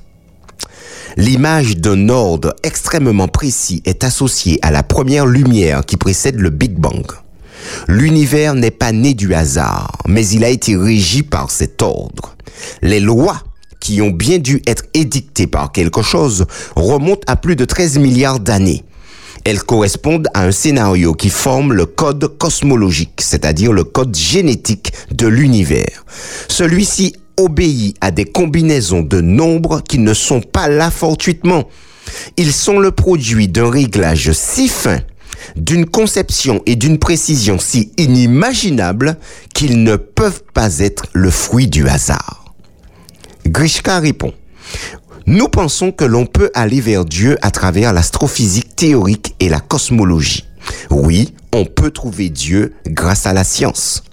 L'image 1.17 1.77
d'un 1.77 2.09
ordre 2.09 2.55
extrêmement 2.63 3.27
précis 3.27 3.81
est 3.85 4.03
associée 4.03 4.59
à 4.61 4.71
la 4.71 4.83
première 4.83 5.25
lumière 5.25 5.83
qui 5.83 5.97
précède 5.97 6.39
le 6.39 6.51
Big 6.51 6.77
Bang. 6.77 7.05
L'univers 7.87 8.53
n'est 8.55 8.71
pas 8.71 8.91
né 8.91 9.13
du 9.13 9.33
hasard, 9.33 9.97
mais 10.07 10.27
il 10.27 10.43
a 10.43 10.49
été 10.49 10.75
régi 10.75 11.23
par 11.23 11.51
cet 11.51 11.81
ordre. 11.81 12.35
Les 12.81 12.99
lois 12.99 13.41
qui 13.79 14.01
ont 14.01 14.09
bien 14.09 14.37
dû 14.39 14.61
être 14.67 14.83
édictées 14.93 15.47
par 15.47 15.71
quelque 15.71 16.01
chose 16.01 16.45
remontent 16.75 17.25
à 17.27 17.35
plus 17.35 17.55
de 17.55 17.65
13 17.65 17.99
milliards 17.99 18.39
d'années. 18.39 18.83
Elles 19.43 19.63
correspondent 19.63 20.27
à 20.33 20.43
un 20.43 20.51
scénario 20.51 21.13
qui 21.13 21.29
forme 21.29 21.71
le 21.71 21.85
code 21.85 22.37
cosmologique, 22.37 23.21
c'est-à-dire 23.21 23.71
le 23.71 23.85
code 23.85 24.15
génétique 24.15 24.91
de 25.11 25.27
l'univers. 25.27 26.05
Celui-ci 26.49 27.15
obéit 27.37 27.95
à 28.01 28.11
des 28.11 28.25
combinaisons 28.25 29.03
de 29.03 29.21
nombres 29.21 29.81
qui 29.87 29.99
ne 29.99 30.13
sont 30.13 30.41
pas 30.41 30.67
là 30.67 30.91
fortuitement. 30.91 31.69
Ils 32.35 32.51
sont 32.51 32.79
le 32.79 32.91
produit 32.91 33.47
d'un 33.47 33.69
réglage 33.69 34.31
si 34.33 34.67
fin, 34.67 34.99
d'une 35.55 35.85
conception 35.85 36.61
et 36.65 36.75
d'une 36.75 36.99
précision 36.99 37.59
si 37.59 37.91
inimaginables 37.97 39.17
qu'ils 39.53 39.83
ne 39.83 39.95
peuvent 39.95 40.43
pas 40.53 40.79
être 40.79 41.05
le 41.13 41.29
fruit 41.29 41.67
du 41.67 41.87
hasard. 41.87 42.53
Grishka 43.45 43.99
répond, 43.99 44.33
nous 45.25 45.47
pensons 45.47 45.91
que 45.91 46.05
l'on 46.05 46.25
peut 46.25 46.51
aller 46.53 46.81
vers 46.81 47.05
Dieu 47.05 47.37
à 47.41 47.51
travers 47.51 47.93
l'astrophysique 47.93 48.75
théorique 48.75 49.35
et 49.39 49.49
la 49.49 49.59
cosmologie. 49.59 50.45
Oui, 50.89 51.33
on 51.53 51.65
peut 51.65 51.91
trouver 51.91 52.29
Dieu 52.29 52.73
grâce 52.87 53.25
à 53.25 53.33
la 53.33 53.43
science. 53.43 54.03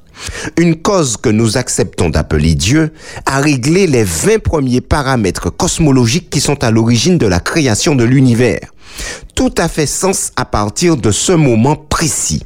Une 0.57 0.76
cause 0.76 1.16
que 1.16 1.28
nous 1.28 1.57
acceptons 1.57 2.09
d'appeler 2.09 2.55
Dieu 2.55 2.93
a 3.26 3.41
réglé 3.41 3.87
les 3.87 4.05
20 4.05 4.43
premiers 4.43 4.80
paramètres 4.80 5.51
cosmologiques 5.51 6.30
qui 6.30 6.41
sont 6.41 6.62
à 6.64 6.70
l'origine 6.70 7.18
de 7.18 7.26
la 7.26 7.41
création 7.41 7.95
de 7.95 8.05
l'univers. 8.05 8.73
Tout 9.34 9.55
a 9.59 9.68
fait 9.68 9.86
sens 9.86 10.30
à 10.36 10.45
partir 10.45 10.97
de 10.97 11.11
ce 11.11 11.32
moment 11.32 11.76
précis. 11.76 12.42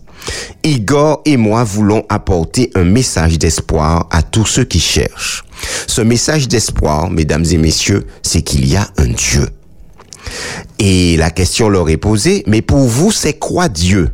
Igor 0.64 1.22
et 1.24 1.36
moi 1.36 1.64
voulons 1.64 2.04
apporter 2.08 2.70
un 2.74 2.84
message 2.84 3.38
d'espoir 3.38 4.08
à 4.10 4.22
tous 4.22 4.46
ceux 4.46 4.64
qui 4.64 4.80
cherchent. 4.80 5.44
Ce 5.86 6.00
message 6.00 6.48
d'espoir, 6.48 7.10
mesdames 7.10 7.44
et 7.50 7.56
messieurs, 7.56 8.06
c'est 8.22 8.42
qu'il 8.42 8.68
y 8.68 8.76
a 8.76 8.88
un 8.98 9.08
Dieu. 9.08 9.48
Et 10.78 11.16
la 11.16 11.30
question 11.30 11.68
leur 11.68 11.88
est 11.88 11.96
posée, 11.96 12.42
mais 12.46 12.62
pour 12.62 12.86
vous, 12.86 13.12
c'est 13.12 13.38
quoi 13.38 13.68
Dieu? 13.68 14.10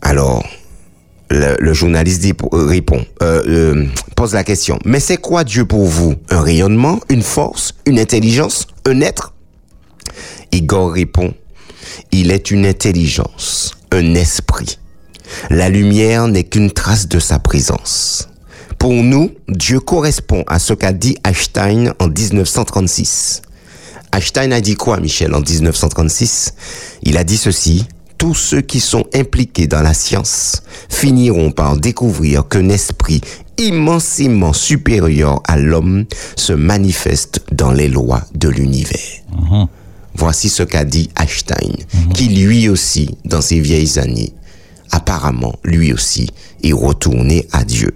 Alors, 0.00 0.44
le, 1.30 1.72
journaliste 1.72 2.24
euh, 2.24 2.66
répond, 2.66 3.04
euh, 3.22 3.42
euh, 3.46 3.86
pose 4.16 4.34
la 4.34 4.44
question, 4.44 4.78
mais 4.84 5.00
c'est 5.00 5.16
quoi 5.16 5.44
Dieu 5.44 5.64
pour 5.64 5.84
vous? 5.84 6.14
Un 6.30 6.40
rayonnement, 6.40 7.00
une 7.08 7.22
force, 7.22 7.74
une 7.86 7.98
intelligence, 7.98 8.66
un 8.86 9.00
être? 9.00 9.33
Igor 10.52 10.92
répond, 10.92 11.34
il 12.12 12.30
est 12.30 12.50
une 12.50 12.66
intelligence, 12.66 13.72
un 13.92 14.14
esprit. 14.14 14.78
La 15.50 15.68
lumière 15.68 16.28
n'est 16.28 16.44
qu'une 16.44 16.70
trace 16.70 17.08
de 17.08 17.18
sa 17.18 17.38
présence. 17.38 18.28
Pour 18.78 18.92
nous, 18.92 19.30
Dieu 19.48 19.80
correspond 19.80 20.44
à 20.46 20.58
ce 20.58 20.74
qu'a 20.74 20.92
dit 20.92 21.16
Einstein 21.24 21.94
en 21.98 22.08
1936. 22.08 23.42
Einstein 24.12 24.52
a 24.52 24.60
dit 24.60 24.74
quoi, 24.74 25.00
Michel, 25.00 25.34
en 25.34 25.40
1936 25.40 26.54
Il 27.02 27.16
a 27.16 27.24
dit 27.24 27.36
ceci. 27.36 27.86
Tous 28.16 28.34
ceux 28.34 28.60
qui 28.60 28.78
sont 28.80 29.04
impliqués 29.12 29.66
dans 29.66 29.82
la 29.82 29.92
science 29.92 30.62
finiront 30.88 31.50
par 31.50 31.76
découvrir 31.76 32.46
qu'un 32.48 32.68
esprit 32.68 33.20
immensément 33.58 34.52
supérieur 34.52 35.42
à 35.46 35.56
l'homme 35.58 36.04
se 36.36 36.52
manifeste 36.52 37.40
dans 37.52 37.72
les 37.72 37.88
lois 37.88 38.22
de 38.34 38.48
l'univers. 38.48 38.98
Voici 40.14 40.48
ce 40.48 40.62
qu'a 40.62 40.84
dit 40.84 41.10
Einstein, 41.20 41.74
qui 42.14 42.28
lui 42.28 42.68
aussi, 42.68 43.16
dans 43.24 43.40
ses 43.40 43.60
vieilles 43.60 43.98
années, 43.98 44.32
apparemment, 44.90 45.54
lui 45.64 45.92
aussi, 45.92 46.30
est 46.62 46.72
retourné 46.72 47.46
à 47.52 47.64
Dieu. 47.64 47.94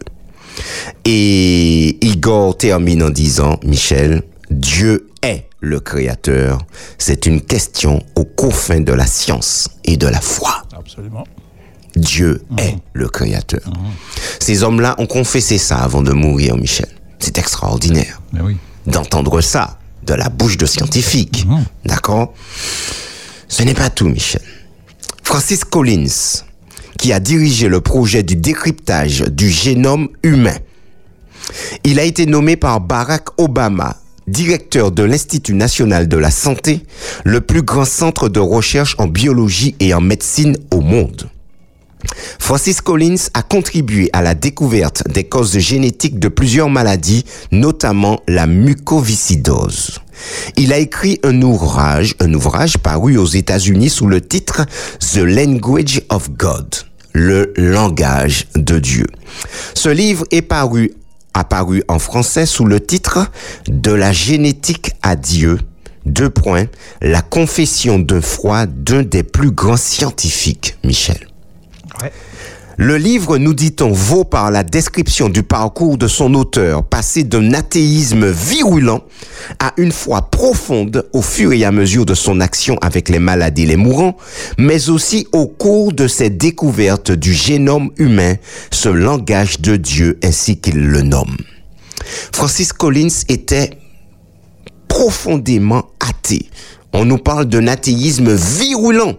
Et 1.04 1.96
Igor 2.04 2.56
termine 2.56 3.04
en 3.04 3.10
disant, 3.10 3.60
Michel, 3.64 4.22
Dieu 4.50 5.08
est 5.22 5.46
le 5.60 5.80
créateur. 5.80 6.58
C'est 6.98 7.26
une 7.26 7.40
question 7.40 8.02
aux 8.16 8.24
confins 8.24 8.80
de 8.80 8.92
la 8.92 9.06
science 9.06 9.68
et 9.84 9.96
de 9.96 10.06
la 10.06 10.20
foi. 10.20 10.62
Absolument. 10.76 11.24
Dieu 11.96 12.42
est 12.58 12.76
le 12.92 13.08
créateur. 13.08 13.62
Ces 14.40 14.62
hommes-là 14.62 14.94
ont 14.98 15.06
confessé 15.06 15.58
ça 15.58 15.78
avant 15.78 16.02
de 16.02 16.12
mourir, 16.12 16.56
Michel. 16.56 16.88
C'est 17.18 17.38
extraordinaire 17.38 18.20
oui. 18.40 18.56
d'entendre 18.86 19.40
ça 19.40 19.77
de 20.08 20.14
la 20.14 20.28
bouche 20.28 20.56
de 20.56 20.66
scientifiques. 20.66 21.46
D'accord? 21.84 22.34
Ce 23.46 23.62
n'est 23.62 23.74
pas 23.74 23.90
tout, 23.90 24.08
Michel. 24.08 24.42
Francis 25.22 25.64
Collins, 25.64 26.42
qui 26.98 27.12
a 27.12 27.20
dirigé 27.20 27.68
le 27.68 27.80
projet 27.80 28.22
du 28.22 28.34
décryptage 28.34 29.20
du 29.20 29.50
génome 29.50 30.08
humain, 30.22 30.56
il 31.84 32.00
a 32.00 32.04
été 32.04 32.26
nommé 32.26 32.56
par 32.56 32.80
Barack 32.80 33.38
Obama 33.38 33.96
directeur 34.26 34.92
de 34.92 35.02
l'Institut 35.02 35.54
national 35.54 36.06
de 36.06 36.18
la 36.18 36.30
santé, 36.30 36.82
le 37.24 37.40
plus 37.40 37.62
grand 37.62 37.86
centre 37.86 38.28
de 38.28 38.40
recherche 38.40 38.94
en 38.98 39.06
biologie 39.06 39.74
et 39.80 39.94
en 39.94 40.02
médecine 40.02 40.56
au 40.70 40.82
monde. 40.82 41.30
Francis 42.38 42.80
Collins 42.80 43.28
a 43.34 43.42
contribué 43.42 44.08
à 44.12 44.22
la 44.22 44.34
découverte 44.34 45.02
des 45.08 45.24
causes 45.24 45.58
génétiques 45.58 46.18
de 46.18 46.28
plusieurs 46.28 46.70
maladies, 46.70 47.24
notamment 47.52 48.20
la 48.26 48.46
mucoviscidose. 48.46 50.00
Il 50.56 50.72
a 50.72 50.78
écrit 50.78 51.20
un 51.22 51.42
ouvrage, 51.42 52.14
un 52.20 52.32
ouvrage 52.34 52.78
paru 52.78 53.18
aux 53.18 53.26
États-Unis 53.26 53.90
sous 53.90 54.06
le 54.06 54.20
titre 54.20 54.64
The 55.12 55.18
Language 55.18 56.02
of 56.08 56.30
God, 56.30 56.74
le 57.12 57.52
langage 57.56 58.46
de 58.56 58.78
Dieu. 58.78 59.06
Ce 59.74 59.88
livre 59.88 60.24
est 60.30 60.42
paru, 60.42 60.92
apparu 61.34 61.82
en 61.88 61.98
français 61.98 62.46
sous 62.46 62.64
le 62.64 62.80
titre 62.80 63.30
De 63.68 63.92
la 63.92 64.12
génétique 64.12 64.92
à 65.02 65.16
Dieu, 65.16 65.58
deux 66.06 66.30
points, 66.30 66.66
la 67.02 67.22
confession 67.22 67.98
d'un 67.98 68.20
froid 68.20 68.66
d'un 68.66 69.02
des 69.02 69.22
plus 69.22 69.50
grands 69.50 69.76
scientifiques, 69.76 70.76
Michel. 70.84 71.27
Le 72.80 72.96
livre, 72.96 73.38
nous 73.38 73.54
dit-on, 73.54 73.90
vaut 73.90 74.22
par 74.22 74.52
la 74.52 74.62
description 74.62 75.28
du 75.28 75.42
parcours 75.42 75.98
de 75.98 76.06
son 76.06 76.34
auteur, 76.34 76.84
passé 76.84 77.24
d'un 77.24 77.52
athéisme 77.52 78.30
virulent 78.30 79.02
à 79.58 79.72
une 79.78 79.90
foi 79.90 80.22
profonde 80.30 81.04
au 81.12 81.20
fur 81.20 81.52
et 81.52 81.64
à 81.64 81.72
mesure 81.72 82.06
de 82.06 82.14
son 82.14 82.40
action 82.40 82.78
avec 82.80 83.08
les 83.08 83.18
malades 83.18 83.58
et 83.58 83.66
les 83.66 83.76
mourants, 83.76 84.16
mais 84.58 84.90
aussi 84.90 85.26
au 85.32 85.48
cours 85.48 85.92
de 85.92 86.06
ses 86.06 86.30
découvertes 86.30 87.10
du 87.10 87.32
génome 87.32 87.90
humain, 87.96 88.36
ce 88.70 88.88
langage 88.88 89.60
de 89.60 89.74
Dieu 89.74 90.20
ainsi 90.22 90.60
qu'il 90.60 90.78
le 90.78 91.02
nomme. 91.02 91.36
Francis 92.32 92.72
Collins 92.72 93.24
était 93.28 93.70
profondément 94.86 95.86
athée. 95.98 96.48
On 96.92 97.04
nous 97.04 97.18
parle 97.18 97.46
d'un 97.46 97.66
athéisme 97.66 98.32
virulent. 98.32 99.16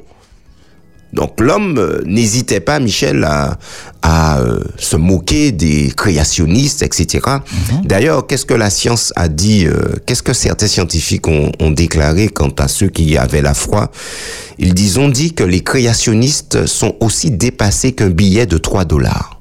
Donc 1.14 1.40
l'homme 1.40 1.78
euh, 1.78 2.02
n'hésitait 2.06 2.60
pas, 2.60 2.80
Michel, 2.80 3.24
à, 3.24 3.58
à, 4.02 4.40
euh, 4.40 4.60
se 4.78 4.96
moquer 4.96 5.52
des 5.52 5.92
créationnistes, 5.96 6.84
etc. 6.84 7.20
D'ailleurs, 7.84 8.28
qu'est-ce 8.28 8.46
que 8.46 8.54
la 8.54 8.70
science 8.70 9.12
a 9.16 9.28
dit 9.28 9.66
euh, 9.66 9.96
Qu'est-ce 10.06 10.22
que 10.24 10.34
certains 10.34 10.68
scientifiques 10.68 11.28
ont, 11.28 11.52
ont 11.60 11.72
déclaré 11.72 12.28
quant 12.28 12.54
à 12.60 12.68
ceux 12.68 12.90
qui 12.90 13.18
avaient 13.18 13.42
la 13.42 13.54
foi? 13.54 13.92
Ils 14.60 14.74
disent, 14.74 14.98
ont 14.98 15.10
dit 15.10 15.34
que 15.34 15.44
les 15.44 15.62
créationnistes 15.62 16.66
sont 16.68 16.96
aussi 17.00 17.32
dépassés 17.32 17.94
qu'un 17.94 18.10
billet 18.10 18.46
de 18.46 18.58
3 18.58 18.86
dollars. 18.86 19.40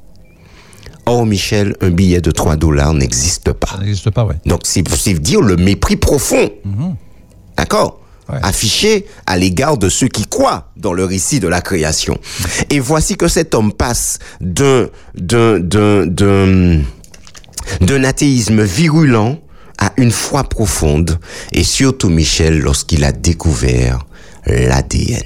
Or, 1.04 1.26
Michel, 1.26 1.74
un 1.80 1.90
billet 1.90 2.20
de 2.20 2.30
3 2.30 2.56
dollars 2.56 2.94
n'existe 2.94 3.52
pas. 3.52 3.68
Ça 3.72 3.78
n'existe 3.78 4.10
pas, 4.10 4.24
ouais. 4.24 4.36
Donc, 4.46 4.60
c'est 4.64 4.86
c'est 4.88 5.14
dire 5.14 5.40
le 5.40 5.56
mépris 5.56 5.96
profond. 5.96 6.50
D'accord? 7.56 8.00
Ouais. 8.29 8.39
Affiché 8.43 9.07
à 9.26 9.39
l'égard 9.39 9.79
de 9.79 9.89
ceux 9.89 10.09
qui 10.09 10.26
croient 10.26 10.70
dans 10.76 10.93
le 10.93 11.05
récit 11.05 11.41
de 11.41 11.49
la 11.49 11.62
création. 11.62 12.18
Et 12.68 12.79
voici 12.79 13.16
que 13.16 13.26
cet 13.26 13.55
homme 13.55 13.72
passe 13.72 14.18
d'un, 14.41 14.89
d'un, 15.14 15.59
d'un, 15.59 16.07
d'un, 16.07 16.81
d'un 17.81 18.05
athéisme 18.05 18.62
virulent 18.62 19.39
à 19.79 19.93
une 19.97 20.11
foi 20.11 20.45
profonde. 20.45 21.18
Et 21.53 21.62
surtout, 21.64 22.11
Michel, 22.11 22.59
lorsqu'il 22.59 23.05
a 23.05 23.12
découvert 23.12 24.07
l'ADN. 24.47 25.22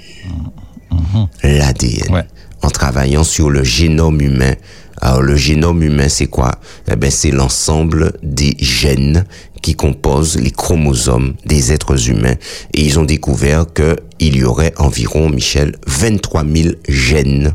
L'ADN. 1.43 2.13
Ouais. 2.13 2.27
En 2.63 2.71
travaillant 2.71 3.25
sur 3.25 3.51
le 3.51 3.65
génome 3.65 4.21
humain. 4.21 4.55
Alors, 5.01 5.23
le 5.23 5.37
génome 5.37 5.83
humain, 5.83 6.09
c'est 6.09 6.27
quoi? 6.27 6.53
Eh 6.91 6.97
ben, 6.97 7.11
c'est 7.11 7.33
l'ensemble 7.33 8.13
des 8.23 8.57
gènes 8.61 9.25
qui 9.63 9.75
composent 9.75 10.37
les 10.39 10.51
chromosomes 10.51 11.35
des 11.45 11.73
êtres 11.73 12.09
humains. 12.09 12.37
Et 12.75 12.83
ils 12.83 12.99
ont 12.99 13.05
découvert 13.05 13.67
que 13.73 13.97
il 14.21 14.37
y 14.37 14.45
aurait 14.45 14.75
environ, 14.79 15.29
Michel, 15.29 15.77
23 15.87 16.45
000 16.45 16.75
gènes 16.89 17.55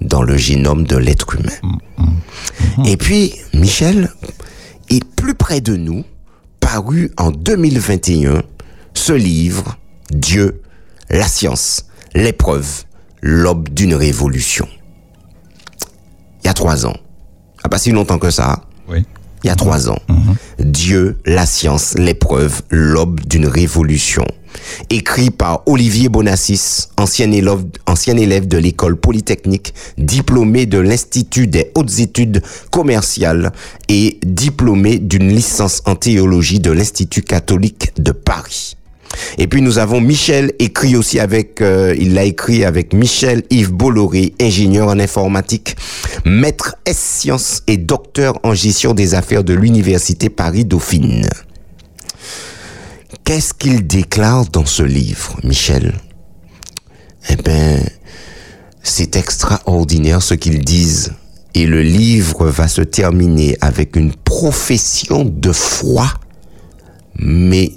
dans 0.00 0.22
le 0.22 0.36
génome 0.36 0.86
de 0.86 0.96
l'être 0.96 1.36
humain. 1.36 1.78
Et 2.84 2.96
puis, 2.96 3.34
Michel, 3.54 4.10
est 4.90 5.04
plus 5.04 5.34
près 5.34 5.60
de 5.60 5.76
nous, 5.76 6.04
paru 6.60 7.12
en 7.16 7.30
2021 7.30 8.42
ce 8.92 9.12
livre, 9.12 9.78
Dieu, 10.10 10.60
la 11.10 11.26
science, 11.26 11.86
l'épreuve, 12.14 12.84
l'aube 13.24 13.70
d'une 13.70 13.94
révolution. 13.94 14.68
Il 16.42 16.46
y 16.46 16.50
a 16.50 16.52
trois 16.52 16.84
ans. 16.84 16.96
Ah, 17.62 17.70
pas 17.70 17.78
si 17.78 17.90
longtemps 17.90 18.18
que 18.18 18.30
ça. 18.30 18.60
Oui. 18.86 19.02
Il 19.42 19.46
y 19.46 19.50
a 19.50 19.56
trois 19.56 19.88
ans. 19.88 19.98
Dieu, 20.58 21.18
la 21.24 21.46
science, 21.46 21.94
l'épreuve, 21.94 22.62
l'aube 22.70 23.20
d'une 23.26 23.46
révolution. 23.46 24.26
Écrit 24.90 25.30
par 25.30 25.62
Olivier 25.66 26.10
Bonassis, 26.10 26.88
ancien 26.98 27.30
élève, 27.32 27.64
ancien 27.86 28.16
élève 28.16 28.46
de 28.46 28.58
l'école 28.58 28.96
polytechnique, 28.96 29.74
diplômé 29.96 30.66
de 30.66 30.78
l'Institut 30.78 31.46
des 31.46 31.72
hautes 31.74 31.98
études 32.00 32.42
commerciales 32.70 33.52
et 33.88 34.18
diplômé 34.22 34.98
d'une 34.98 35.28
licence 35.28 35.82
en 35.86 35.94
théologie 35.94 36.60
de 36.60 36.70
l'Institut 36.70 37.22
catholique 37.22 37.92
de 37.98 38.12
Paris. 38.12 38.76
Et 39.38 39.46
puis 39.46 39.62
nous 39.62 39.78
avons 39.78 40.00
Michel 40.00 40.52
écrit 40.58 40.96
aussi 40.96 41.18
avec, 41.20 41.60
euh, 41.60 41.94
il 41.98 42.14
l'a 42.14 42.24
écrit 42.24 42.64
avec 42.64 42.92
Michel 42.92 43.42
Yves 43.50 43.72
Bolloré, 43.72 44.34
ingénieur 44.40 44.88
en 44.88 44.98
informatique, 44.98 45.76
maître 46.24 46.76
S 46.84 46.98
sciences 46.98 47.62
et 47.66 47.76
docteur 47.76 48.38
en 48.42 48.54
gestion 48.54 48.94
des 48.94 49.14
affaires 49.14 49.44
de 49.44 49.54
l'université 49.54 50.28
Paris 50.28 50.64
Dauphine. 50.64 51.28
Qu'est-ce 53.24 53.54
qu'il 53.54 53.86
déclare 53.86 54.44
dans 54.46 54.66
ce 54.66 54.82
livre, 54.82 55.38
Michel? 55.44 55.94
Eh 57.30 57.36
ben, 57.36 57.80
c'est 58.82 59.16
extraordinaire 59.16 60.22
ce 60.22 60.34
qu'ils 60.34 60.64
disent. 60.64 61.12
Et 61.54 61.66
le 61.66 61.82
livre 61.82 62.48
va 62.48 62.68
se 62.68 62.82
terminer 62.82 63.56
avec 63.60 63.96
une 63.96 64.12
profession 64.12 65.24
de 65.24 65.52
foi, 65.52 66.12
mais 67.16 67.72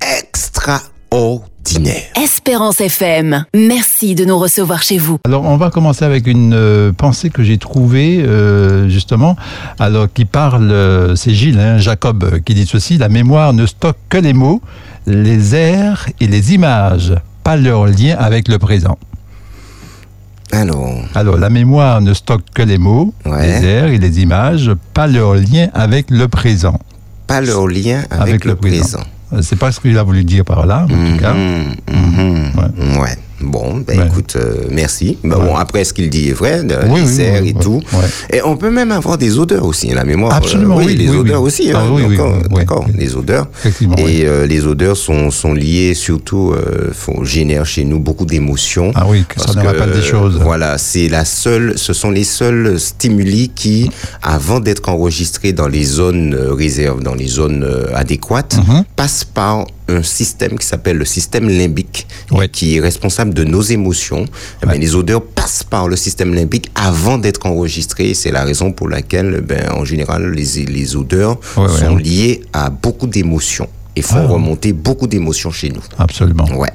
extraordinaire. 0.00 2.02
Espérance 2.22 2.80
FM, 2.80 3.44
merci 3.54 4.14
de 4.14 4.24
nous 4.24 4.38
recevoir 4.38 4.82
chez 4.82 4.98
vous. 4.98 5.18
Alors, 5.26 5.44
on 5.44 5.56
va 5.56 5.70
commencer 5.70 6.04
avec 6.04 6.26
une 6.26 6.54
euh, 6.54 6.92
pensée 6.92 7.30
que 7.30 7.42
j'ai 7.42 7.58
trouvée, 7.58 8.20
euh, 8.22 8.88
justement, 8.88 9.36
alors 9.78 10.06
qui 10.12 10.24
parle, 10.24 10.70
euh, 10.70 11.16
c'est 11.16 11.34
Gilles, 11.34 11.58
hein, 11.60 11.78
Jacob, 11.78 12.40
qui 12.44 12.54
dit 12.54 12.66
ceci, 12.66 12.98
la 12.98 13.08
mémoire 13.08 13.52
ne 13.52 13.66
stocke 13.66 13.96
que 14.08 14.18
les 14.18 14.32
mots, 14.32 14.60
les 15.06 15.54
airs 15.54 16.08
et 16.20 16.26
les 16.26 16.54
images, 16.54 17.14
pas 17.44 17.56
leur 17.56 17.86
lien 17.86 18.16
avec 18.18 18.48
le 18.48 18.58
présent. 18.58 18.98
Alors, 20.52 20.94
Alors, 21.14 21.36
la 21.36 21.50
mémoire 21.50 22.00
ne 22.00 22.14
stocke 22.14 22.44
que 22.54 22.62
les 22.62 22.78
mots, 22.78 23.12
Ouais. 23.26 23.46
les 23.60 23.66
airs 23.66 23.86
et 23.88 23.98
les 23.98 24.22
images, 24.22 24.70
pas 24.94 25.06
leur 25.06 25.34
lien 25.34 25.68
avec 25.74 26.10
le 26.10 26.26
présent. 26.28 26.78
pas 27.26 27.42
leur 27.42 27.66
lien 27.68 28.04
avec, 28.10 28.22
Avec 28.28 28.44
le, 28.46 28.50
le 28.52 28.56
présent. 28.56 28.98
présent. 28.98 29.04
Euh, 29.32 29.42
C'est 29.42 29.56
pas 29.56 29.72
ce 29.72 29.80
qu'il 29.80 29.96
a 29.98 30.02
voulu 30.02 30.24
dire 30.24 30.44
par 30.44 30.66
là, 30.66 30.84
en 30.84 30.86
tout 30.88 31.18
cas. 31.20 31.34
Mhm, 31.34 31.76
mhm. 31.90 32.98
Ouais. 33.00 33.16
Bon, 33.40 33.76
ben 33.86 33.98
Ouais. 34.00 34.06
écoute, 34.06 34.34
euh, 34.36 34.66
merci. 34.70 35.16
Ben 35.22 35.36
Bon, 35.38 35.54
après, 35.54 35.84
ce 35.84 35.92
qu'il 35.92 36.10
dit 36.10 36.28
est 36.28 36.32
vrai, 36.32 36.62
de, 36.64 36.74
Oui, 36.88 37.00
et 37.48 37.54
tout. 37.54 37.80
Et 38.32 38.42
on 38.42 38.56
peut 38.56 38.70
même 38.70 38.90
avoir 38.90 39.16
des 39.16 39.38
odeurs 39.38 39.64
aussi, 39.64 39.88
la 39.90 40.04
mémoire. 40.04 40.34
Absolument, 40.34 40.78
euh, 40.80 40.84
oui, 40.84 40.96
les 40.96 41.08
odeurs 41.10 41.42
aussi. 41.42 41.70
Ah 41.72 41.80
hein, 41.80 41.90
oui, 41.92 42.16
d'accord, 42.50 42.84
les 42.96 43.14
odeurs. 43.16 43.46
Effectivement, 43.60 43.96
Et 43.96 44.26
euh, 44.26 44.46
les 44.46 44.66
odeurs 44.66 44.96
sont, 44.96 45.30
sont 45.30 45.52
liées 45.52 45.94
surtout, 45.94 46.52
euh, 46.52 46.90
font, 46.92 47.22
génèrent 47.24 47.66
chez 47.66 47.84
nous 47.84 48.00
beaucoup 48.00 48.26
d'émotions. 48.26 48.90
Ah 48.94 49.06
oui, 49.08 49.24
que 49.28 49.40
ça 49.40 49.52
nous 49.54 49.62
rappelle 49.62 49.92
des 49.92 50.02
choses. 50.02 50.38
Voilà, 50.42 50.76
c'est 50.78 51.08
la 51.08 51.24
seule, 51.24 51.74
ce 51.76 51.92
sont 51.92 52.10
les 52.10 52.24
seuls 52.24 52.78
stimuli 52.80 53.50
qui, 53.54 53.90
avant 54.22 54.58
d'être 54.60 54.88
enregistrés 54.88 55.52
dans 55.52 55.68
les 55.68 55.84
zones 55.84 56.34
réserves, 56.34 57.02
dans 57.02 57.14
les 57.14 57.28
zones 57.28 57.64
adéquates, 57.94 58.56
Mhm. 58.66 58.84
passent 58.96 59.24
par 59.24 59.66
un 59.88 60.02
système 60.02 60.58
qui 60.58 60.66
s'appelle 60.66 60.96
le 60.98 61.04
système 61.04 61.48
limbique, 61.48 62.06
Ouais. 62.30 62.48
qui 62.48 62.76
est 62.76 62.80
responsable 62.80 63.32
de 63.34 63.44
nos 63.44 63.62
émotions. 63.62 64.24
Eh 64.62 64.66
ben, 64.66 64.72
Ouais. 64.72 64.78
les 64.78 64.94
odeurs 64.94 65.22
passent 65.24 65.64
par 65.64 65.88
le 65.88 65.96
système 65.96 66.34
limbique 66.34 66.70
avant 66.74 67.18
d'être 67.18 67.46
enregistrées. 67.46 68.14
C'est 68.14 68.30
la 68.30 68.44
raison 68.44 68.70
pour 68.72 68.88
laquelle, 68.88 69.40
ben, 69.40 69.70
en 69.72 69.84
général, 69.84 70.30
les, 70.32 70.64
les 70.66 70.96
odeurs 70.96 71.38
Ouais, 71.56 71.68
sont 71.68 71.96
liées 71.96 72.42
à 72.52 72.70
beaucoup 72.70 73.06
d'émotions 73.06 73.68
et 73.96 74.02
font 74.02 74.16
Ah. 74.18 74.26
remonter 74.26 74.72
beaucoup 74.72 75.06
d'émotions 75.06 75.50
chez 75.50 75.70
nous. 75.70 75.82
Absolument. 75.98 76.46
Ouais. 76.56 76.70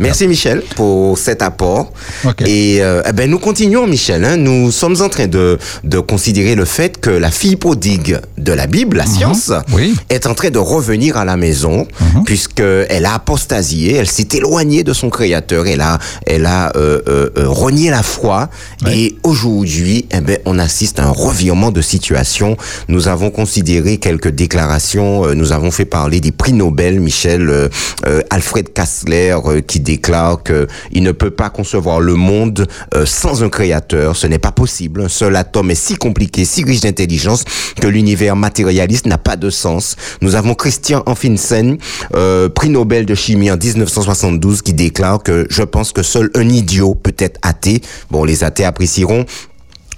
Merci 0.00 0.26
Michel 0.26 0.62
pour 0.76 1.18
cet 1.18 1.42
apport. 1.42 1.92
Ok. 2.24 2.42
Et 2.46 2.82
euh, 2.82 3.02
eh 3.08 3.12
ben 3.12 3.30
nous 3.30 3.38
continuons 3.38 3.86
Michel. 3.86 4.24
Hein. 4.24 4.36
Nous 4.36 4.70
sommes 4.72 4.96
en 5.02 5.08
train 5.08 5.26
de, 5.26 5.58
de 5.84 5.98
considérer 6.00 6.54
le 6.54 6.64
fait 6.64 6.98
que 7.00 7.10
la 7.10 7.30
fille 7.30 7.56
prodigue 7.56 8.18
de 8.38 8.52
la 8.52 8.66
Bible, 8.66 8.96
la 8.96 9.06
science, 9.06 9.48
Mhm. 9.50 9.62
Oui. 9.74 9.88
Mhm. 9.90 9.96
est 10.08 10.26
en 10.26 10.34
train 10.34 10.50
de 10.50 10.58
revenir 10.58 11.16
à 11.16 11.24
la 11.24 11.36
maison 11.36 11.86
puisque 12.24 12.60
elle 12.60 13.04
a 13.06 13.14
apostasié, 13.14 13.94
elle 13.96 14.08
s'est 14.08 14.28
éloignée 14.32 14.82
de 14.84 14.92
son 14.92 15.10
Créateur, 15.10 15.66
elle 15.66 15.80
a, 15.82 15.98
elle 16.26 16.46
a 16.46 16.72
euh, 16.76 17.00
euh, 17.08 17.30
euh, 17.36 17.48
renié 17.48 17.90
la 17.90 18.02
foi. 18.02 18.48
Ouais. 18.84 18.96
Et 18.98 19.18
aujourd'hui, 19.22 20.06
eh 20.10 20.20
ben 20.20 20.38
on 20.46 20.58
assiste 20.58 20.98
à 20.98 21.04
un 21.04 21.10
revirement 21.10 21.70
de 21.70 21.82
situation. 21.82 22.56
Nous 22.88 23.08
avons 23.08 23.30
considéré 23.30 23.98
quelques 23.98 24.28
déclarations. 24.28 25.26
euh, 25.26 25.34
nous 25.34 25.52
avons 25.52 25.70
fait 25.70 25.84
parler 25.84 26.20
des 26.20 26.32
prix 26.32 26.52
Nobel, 26.52 27.00
Michel, 27.00 27.48
euh, 27.50 27.68
euh, 28.06 28.20
Alfred 28.30 28.72
Kassler 28.72 29.36
euh, 29.44 29.60
qui 29.60 29.80
déclare 29.90 30.42
que 30.42 30.68
il 30.92 31.02
ne 31.02 31.12
peut 31.12 31.30
pas 31.30 31.50
concevoir 31.50 32.00
le 32.00 32.14
monde 32.14 32.68
euh, 32.94 33.04
sans 33.06 33.42
un 33.42 33.48
créateur. 33.48 34.14
Ce 34.14 34.26
n'est 34.26 34.38
pas 34.38 34.52
possible. 34.52 35.02
Un 35.02 35.08
seul 35.08 35.34
atome 35.34 35.72
est 35.72 35.82
si 35.86 35.96
compliqué, 35.96 36.44
si 36.44 36.62
riche 36.62 36.82
d'intelligence 36.82 37.44
que 37.80 37.88
l'univers 37.88 38.36
matérialiste 38.36 39.06
n'a 39.06 39.18
pas 39.18 39.36
de 39.36 39.50
sens. 39.50 39.96
Nous 40.20 40.36
avons 40.36 40.54
Christian 40.54 41.02
Anfinsen, 41.06 41.78
euh, 42.14 42.48
prix 42.48 42.70
Nobel 42.70 43.04
de 43.04 43.14
chimie 43.14 43.50
en 43.50 43.56
1972, 43.56 44.62
qui 44.62 44.74
déclare 44.74 45.22
que 45.22 45.46
je 45.50 45.62
pense 45.64 45.92
que 45.92 46.02
seul 46.02 46.30
un 46.34 46.48
idiot 46.48 46.94
peut 46.94 47.16
être 47.18 47.38
athée. 47.42 47.80
Bon, 48.10 48.24
les 48.24 48.44
athées 48.44 48.64
apprécieront. 48.64 49.24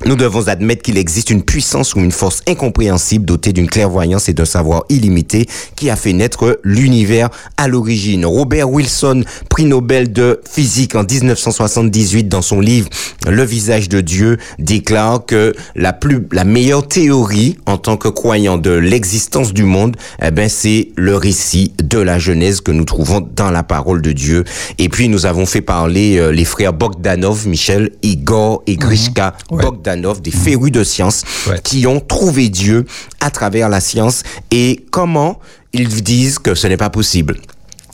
Nous 0.05 0.17
devons 0.17 0.49
admettre 0.49 0.83
qu'il 0.83 0.99
existe 0.99 1.31
une 1.31 1.45
puissance 1.45 1.95
ou 1.95 2.01
une 2.01 2.11
force 2.11 2.43
incompréhensible 2.49 3.25
dotée 3.25 3.53
d'une 3.53 3.69
clairvoyance 3.69 4.29
et 4.29 4.35
d'un 4.35 4.45
savoir 4.45 4.83
illimité 4.89 5.47
qui 5.77 5.91
a 5.91 5.97
fait 5.97 6.13
naître 6.13 6.59
l'univers 6.65 7.31
à 7.57 7.69
l'origine. 7.69 8.27
Robert 8.27 8.69
Wilson, 8.69 9.23
prix 9.49 9.65
Nobel 9.65 10.13
de 10.13 10.41
physique 10.51 10.97
en 10.97 11.05
1978 11.05 12.25
dans 12.29 12.43
son 12.43 12.59
livre 12.59 12.89
Le 13.29 13.45
visage 13.45 13.89
de 13.89 14.01
Dieu, 14.01 14.39
déclare 14.59 15.25
que 15.25 15.55
la 15.77 15.93
plus, 15.93 16.27
la 16.33 16.45
meilleure 16.45 16.87
théorie 16.87 17.59
en 17.67 17.79
tant 17.79 17.97
que 17.97 18.09
croyant 18.09 18.59
de 18.59 18.73
l'existence 18.73 19.53
du 19.53 19.63
monde, 19.63 19.97
eh 20.21 20.33
ben, 20.33 20.49
c'est 20.49 20.89
le 20.97 21.15
récit 21.15 21.75
de 21.83 21.99
la 21.99 22.19
Genèse 22.19 22.61
que 22.61 22.73
nous 22.73 22.85
trouvons 22.85 23.21
dans 23.37 23.51
la 23.53 23.63
parole 23.63 24.03
de 24.03 24.11
Dieu. 24.11 24.43
Et 24.79 24.89
puis, 24.89 25.09
nous 25.09 25.27
avons 25.27 25.47
fait 25.47 25.61
parler 25.61 26.19
euh, 26.19 26.33
les 26.33 26.45
frères 26.45 26.73
Bogdanov, 26.73 27.47
Michel, 27.47 27.91
Igor 28.03 28.65
et 28.67 28.75
Grishka 28.77 29.35
Ouais. 29.51 29.63
Bogdanov, 29.63 29.92
des 29.97 30.31
férus 30.31 30.73
de 30.73 30.85
science, 30.85 31.23
Ouais. 31.49 31.59
qui 31.63 31.87
ont 31.87 32.01
trouvé 32.01 32.49
Dieu 32.49 32.87
à 33.21 33.31
travers 33.31 33.69
la 33.69 33.81
science 33.81 34.23
et 34.51 34.85
comment 34.91 35.41
ils 35.73 36.03
disent 36.03 36.39
que 36.39 36.55
ce 36.55 36.67
n'est 36.67 36.77
pas 36.77 36.91
possible? 36.91 37.39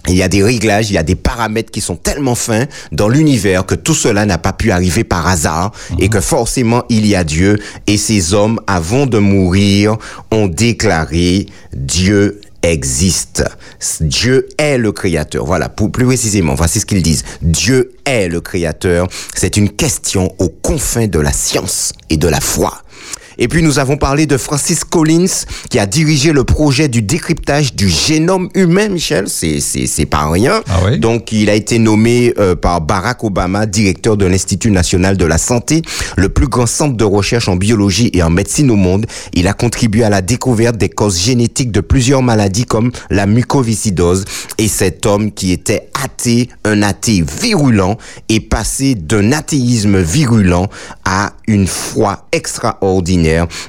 Il 0.07 0.15
y 0.15 0.23
a 0.23 0.29
des 0.29 0.43
réglages, 0.43 0.91
il 0.91 0.95
y 0.95 0.99
a 0.99 1.03
des 1.03 1.17
paramètres 1.17 1.71
qui 1.71 1.83
sont 1.83 1.97
tellement 1.97 2.35
fins 2.35 2.65
dans 2.93 3.09
l'univers 3.09 3.67
que 3.67 3.75
tout 3.75 3.93
cela 3.95 4.25
n'a 4.25 4.39
pas 4.39 4.55
pu 4.55 4.71
arriver 4.71 5.05
par 5.05 5.27
hasard 5.27 5.73
et 5.99 6.09
que 6.09 6.21
forcément 6.21 6.85
il 6.89 7.05
y 7.07 7.15
a 7.15 7.25
Dieu 7.25 7.59
et 7.87 7.99
ces 7.99 8.33
hommes, 8.33 8.59
avant 8.67 9.05
de 9.07 9.19
mourir, 9.19 9.97
ont 10.31 10.47
déclaré 10.47 11.47
Dieu 11.75 12.41
existe. 12.63 13.45
Dieu 14.01 14.49
est 14.59 14.79
le 14.79 14.93
créateur. 14.93 15.45
Voilà, 15.45 15.69
pour 15.69 15.91
plus 15.91 16.07
précisément, 16.07 16.55
voici 16.55 16.81
ce 16.81 16.87
qu'ils 16.87 17.03
disent. 17.03 17.25
Dieu 17.43 17.93
est 18.05 18.29
le 18.29 18.41
créateur. 18.41 19.09
C'est 19.35 19.57
une 19.57 19.71
question 19.71 20.35
aux 20.39 20.49
confins 20.49 21.07
de 21.07 21.19
la 21.19 21.33
science 21.33 21.93
et 22.11 22.17
de 22.17 22.29
la 22.29 22.41
foi. 22.41 22.83
Et 23.41 23.47
puis 23.47 23.63
nous 23.63 23.79
avons 23.79 23.97
parlé 23.97 24.27
de 24.27 24.37
Francis 24.37 24.83
Collins 24.83 25.45
qui 25.71 25.79
a 25.79 25.87
dirigé 25.87 26.33
le 26.33 26.43
projet 26.43 26.89
du 26.89 27.03
décryptage 27.03 27.75
du 27.75 27.89
génome 27.89 28.49
humain, 28.55 28.89
Michel. 28.89 29.29
C'est 29.29 29.61
c'est 29.61 29.87
c'est 29.87 30.07
pas 30.07 30.29
rien. 30.29 30.61
Ah 30.69 30.81
oui? 30.85 30.99
Donc 30.99 31.31
il 31.31 31.49
a 31.49 31.55
été 31.55 31.79
nommé 31.79 32.35
euh, 32.39 32.57
par 32.57 32.81
Barack 32.81 33.23
Obama 33.23 33.67
directeur 33.67 34.17
de 34.17 34.27
l'Institut 34.27 34.73
national 34.73 35.17
de 35.17 35.25
la 35.25 35.39
santé, 35.39 35.83
le 36.17 36.29
plus 36.29 36.49
grand 36.49 36.67
centre 36.67 36.97
de 36.97 37.05
recherche 37.05 37.49
en 37.49 37.55
biologie 37.55 38.11
et 38.13 38.25
en 38.25 38.31
médecine 38.31 38.73
au 38.73 38.77
monde. 38.77 39.07
Il 39.35 39.47
a 39.47 39.53
contribué 39.53 40.03
à 40.03 40.11
la 40.11 40.21
découverte 40.21 40.77
des 40.77 40.89
causes 40.89 41.21
génétiques 41.21 41.71
de 41.71 41.81
plusieurs 41.81 42.23
maladies 42.23 42.65
comme 42.65 42.91
la 43.09 43.27
mucoviscidose. 43.27 44.25
Et 44.59 44.67
cet 44.67 45.07
homme 45.07 45.31
qui 45.31 45.53
était 45.53 45.91
athée, 46.03 46.49
un 46.65 46.83
athée 46.83 47.25
virulent, 47.41 47.99
est 48.29 48.41
passé 48.41 48.97
d'un 48.97 49.31
athéisme 49.31 50.01
virulent 50.01 50.69
à 51.05 51.33
une 51.47 51.67
foi 51.67 52.27
extraordinaire 52.33 53.28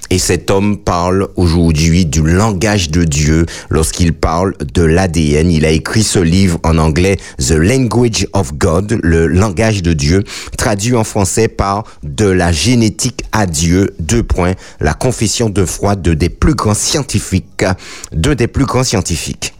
Et 0.09 0.19
cet 0.19 0.51
homme 0.51 0.77
parle 0.77 1.27
aujourd'hui 1.35 2.05
du 2.05 2.21
langage 2.21 2.89
de 2.89 3.03
Dieu 3.03 3.45
lorsqu'il 3.69 4.13
parle 4.13 4.53
de 4.73 4.83
l'ADN. 4.83 5.51
Il 5.51 5.65
a 5.65 5.71
écrit 5.71 6.03
ce 6.03 6.19
livre 6.19 6.59
en 6.63 6.77
anglais, 6.77 7.17
The 7.37 7.51
Language 7.51 8.27
of 8.33 8.53
God, 8.53 8.99
le 9.03 9.27
langage 9.27 9.81
de 9.83 9.93
Dieu, 9.93 10.23
traduit 10.57 10.95
en 10.95 11.03
français 11.03 11.47
par 11.47 11.83
de 12.03 12.25
la 12.25 12.51
génétique 12.51 13.23
à 13.31 13.45
Dieu, 13.45 13.93
deux 13.99 14.23
points, 14.23 14.53
la 14.79 14.93
confession 14.93 15.49
de 15.49 15.65
foi 15.65 15.95
de 15.95 16.13
des 16.13 16.29
plus 16.29 16.55
grands 16.55 16.73
scientifiques, 16.73 17.65
de 18.11 18.33
des 18.33 18.47
plus 18.47 18.65
grands 18.65 18.83
scientifiques. 18.83 19.53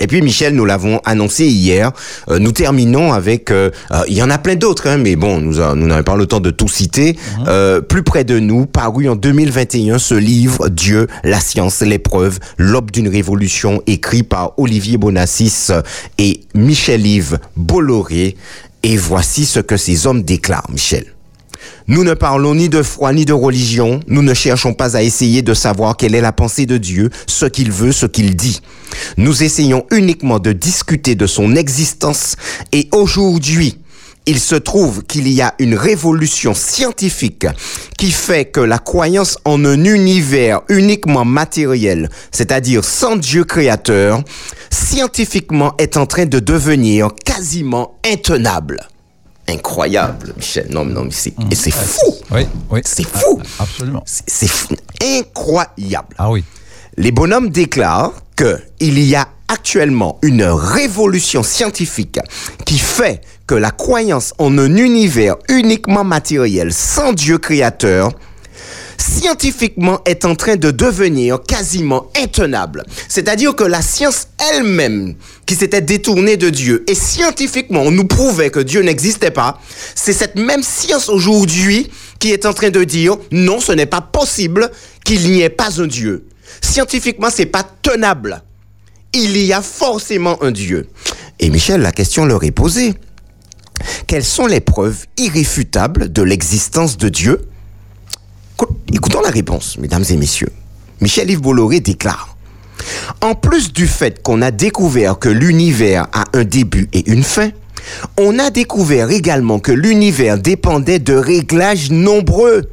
Et 0.00 0.06
puis 0.06 0.22
Michel, 0.22 0.54
nous 0.54 0.64
l'avons 0.64 1.00
annoncé 1.04 1.46
hier. 1.46 1.92
euh, 2.28 2.38
nous 2.38 2.52
terminons 2.52 3.12
avec. 3.12 3.50
euh, 3.50 3.70
euh, 3.90 4.02
il 4.08 4.14
y 4.14 4.22
en 4.22 4.30
a 4.30 4.38
plein 4.38 4.54
d'autres, 4.54 4.86
hein, 4.88 4.96
mais 4.96 5.16
bon, 5.16 5.40
nous 5.40 5.60
a- 5.60 5.74
nous 5.74 5.86
n'avons 5.86 6.02
pas 6.04 6.16
le 6.16 6.26
temps 6.26 6.40
de 6.40 6.50
tout 6.50 6.68
citer. 6.68 7.16
Euh, 7.46 7.80
plus 7.80 8.02
près 8.02 8.24
de 8.24 8.38
nous, 8.38 8.66
paru 8.66 9.08
en 9.08 9.16
2021, 9.16 9.98
ce 9.98 10.14
livre 10.14 10.68
Dieu, 10.68 11.08
la 11.24 11.40
science, 11.40 11.80
l'épreuve, 11.82 12.38
l'aube 12.58 12.90
d'une 12.90 13.08
révolution, 13.08 13.82
écrit 13.86 14.22
par 14.22 14.52
Olivier 14.58 14.98
Bonassis 14.98 15.70
et 16.18 16.40
Michel-Yves 16.54 17.38
Bolloré. 17.56 18.36
Et 18.84 18.96
voici 18.96 19.44
ce 19.44 19.58
que 19.58 19.76
ces 19.76 20.06
hommes 20.06 20.22
déclarent, 20.22 20.70
Michel. 20.70 21.04
Nous 21.86 22.04
ne 22.04 22.14
parlons 22.14 22.54
ni 22.54 22.68
de 22.68 22.82
foi 22.82 23.12
ni 23.12 23.24
de 23.24 23.32
religion, 23.32 24.00
nous 24.06 24.22
ne 24.22 24.34
cherchons 24.34 24.74
pas 24.74 24.96
à 24.96 25.02
essayer 25.02 25.42
de 25.42 25.54
savoir 25.54 25.96
quelle 25.96 26.14
est 26.14 26.20
la 26.20 26.32
pensée 26.32 26.66
de 26.66 26.76
Dieu, 26.76 27.10
ce 27.26 27.46
qu'il 27.46 27.72
veut, 27.72 27.92
ce 27.92 28.06
qu'il 28.06 28.36
dit. 28.36 28.60
Nous 29.16 29.42
essayons 29.42 29.86
uniquement 29.90 30.38
de 30.38 30.52
discuter 30.52 31.14
de 31.14 31.26
son 31.26 31.56
existence 31.56 32.36
et 32.72 32.88
aujourd'hui, 32.92 33.78
il 34.28 34.38
se 34.38 34.56
trouve 34.56 35.04
qu'il 35.04 35.26
y 35.28 35.40
a 35.40 35.54
une 35.58 35.74
révolution 35.74 36.52
scientifique 36.52 37.46
qui 37.96 38.10
fait 38.10 38.44
que 38.44 38.60
la 38.60 38.78
croyance 38.78 39.38
en 39.46 39.64
un 39.64 39.84
univers 39.84 40.60
uniquement 40.68 41.24
matériel, 41.24 42.10
c'est-à-dire 42.30 42.84
sans 42.84 43.16
Dieu 43.16 43.44
créateur, 43.44 44.22
scientifiquement 44.70 45.72
est 45.78 45.96
en 45.96 46.04
train 46.04 46.26
de 46.26 46.40
devenir 46.40 47.08
quasiment 47.24 47.98
intenable. 48.04 48.86
Incroyable, 49.48 50.34
Michel. 50.36 50.66
Non, 50.70 50.84
mais 50.84 50.92
non, 50.92 51.04
mais 51.04 51.10
c'est 51.10 51.34
et 51.50 51.54
c'est 51.54 51.70
fou. 51.70 52.14
Oui, 52.30 52.46
oui. 52.70 52.80
C'est 52.84 53.06
fou. 53.06 53.40
Absolument. 53.58 54.02
C'est 54.04 54.50
incroyable. 55.02 56.14
Ah 56.18 56.30
oui. 56.30 56.44
Les 56.96 57.12
bonhommes 57.12 57.48
déclarent 57.48 58.12
que 58.36 58.60
il 58.80 58.98
y 58.98 59.14
a 59.14 59.28
actuellement 59.48 60.18
une 60.22 60.44
révolution 60.44 61.42
scientifique 61.42 62.18
qui 62.66 62.78
fait 62.78 63.22
que 63.46 63.54
la 63.54 63.70
croyance 63.70 64.34
en 64.38 64.58
un 64.58 64.76
univers 64.76 65.36
uniquement 65.48 66.04
matériel 66.04 66.72
sans 66.72 67.14
Dieu 67.14 67.38
créateur 67.38 68.10
scientifiquement 69.00 70.00
est 70.04 70.24
en 70.24 70.34
train 70.34 70.56
de 70.56 70.70
devenir 70.70 71.42
quasiment 71.42 72.06
intenable. 72.20 72.84
C'est-à-dire 73.08 73.54
que 73.54 73.64
la 73.64 73.82
science 73.82 74.28
elle-même, 74.52 75.14
qui 75.46 75.54
s'était 75.54 75.80
détournée 75.80 76.36
de 76.36 76.50
Dieu, 76.50 76.84
et 76.88 76.94
scientifiquement 76.94 77.82
on 77.82 77.90
nous 77.90 78.06
prouvait 78.06 78.50
que 78.50 78.60
Dieu 78.60 78.82
n'existait 78.82 79.30
pas, 79.30 79.60
c'est 79.94 80.12
cette 80.12 80.36
même 80.36 80.62
science 80.62 81.08
aujourd'hui 81.08 81.90
qui 82.18 82.32
est 82.32 82.46
en 82.46 82.52
train 82.52 82.70
de 82.70 82.84
dire 82.84 83.16
non, 83.32 83.60
ce 83.60 83.72
n'est 83.72 83.86
pas 83.86 84.00
possible 84.00 84.70
qu'il 85.04 85.30
n'y 85.30 85.40
ait 85.40 85.48
pas 85.48 85.80
un 85.80 85.86
Dieu. 85.86 86.26
Scientifiquement, 86.60 87.28
c'est 87.32 87.46
pas 87.46 87.64
tenable. 87.82 88.42
Il 89.12 89.36
y 89.38 89.52
a 89.52 89.62
forcément 89.62 90.42
un 90.42 90.50
Dieu. 90.50 90.88
Et 91.38 91.50
Michel, 91.50 91.80
la 91.80 91.92
question 91.92 92.24
leur 92.24 92.42
est 92.44 92.50
posée. 92.50 92.94
Quelles 94.06 94.24
sont 94.24 94.46
les 94.46 94.60
preuves 94.60 95.06
irréfutables 95.16 96.12
de 96.12 96.22
l'existence 96.22 96.96
de 96.96 97.08
Dieu? 97.08 97.40
Écoutons 98.92 99.20
la 99.20 99.30
réponse, 99.30 99.78
mesdames 99.78 100.04
et 100.08 100.16
messieurs. 100.16 100.50
Michel-Yves 101.00 101.40
Bolloré 101.40 101.80
déclare 101.80 102.36
En 103.20 103.34
plus 103.34 103.72
du 103.72 103.86
fait 103.86 104.22
qu'on 104.22 104.42
a 104.42 104.50
découvert 104.50 105.18
que 105.18 105.28
l'univers 105.28 106.08
a 106.12 106.24
un 106.32 106.44
début 106.44 106.88
et 106.92 107.10
une 107.10 107.22
fin, 107.22 107.50
on 108.16 108.38
a 108.38 108.50
découvert 108.50 109.10
également 109.10 109.60
que 109.60 109.72
l'univers 109.72 110.38
dépendait 110.38 110.98
de 110.98 111.14
réglages 111.14 111.90
nombreux, 111.90 112.70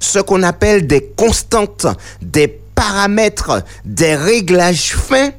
ce 0.00 0.18
qu'on 0.18 0.42
appelle 0.42 0.86
des 0.86 1.04
constantes, 1.16 1.86
des 2.22 2.48
paramètres, 2.74 3.64
des 3.84 4.14
réglages 4.14 4.94
fins 4.94 5.30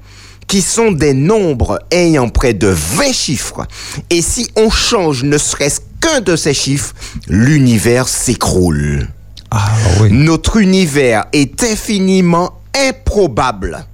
qui 0.47 0.61
sont 0.61 0.91
des 0.91 1.13
nombres 1.13 1.79
ayant 1.91 2.29
près 2.29 2.53
de 2.53 2.67
20 2.67 3.13
chiffres. 3.13 3.65
Et 4.09 4.21
si 4.21 4.49
on 4.55 4.69
change 4.69 5.23
ne 5.23 5.37
serait-ce 5.37 5.81
qu'un 6.01 6.21
de 6.21 6.35
ces 6.35 6.53
chiffres, 6.53 6.93
l'univers 7.27 8.07
s'écroule. 8.07 9.07
Ah 9.51 9.71
oui. 10.01 10.09
Notre 10.11 10.57
univers 10.57 11.25
est 11.33 11.63
infiniment 11.63 12.59
improbable. 12.75 13.85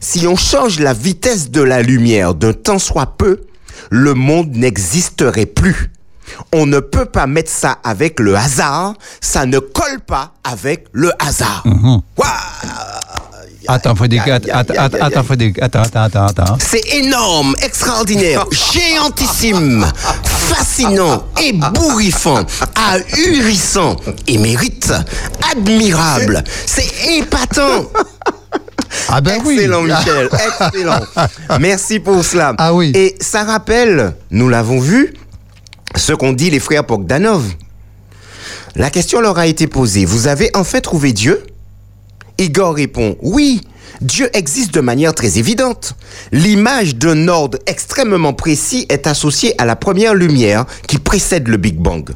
Si 0.00 0.26
on 0.26 0.36
change 0.36 0.80
la 0.80 0.94
vitesse 0.94 1.50
de 1.50 1.62
la 1.62 1.82
lumière 1.82 2.34
d'un 2.34 2.52
temps 2.52 2.78
soit 2.78 3.16
peu, 3.18 3.40
le 3.90 4.14
monde 4.14 4.56
n'existerait 4.56 5.46
plus. 5.46 5.92
On 6.52 6.66
ne 6.66 6.80
peut 6.80 7.04
pas 7.04 7.26
mettre 7.26 7.50
ça 7.50 7.78
avec 7.84 8.18
le 8.18 8.36
hasard, 8.36 8.94
ça 9.20 9.44
ne 9.44 9.58
colle 9.58 10.00
pas 10.06 10.32
avec 10.44 10.86
le 10.92 11.12
hasard. 11.22 11.62
Waouh 12.16 13.01
Attends, 13.68 13.94
Frédéric, 13.94 14.28
attends. 14.50 15.24
Frédéric, 15.24 15.60
attends, 15.62 15.82
attends, 15.82 16.02
attends, 16.02 16.26
attends. 16.26 16.58
C'est 16.60 16.94
énorme, 16.94 17.54
extraordinaire, 17.62 18.44
géantissime, 18.72 19.86
fascinant, 20.24 21.24
ébouriffant, 21.40 22.44
ahurissant, 22.74 23.96
émérite, 24.26 24.92
admirable. 25.52 26.42
C'est 26.66 27.16
épatant. 27.18 27.86
Ah 29.08 29.20
ben 29.20 29.40
oui. 29.44 29.54
Excellent, 29.54 29.82
Michel. 29.82 30.28
Excellent. 30.32 31.00
Merci 31.60 32.00
pour 32.00 32.24
cela. 32.24 32.54
Ah 32.58 32.74
oui. 32.74 32.92
Et 32.94 33.14
ça 33.20 33.44
rappelle, 33.44 34.14
nous 34.30 34.48
l'avons 34.48 34.80
vu, 34.80 35.14
ce 35.96 36.12
qu'ont 36.12 36.32
dit 36.32 36.50
les 36.50 36.60
frères 36.60 36.84
Bogdanov. 36.84 37.44
La 38.74 38.90
question 38.90 39.20
leur 39.20 39.38
a 39.38 39.46
été 39.46 39.66
posée. 39.66 40.04
Vous 40.04 40.28
avez 40.28 40.50
enfin 40.54 40.80
trouvé 40.80 41.12
Dieu 41.12 41.42
Igor 42.42 42.74
répond 42.74 43.16
Oui, 43.22 43.60
Dieu 44.00 44.28
existe 44.32 44.74
de 44.74 44.80
manière 44.80 45.14
très 45.14 45.38
évidente. 45.38 45.94
L'image 46.32 46.96
d'un 46.96 47.28
ordre 47.28 47.58
extrêmement 47.66 48.32
précis 48.32 48.84
est 48.88 49.06
associée 49.06 49.54
à 49.58 49.64
la 49.64 49.76
première 49.76 50.14
lumière 50.14 50.66
qui 50.88 50.98
précède 50.98 51.46
le 51.46 51.56
Big 51.56 51.76
Bang. 51.76 52.10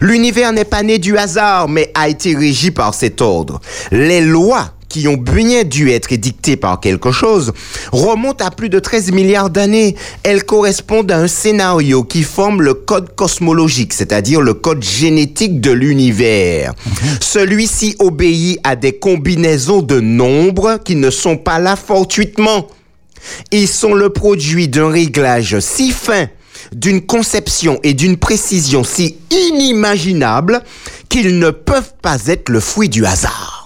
L'univers 0.00 0.52
n'est 0.52 0.64
pas 0.64 0.84
né 0.84 0.98
du 0.98 1.18
hasard, 1.18 1.68
mais 1.68 1.90
a 1.94 2.08
été 2.08 2.36
régi 2.36 2.70
par 2.70 2.94
cet 2.94 3.20
ordre. 3.20 3.60
Les 3.90 4.20
lois 4.20 4.72
qui 4.92 5.08
ont 5.08 5.16
bien 5.16 5.64
dû 5.64 5.90
être 5.90 6.12
édictées 6.12 6.56
par 6.56 6.78
quelque 6.78 7.12
chose 7.12 7.54
remontent 7.92 8.44
à 8.44 8.50
plus 8.50 8.68
de 8.68 8.78
13 8.78 9.12
milliards 9.12 9.48
d'années. 9.48 9.96
Elles 10.22 10.44
correspondent 10.44 11.10
à 11.10 11.16
un 11.16 11.28
scénario 11.28 12.04
qui 12.04 12.22
forme 12.22 12.60
le 12.60 12.74
code 12.74 13.14
cosmologique, 13.16 13.94
c'est-à-dire 13.94 14.42
le 14.42 14.52
code 14.52 14.84
génétique 14.84 15.62
de 15.62 15.70
l'univers. 15.70 16.74
Celui-ci 17.20 17.96
obéit 18.00 18.60
à 18.64 18.76
des 18.76 18.92
combinaisons 18.92 19.80
de 19.80 19.98
nombres 19.98 20.78
qui 20.84 20.94
ne 20.94 21.08
sont 21.08 21.38
pas 21.38 21.58
là 21.58 21.74
fortuitement. 21.74 22.68
Ils 23.50 23.68
sont 23.68 23.94
le 23.94 24.10
produit 24.10 24.68
d'un 24.68 24.90
réglage 24.90 25.58
si 25.60 25.90
fin, 25.90 26.26
d'une 26.72 27.00
conception 27.00 27.80
et 27.82 27.94
d'une 27.94 28.18
précision 28.18 28.84
si 28.84 29.16
inimaginables 29.30 30.62
qu'ils 31.08 31.38
ne 31.38 31.48
peuvent 31.48 31.94
pas 32.02 32.26
être 32.26 32.50
le 32.50 32.60
fruit 32.60 32.90
du 32.90 33.06
hasard. 33.06 33.61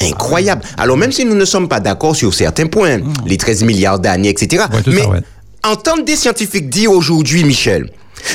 Incroyable. 0.00 0.62
Alors 0.76 0.96
même 0.96 1.12
si 1.12 1.24
nous 1.24 1.34
ne 1.34 1.44
sommes 1.44 1.68
pas 1.68 1.80
d'accord 1.80 2.16
sur 2.16 2.34
certains 2.34 2.66
points, 2.66 2.98
les 3.26 3.36
13 3.36 3.62
milliards 3.64 3.98
d'années, 3.98 4.28
etc. 4.30 4.64
Ouais, 4.72 4.82
tout 4.82 4.90
ça, 4.90 4.96
mais 4.96 5.06
ouais. 5.06 5.20
entendre 5.62 6.04
des 6.04 6.16
scientifiques 6.16 6.68
dire 6.68 6.90
aujourd'hui, 6.90 7.44
Michel, 7.44 7.90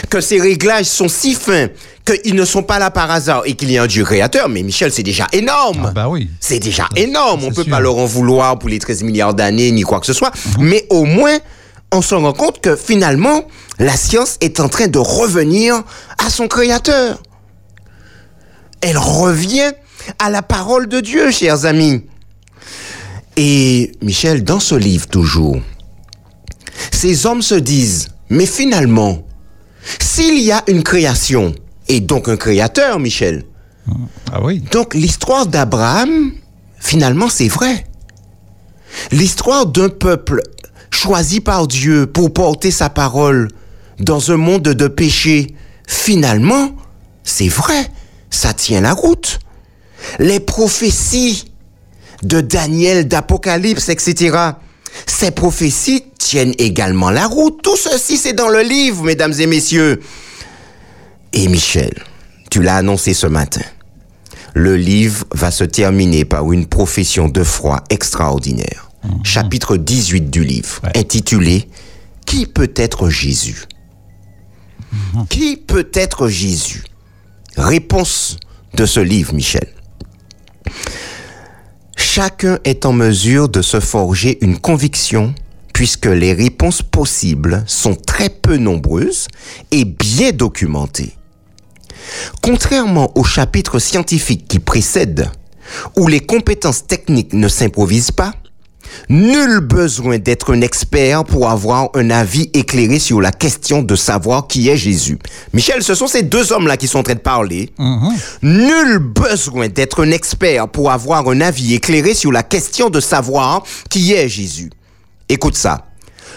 que 0.10 0.22
ces 0.22 0.40
réglages 0.40 0.86
sont 0.86 1.08
si 1.10 1.34
fins 1.34 1.68
qu'ils 2.06 2.36
ne 2.36 2.46
sont 2.46 2.64
pas 2.64 2.80
là 2.80 2.92
par 2.92 3.12
hasard 3.12 3.44
et 3.46 3.56
qu'il 3.56 3.72
y 3.72 3.78
a 3.78 3.84
un 3.84 3.88
Dieu 3.88 4.04
créateur, 4.04 4.50
mais 4.50 4.64
Michel, 4.64 4.92
c'est 4.92 5.04
déjà 5.04 5.28
énorme. 5.34 5.88
Ah 5.90 5.92
bah 5.92 6.08
oui. 6.10 6.30
C'est 6.40 6.60
déjà 6.60 6.88
énorme. 6.96 7.42
On 7.44 7.50
c'est 7.50 7.56
peut 7.56 7.64
sûr. 7.64 7.72
pas 7.72 7.80
leur 7.80 7.98
en 7.98 8.06
vouloir 8.06 8.58
pour 8.58 8.70
les 8.70 8.80
13 8.80 9.04
milliards 9.04 9.34
d'années 9.34 9.72
ni 9.72 9.82
quoi 9.84 10.00
que 10.00 10.06
ce 10.06 10.14
soit. 10.14 10.32
Mais 10.60 10.86
au 10.90 11.04
moins, 11.06 11.38
on 11.92 12.02
se 12.02 12.16
rend 12.16 12.34
compte 12.34 12.62
que 12.62 12.76
finalement, 12.76 13.44
la 13.80 13.96
science 13.96 14.38
est 14.42 14.60
en 14.60 14.70
train 14.70 14.88
de 14.88 15.00
revenir 15.00 15.84
à 16.24 16.30
son 16.30 16.48
créateur. 16.48 17.22
Elle 18.82 18.98
revient 18.98 19.72
à 20.18 20.30
la 20.30 20.42
parole 20.42 20.88
de 20.88 21.00
Dieu, 21.00 21.32
chers 21.32 21.66
amis. 21.66 22.04
Et 23.38 23.92
Michel, 24.02 24.44
dans 24.44 24.60
ce 24.60 24.76
livre 24.76 25.08
toujours, 25.08 25.58
ces 26.92 27.26
hommes 27.26 27.42
se 27.42 27.56
disent, 27.56 28.10
mais 28.30 28.46
finalement, 28.46 29.24
s'il 30.00 30.40
y 30.40 30.52
a 30.52 30.64
une 30.68 30.84
création, 30.84 31.54
et 31.88 32.00
donc 32.02 32.28
un 32.28 32.38
créateur, 32.38 33.00
Michel, 33.00 33.46
Ah 34.32 34.44
oui. 34.44 34.60
donc 34.72 34.94
l'histoire 34.94 35.48
d'Abraham, 35.48 36.32
finalement, 36.80 37.30
c'est 37.30 37.48
vrai. 37.48 37.86
L'histoire 39.12 39.66
d'un 39.68 39.90
peuple 39.90 40.42
choisi 40.92 41.40
par 41.40 41.68
Dieu 41.68 42.08
pour 42.08 42.34
porter 42.34 42.72
sa 42.72 42.90
parole 42.90 43.48
dans 44.00 44.32
un 44.32 44.38
monde 44.38 44.64
de 44.64 44.88
péché, 44.88 45.56
finalement, 45.88 46.72
c'est 47.24 47.48
vrai, 47.48 47.90
ça 48.30 48.54
tient 48.54 48.82
la 48.82 48.94
route. 48.94 49.40
Les 50.20 50.40
prophéties 50.40 51.46
de 52.24 52.42
Daniel, 52.42 53.08
d'Apocalypse, 53.08 53.90
etc. 53.90 54.38
Ces 55.06 55.32
prophéties 55.32 56.04
tiennent 56.18 56.54
également 56.58 57.10
la 57.12 57.28
route. 57.28 57.62
Tout 57.64 57.78
ceci, 57.78 58.18
c'est 58.18 58.34
dans 58.34 58.50
le 58.50 58.62
livre, 58.62 59.04
mesdames 59.04 59.34
et 59.40 59.46
messieurs. 59.48 60.02
Et 61.34 61.48
Michel, 61.48 61.94
tu 62.50 62.62
l'as 62.62 62.78
annoncé 62.78 63.14
ce 63.14 63.28
matin. 63.28 63.62
Le 64.56 64.76
livre 64.76 65.26
va 65.34 65.52
se 65.52 65.64
terminer 65.64 66.26
par 66.26 66.52
une 66.52 66.66
profession 66.66 67.30
de 67.30 67.44
foi 67.44 67.84
extraordinaire. 67.90 68.90
Chapitre 69.24 69.78
18 69.78 70.30
du 70.30 70.44
livre, 70.44 70.82
Ouais. 70.84 70.98
intitulé 70.98 71.70
Qui 72.26 72.46
peut 72.46 72.72
être 72.76 73.10
Jésus? 73.10 73.64
Qui 75.30 75.56
peut 75.56 75.90
être 75.94 76.28
Jésus? 76.28 76.84
Réponse 77.56 78.38
de 78.74 78.86
ce 78.86 79.00
livre, 79.00 79.34
Michel. 79.34 79.68
Chacun 81.96 82.60
est 82.64 82.86
en 82.86 82.94
mesure 82.94 83.50
de 83.50 83.62
se 83.62 83.80
forger 83.80 84.38
une 84.42 84.58
conviction 84.60 85.34
puisque 85.74 86.08
les 86.08 86.34
réponses 86.34 86.82
possibles 86.82 87.64
sont 87.68 87.96
très 87.96 88.30
peu 88.30 88.58
nombreuses 88.58 89.28
et 89.72 89.86
bien 89.86 90.32
documentées. 90.32 91.16
Contrairement 92.42 93.18
au 93.18 93.24
chapitre 93.24 93.80
scientifique 93.80 94.48
qui 94.48 94.60
précède, 94.60 95.30
où 95.96 96.08
les 96.08 96.20
compétences 96.20 96.86
techniques 96.86 97.34
ne 97.34 97.48
s'improvisent 97.48 98.12
pas, 98.12 98.34
nul 99.10 99.60
besoin 99.60 100.18
d'être 100.18 100.54
un 100.54 100.62
expert 100.62 101.24
pour 101.24 101.50
avoir 101.50 101.90
un 101.96 102.10
avis 102.10 102.50
éclairé 102.54 103.00
sur 103.00 103.22
la 103.22 103.32
question 103.32 103.82
de 103.82 103.96
savoir 103.96 104.48
qui 104.48 104.70
est 104.70 104.78
Jésus. 104.78 105.18
Michel, 105.54 105.84
ce 105.84 105.96
sont 105.96 106.08
ces 106.08 106.24
deux 106.24 106.52
hommes-là 106.52 106.78
qui 106.78 106.88
sont 106.88 107.00
en 107.00 107.04
train 107.04 107.16
de 107.16 107.20
parler. 107.20 107.72
Nul 108.42 109.00
besoin 109.00 109.68
d'être 109.68 110.04
un 110.04 110.12
expert 110.12 110.68
pour 110.70 110.92
avoir 110.92 111.28
un 111.28 111.42
avis 111.42 111.74
éclairé 111.74 112.14
sur 112.14 112.32
la 112.32 112.44
question 112.44 112.90
de 112.90 113.00
savoir 113.00 113.64
qui 113.90 114.14
est 114.14 114.30
Jésus. 114.30 114.70
Écoute 115.28 115.56
ça. 115.56 115.86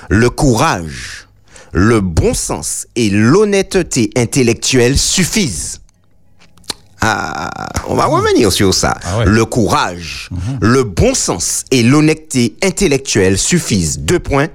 Le 0.08 0.30
courage, 0.30 1.28
le 1.72 2.00
bon 2.00 2.34
sens 2.34 2.86
et 2.96 3.10
l'honnêteté 3.10 4.10
intellectuelle 4.16 4.98
suffisent. 4.98 5.81
Ah, 7.04 7.50
on 7.88 7.94
va 7.96 8.06
revenir 8.06 8.52
sur 8.52 8.72
ça. 8.72 8.94
Ah 9.04 9.18
ouais. 9.18 9.24
Le 9.26 9.44
courage, 9.44 10.30
le 10.60 10.84
bon 10.84 11.14
sens 11.14 11.64
et 11.72 11.82
l'honnêteté 11.82 12.54
intellectuelle 12.62 13.38
suffisent. 13.38 13.98
Deux 13.98 14.20
points. 14.20 14.48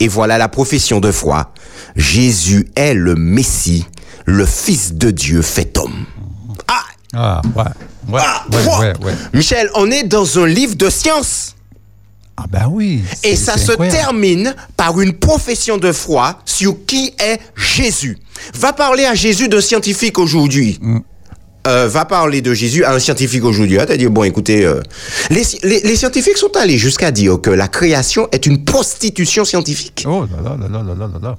Et 0.00 0.08
voilà 0.08 0.36
la 0.38 0.48
profession 0.48 0.98
de 0.98 1.12
foi. 1.12 1.54
Jésus 1.94 2.66
est 2.74 2.94
le 2.94 3.14
Messie, 3.14 3.86
le 4.26 4.44
Fils 4.44 4.94
de 4.94 5.12
Dieu 5.12 5.40
fait 5.40 5.78
homme. 5.78 6.04
Ah, 6.66 6.82
Ah, 7.14 7.42
ouais. 7.54 7.62
Ouais, 8.12 8.20
ah, 8.22 8.44
ouais. 9.00 9.14
Michel, 9.32 9.70
on 9.76 9.88
est 9.90 10.02
dans 10.02 10.38
un 10.40 10.46
livre 10.46 10.74
de 10.74 10.90
science. 10.90 11.54
Ah, 12.36 12.46
ben 12.50 12.66
oui. 12.68 13.02
Et 13.22 13.36
ça 13.36 13.56
se 13.56 13.70
incroyable. 13.70 13.96
termine 13.96 14.54
par 14.76 15.00
une 15.00 15.12
profession 15.12 15.78
de 15.78 15.92
foi 15.92 16.40
sur 16.44 16.84
qui 16.86 17.14
est 17.20 17.38
Jésus. 17.56 18.18
Va 18.54 18.72
parler 18.72 19.04
à 19.04 19.14
Jésus 19.14 19.46
de 19.48 19.60
scientifique 19.60 20.18
aujourd'hui. 20.18 20.78
Mm. 20.82 20.98
Euh, 21.66 21.88
va 21.88 22.04
parler 22.04 22.42
de 22.42 22.52
Jésus 22.52 22.84
à 22.84 22.92
un 22.92 22.98
scientifique 22.98 23.42
aujourd'hui. 23.42 23.78
Hein, 23.78 23.84
C'est-à-dire, 23.86 24.10
bon, 24.10 24.24
écoutez, 24.24 24.66
euh, 24.66 24.82
les, 25.30 25.96
scientifiques 25.96 26.36
sont 26.36 26.54
allés 26.56 26.76
jusqu'à 26.76 27.10
dire 27.10 27.40
que 27.40 27.48
la 27.48 27.68
création 27.68 28.28
est 28.32 28.44
une 28.44 28.64
prostitution 28.64 29.46
scientifique. 29.46 30.04
Oh 30.06 30.26
là 30.30 30.56
là 30.58 30.68
là 30.68 30.82
là 30.82 30.94
là 30.94 31.18
là. 31.22 31.38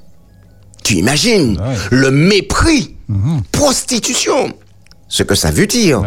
Tu 0.83 0.95
imagines 0.95 1.57
ah 1.59 1.73
le 1.91 2.09
mépris, 2.09 2.95
mhm. 3.07 3.41
prostitution, 3.51 4.51
ce 5.07 5.21
que 5.21 5.35
ça 5.35 5.51
veut 5.51 5.67
dire. 5.67 6.01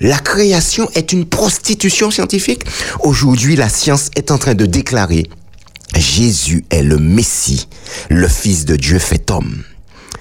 La 0.00 0.18
création 0.18 0.88
est 0.94 1.12
une 1.12 1.26
prostitution 1.26 2.10
scientifique. 2.10 2.62
Aujourd'hui, 3.00 3.54
la 3.54 3.68
science 3.68 4.10
est 4.16 4.30
en 4.30 4.38
train 4.38 4.54
de 4.54 4.66
déclarer 4.66 5.24
Jésus 5.96 6.64
est 6.70 6.82
le 6.82 6.98
Messie, 6.98 7.68
le 8.08 8.28
Fils 8.28 8.64
de 8.64 8.76
Dieu 8.76 8.98
fait 8.98 9.30
homme. 9.30 9.62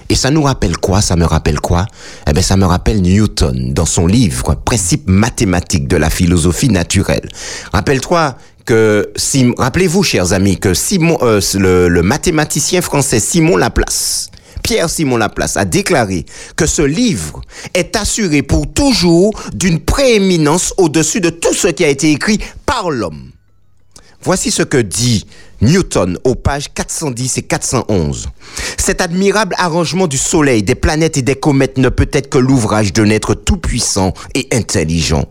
Et 0.10 0.16
ça 0.16 0.32
nous 0.32 0.42
rappelle 0.42 0.78
quoi 0.78 1.02
Ça 1.02 1.16
me 1.16 1.26
rappelle 1.26 1.60
quoi? 1.60 1.86
Eh 2.28 2.34
bien, 2.34 2.42
ça 2.42 2.58
me 2.58 2.66
rappelle 2.66 3.02
Newton 3.02 3.74
dans 3.74 3.86
son 3.86 4.08
livre 4.08 4.56
Principes 4.56 5.08
mathématiques 5.08 5.88
de 5.88 5.98
la 5.98 6.10
philosophie 6.10 6.70
naturelle. 6.70 7.30
Rappelle-toi 7.74 8.36
que, 8.66 9.12
Sim- 9.16 9.54
rappelez-vous, 9.58 10.02
chers 10.04 10.34
amis, 10.34 10.58
que 10.58 10.74
Simon, 10.74 11.18
euh, 11.22 11.40
le, 11.56 11.88
le 11.90 12.02
mathématicien 12.02 12.82
français 12.82 13.20
Simon 13.20 13.56
Laplace, 13.58 14.30
Pierre 14.64 14.90
Simon 14.90 15.18
Laplace 15.18 15.58
a 15.58 15.66
déclaré 15.66 16.26
que 16.56 16.66
ce 16.66 16.82
livre 16.82 17.42
est 17.74 17.96
assuré 17.96 18.42
pour 18.42 18.72
toujours 18.74 19.32
d'une 19.54 19.80
prééminence 19.80 20.74
au-dessus 20.78 21.22
de 21.22 21.30
tout 21.30 21.54
ce 21.54 21.68
qui 21.68 21.86
a 21.86 21.88
été 21.88 22.12
écrit 22.12 22.40
par 22.66 22.90
l'homme. 22.90 23.32
Voici 24.22 24.52
ce 24.52 24.64
que 24.64 24.78
dit 24.78 25.26
Newton 25.62 26.18
aux 26.26 26.36
pages 26.36 26.74
410 26.74 27.38
et 27.38 27.42
411. 27.44 28.28
Cet 28.78 29.02
admirable 29.02 29.56
arrangement 29.58 30.08
du 30.08 30.18
Soleil, 30.18 30.62
des 30.62 30.76
planètes 30.76 31.18
et 31.18 31.22
des 31.22 31.36
comètes 31.36 31.78
ne 31.78 31.90
peut 31.90 32.10
être 32.12 32.30
que 32.30 32.38
l'ouvrage 32.38 32.92
d'un 32.92 33.10
être 33.10 33.34
tout-puissant 33.34 34.14
et 34.36 34.48
intelligent. 34.52 35.26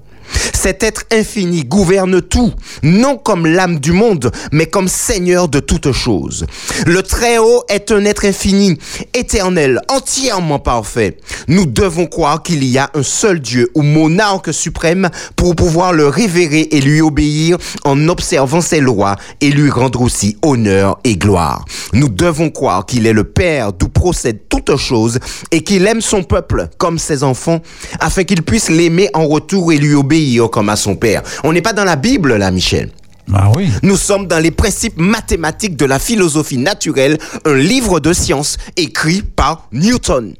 Cet 0.54 0.82
être 0.82 1.04
infini 1.12 1.64
gouverne 1.64 2.20
tout, 2.20 2.52
non 2.82 3.16
comme 3.16 3.46
l'âme 3.46 3.78
du 3.78 3.92
monde, 3.92 4.30
mais 4.52 4.66
comme 4.66 4.88
Seigneur 4.88 5.48
de 5.48 5.60
toutes 5.60 5.92
choses. 5.92 6.46
Le 6.86 7.02
Très-Haut 7.02 7.62
est 7.68 7.92
un 7.92 8.04
être 8.04 8.24
infini, 8.24 8.76
éternel, 9.14 9.80
entièrement 9.88 10.58
parfait. 10.58 11.16
Nous 11.46 11.64
devons 11.64 12.06
croire 12.06 12.42
qu'il 12.42 12.64
y 12.64 12.76
a 12.76 12.90
un 12.94 13.02
seul 13.02 13.40
Dieu 13.40 13.70
ou 13.74 13.82
monarque 13.82 14.52
suprême 14.52 15.08
pour 15.36 15.54
pouvoir 15.54 15.92
le 15.92 16.08
révérer 16.08 16.68
et 16.72 16.80
lui 16.80 17.00
obéir 17.00 17.56
en 17.84 18.08
observant 18.08 18.60
ses 18.60 18.80
lois 18.80 19.16
et 19.40 19.50
lui 19.50 19.70
rendre 19.70 20.02
aussi 20.02 20.36
honneur 20.42 20.98
et 21.04 21.16
gloire. 21.16 21.64
Nous 21.92 22.08
devons 22.08 22.50
croire 22.50 22.84
qu'il 22.84 23.06
est 23.06 23.12
le 23.12 23.24
Père 23.24 23.72
d'où 23.72 23.88
procède 23.88 24.40
toute 24.48 24.76
chose 24.76 25.18
et 25.50 25.62
qu'il 25.62 25.86
aime 25.86 26.00
son 26.00 26.22
peuple 26.22 26.68
comme 26.78 26.98
ses 26.98 27.22
enfants 27.22 27.60
afin 28.00 28.24
qu'il 28.24 28.42
puisse 28.42 28.70
l'aimer 28.70 29.08
en 29.14 29.26
retour 29.26 29.72
et 29.72 29.76
lui 29.76 29.94
obéir 29.94 30.17
comme 30.50 30.68
à 30.68 30.76
son 30.76 30.96
Père. 30.96 31.22
On 31.44 31.52
n'est 31.52 31.62
pas 31.62 31.72
dans 31.72 31.84
la 31.84 31.96
Bible 31.96 32.36
là, 32.36 32.50
Michel. 32.50 32.90
Ah 33.32 33.50
oui. 33.54 33.68
Nous 33.82 33.96
sommes 33.96 34.26
dans 34.26 34.38
les 34.38 34.50
principes 34.50 34.96
mathématiques 34.96 35.76
de 35.76 35.84
la 35.84 35.98
philosophie 35.98 36.58
naturelle, 36.58 37.18
un 37.44 37.54
livre 37.54 38.00
de 38.00 38.12
science 38.12 38.56
écrit 38.76 39.22
par 39.22 39.68
Newton. 39.72 40.34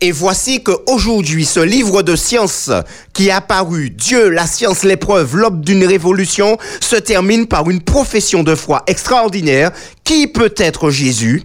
Et 0.00 0.12
voici 0.12 0.62
que 0.62 0.72
aujourd'hui, 0.86 1.44
ce 1.44 1.60
livre 1.60 2.02
de 2.02 2.16
science 2.16 2.70
qui 3.12 3.30
a 3.30 3.40
paru 3.40 3.90
Dieu, 3.90 4.28
la 4.28 4.46
science, 4.46 4.82
l'épreuve, 4.82 5.36
l'aube 5.36 5.64
d'une 5.64 5.84
révolution, 5.84 6.58
se 6.80 6.96
termine 6.96 7.46
par 7.46 7.68
une 7.70 7.82
profession 7.82 8.42
de 8.42 8.54
foi 8.54 8.82
extraordinaire. 8.86 9.70
Qui 10.04 10.26
peut 10.26 10.54
être 10.58 10.90
Jésus 10.90 11.44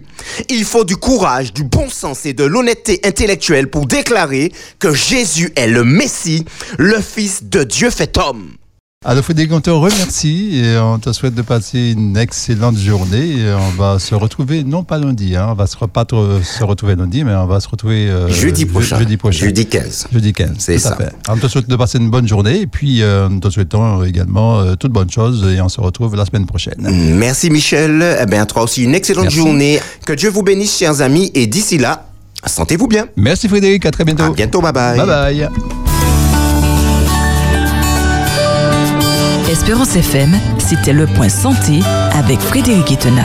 Il 0.50 0.64
faut 0.64 0.84
du 0.84 0.96
courage, 0.96 1.54
du 1.54 1.64
bon 1.64 1.88
sens 1.88 2.26
et 2.26 2.34
de 2.34 2.44
l'honnêteté 2.44 3.00
intellectuelle 3.04 3.70
pour 3.70 3.86
déclarer 3.86 4.52
que 4.78 4.92
Jésus 4.92 5.50
est 5.56 5.66
le 5.66 5.82
Messie, 5.82 6.44
le 6.78 7.00
Fils 7.00 7.44
de 7.44 7.64
Dieu 7.64 7.90
fait 7.90 8.18
homme. 8.18 8.59
Alors 9.02 9.24
Frédéric, 9.24 9.50
on 9.54 9.62
te 9.62 9.70
remercie 9.70 10.58
et 10.62 10.76
on 10.76 10.98
te 10.98 11.10
souhaite 11.14 11.34
de 11.34 11.40
passer 11.40 11.92
une 11.96 12.18
excellente 12.18 12.76
journée. 12.76 13.30
Et 13.38 13.50
on 13.54 13.70
va 13.70 13.98
se 13.98 14.14
retrouver, 14.14 14.62
non 14.62 14.84
pas 14.84 14.98
lundi, 14.98 15.36
hein, 15.36 15.46
on 15.48 15.54
va 15.54 15.66
se 15.66 15.74
pas 15.86 16.04
se 16.10 16.62
retrouver 16.62 16.96
lundi, 16.96 17.24
mais 17.24 17.32
on 17.34 17.46
va 17.46 17.60
se 17.60 17.68
retrouver 17.70 18.10
euh, 18.10 18.28
Jeudi 18.28 18.60
je- 18.62 18.66
prochain. 18.66 18.98
Jeudi 18.98 19.16
prochain. 19.16 19.46
Jeudi 19.46 19.64
15. 19.64 20.08
Jeudi 20.12 20.34
15. 20.34 20.50
C'est 20.58 20.78
ça. 20.78 20.98
On 21.30 21.38
te 21.38 21.48
souhaite 21.48 21.66
de 21.66 21.76
passer 21.76 21.96
une 21.96 22.10
bonne 22.10 22.28
journée 22.28 22.60
et 22.60 22.66
puis 22.66 23.02
euh, 23.02 23.30
nous 23.30 23.40
te 23.40 23.48
souhaitons 23.48 24.04
également 24.04 24.60
euh, 24.60 24.74
toutes 24.74 24.92
bonnes 24.92 25.10
choses 25.10 25.50
et 25.50 25.62
on 25.62 25.70
se 25.70 25.80
retrouve 25.80 26.14
la 26.14 26.26
semaine 26.26 26.44
prochaine. 26.44 26.86
Merci 27.16 27.48
Michel. 27.48 28.18
Eh 28.20 28.26
bien, 28.26 28.44
toi 28.44 28.64
aussi 28.64 28.82
une 28.84 28.94
excellente 28.94 29.24
Merci. 29.24 29.38
journée. 29.38 29.80
Que 30.04 30.12
Dieu 30.12 30.28
vous 30.28 30.42
bénisse, 30.42 30.76
chers 30.76 31.00
amis. 31.00 31.30
Et 31.32 31.46
d'ici 31.46 31.78
là, 31.78 32.04
sentez-vous 32.46 32.86
bien. 32.86 33.06
Merci 33.16 33.48
Frédéric, 33.48 33.86
à 33.86 33.92
très 33.92 34.04
bientôt. 34.04 34.24
À 34.24 34.30
bientôt. 34.30 34.60
Bye 34.60 34.72
bye. 34.74 34.98
Bye 34.98 35.06
bye. 35.06 35.48
Espérance 39.60 39.94
FM, 39.94 40.40
c'était 40.56 40.94
le 40.94 41.06
point 41.06 41.28
santé 41.28 41.80
avec 42.14 42.40
Frédéric 42.40 42.92
Etena. 42.92 43.24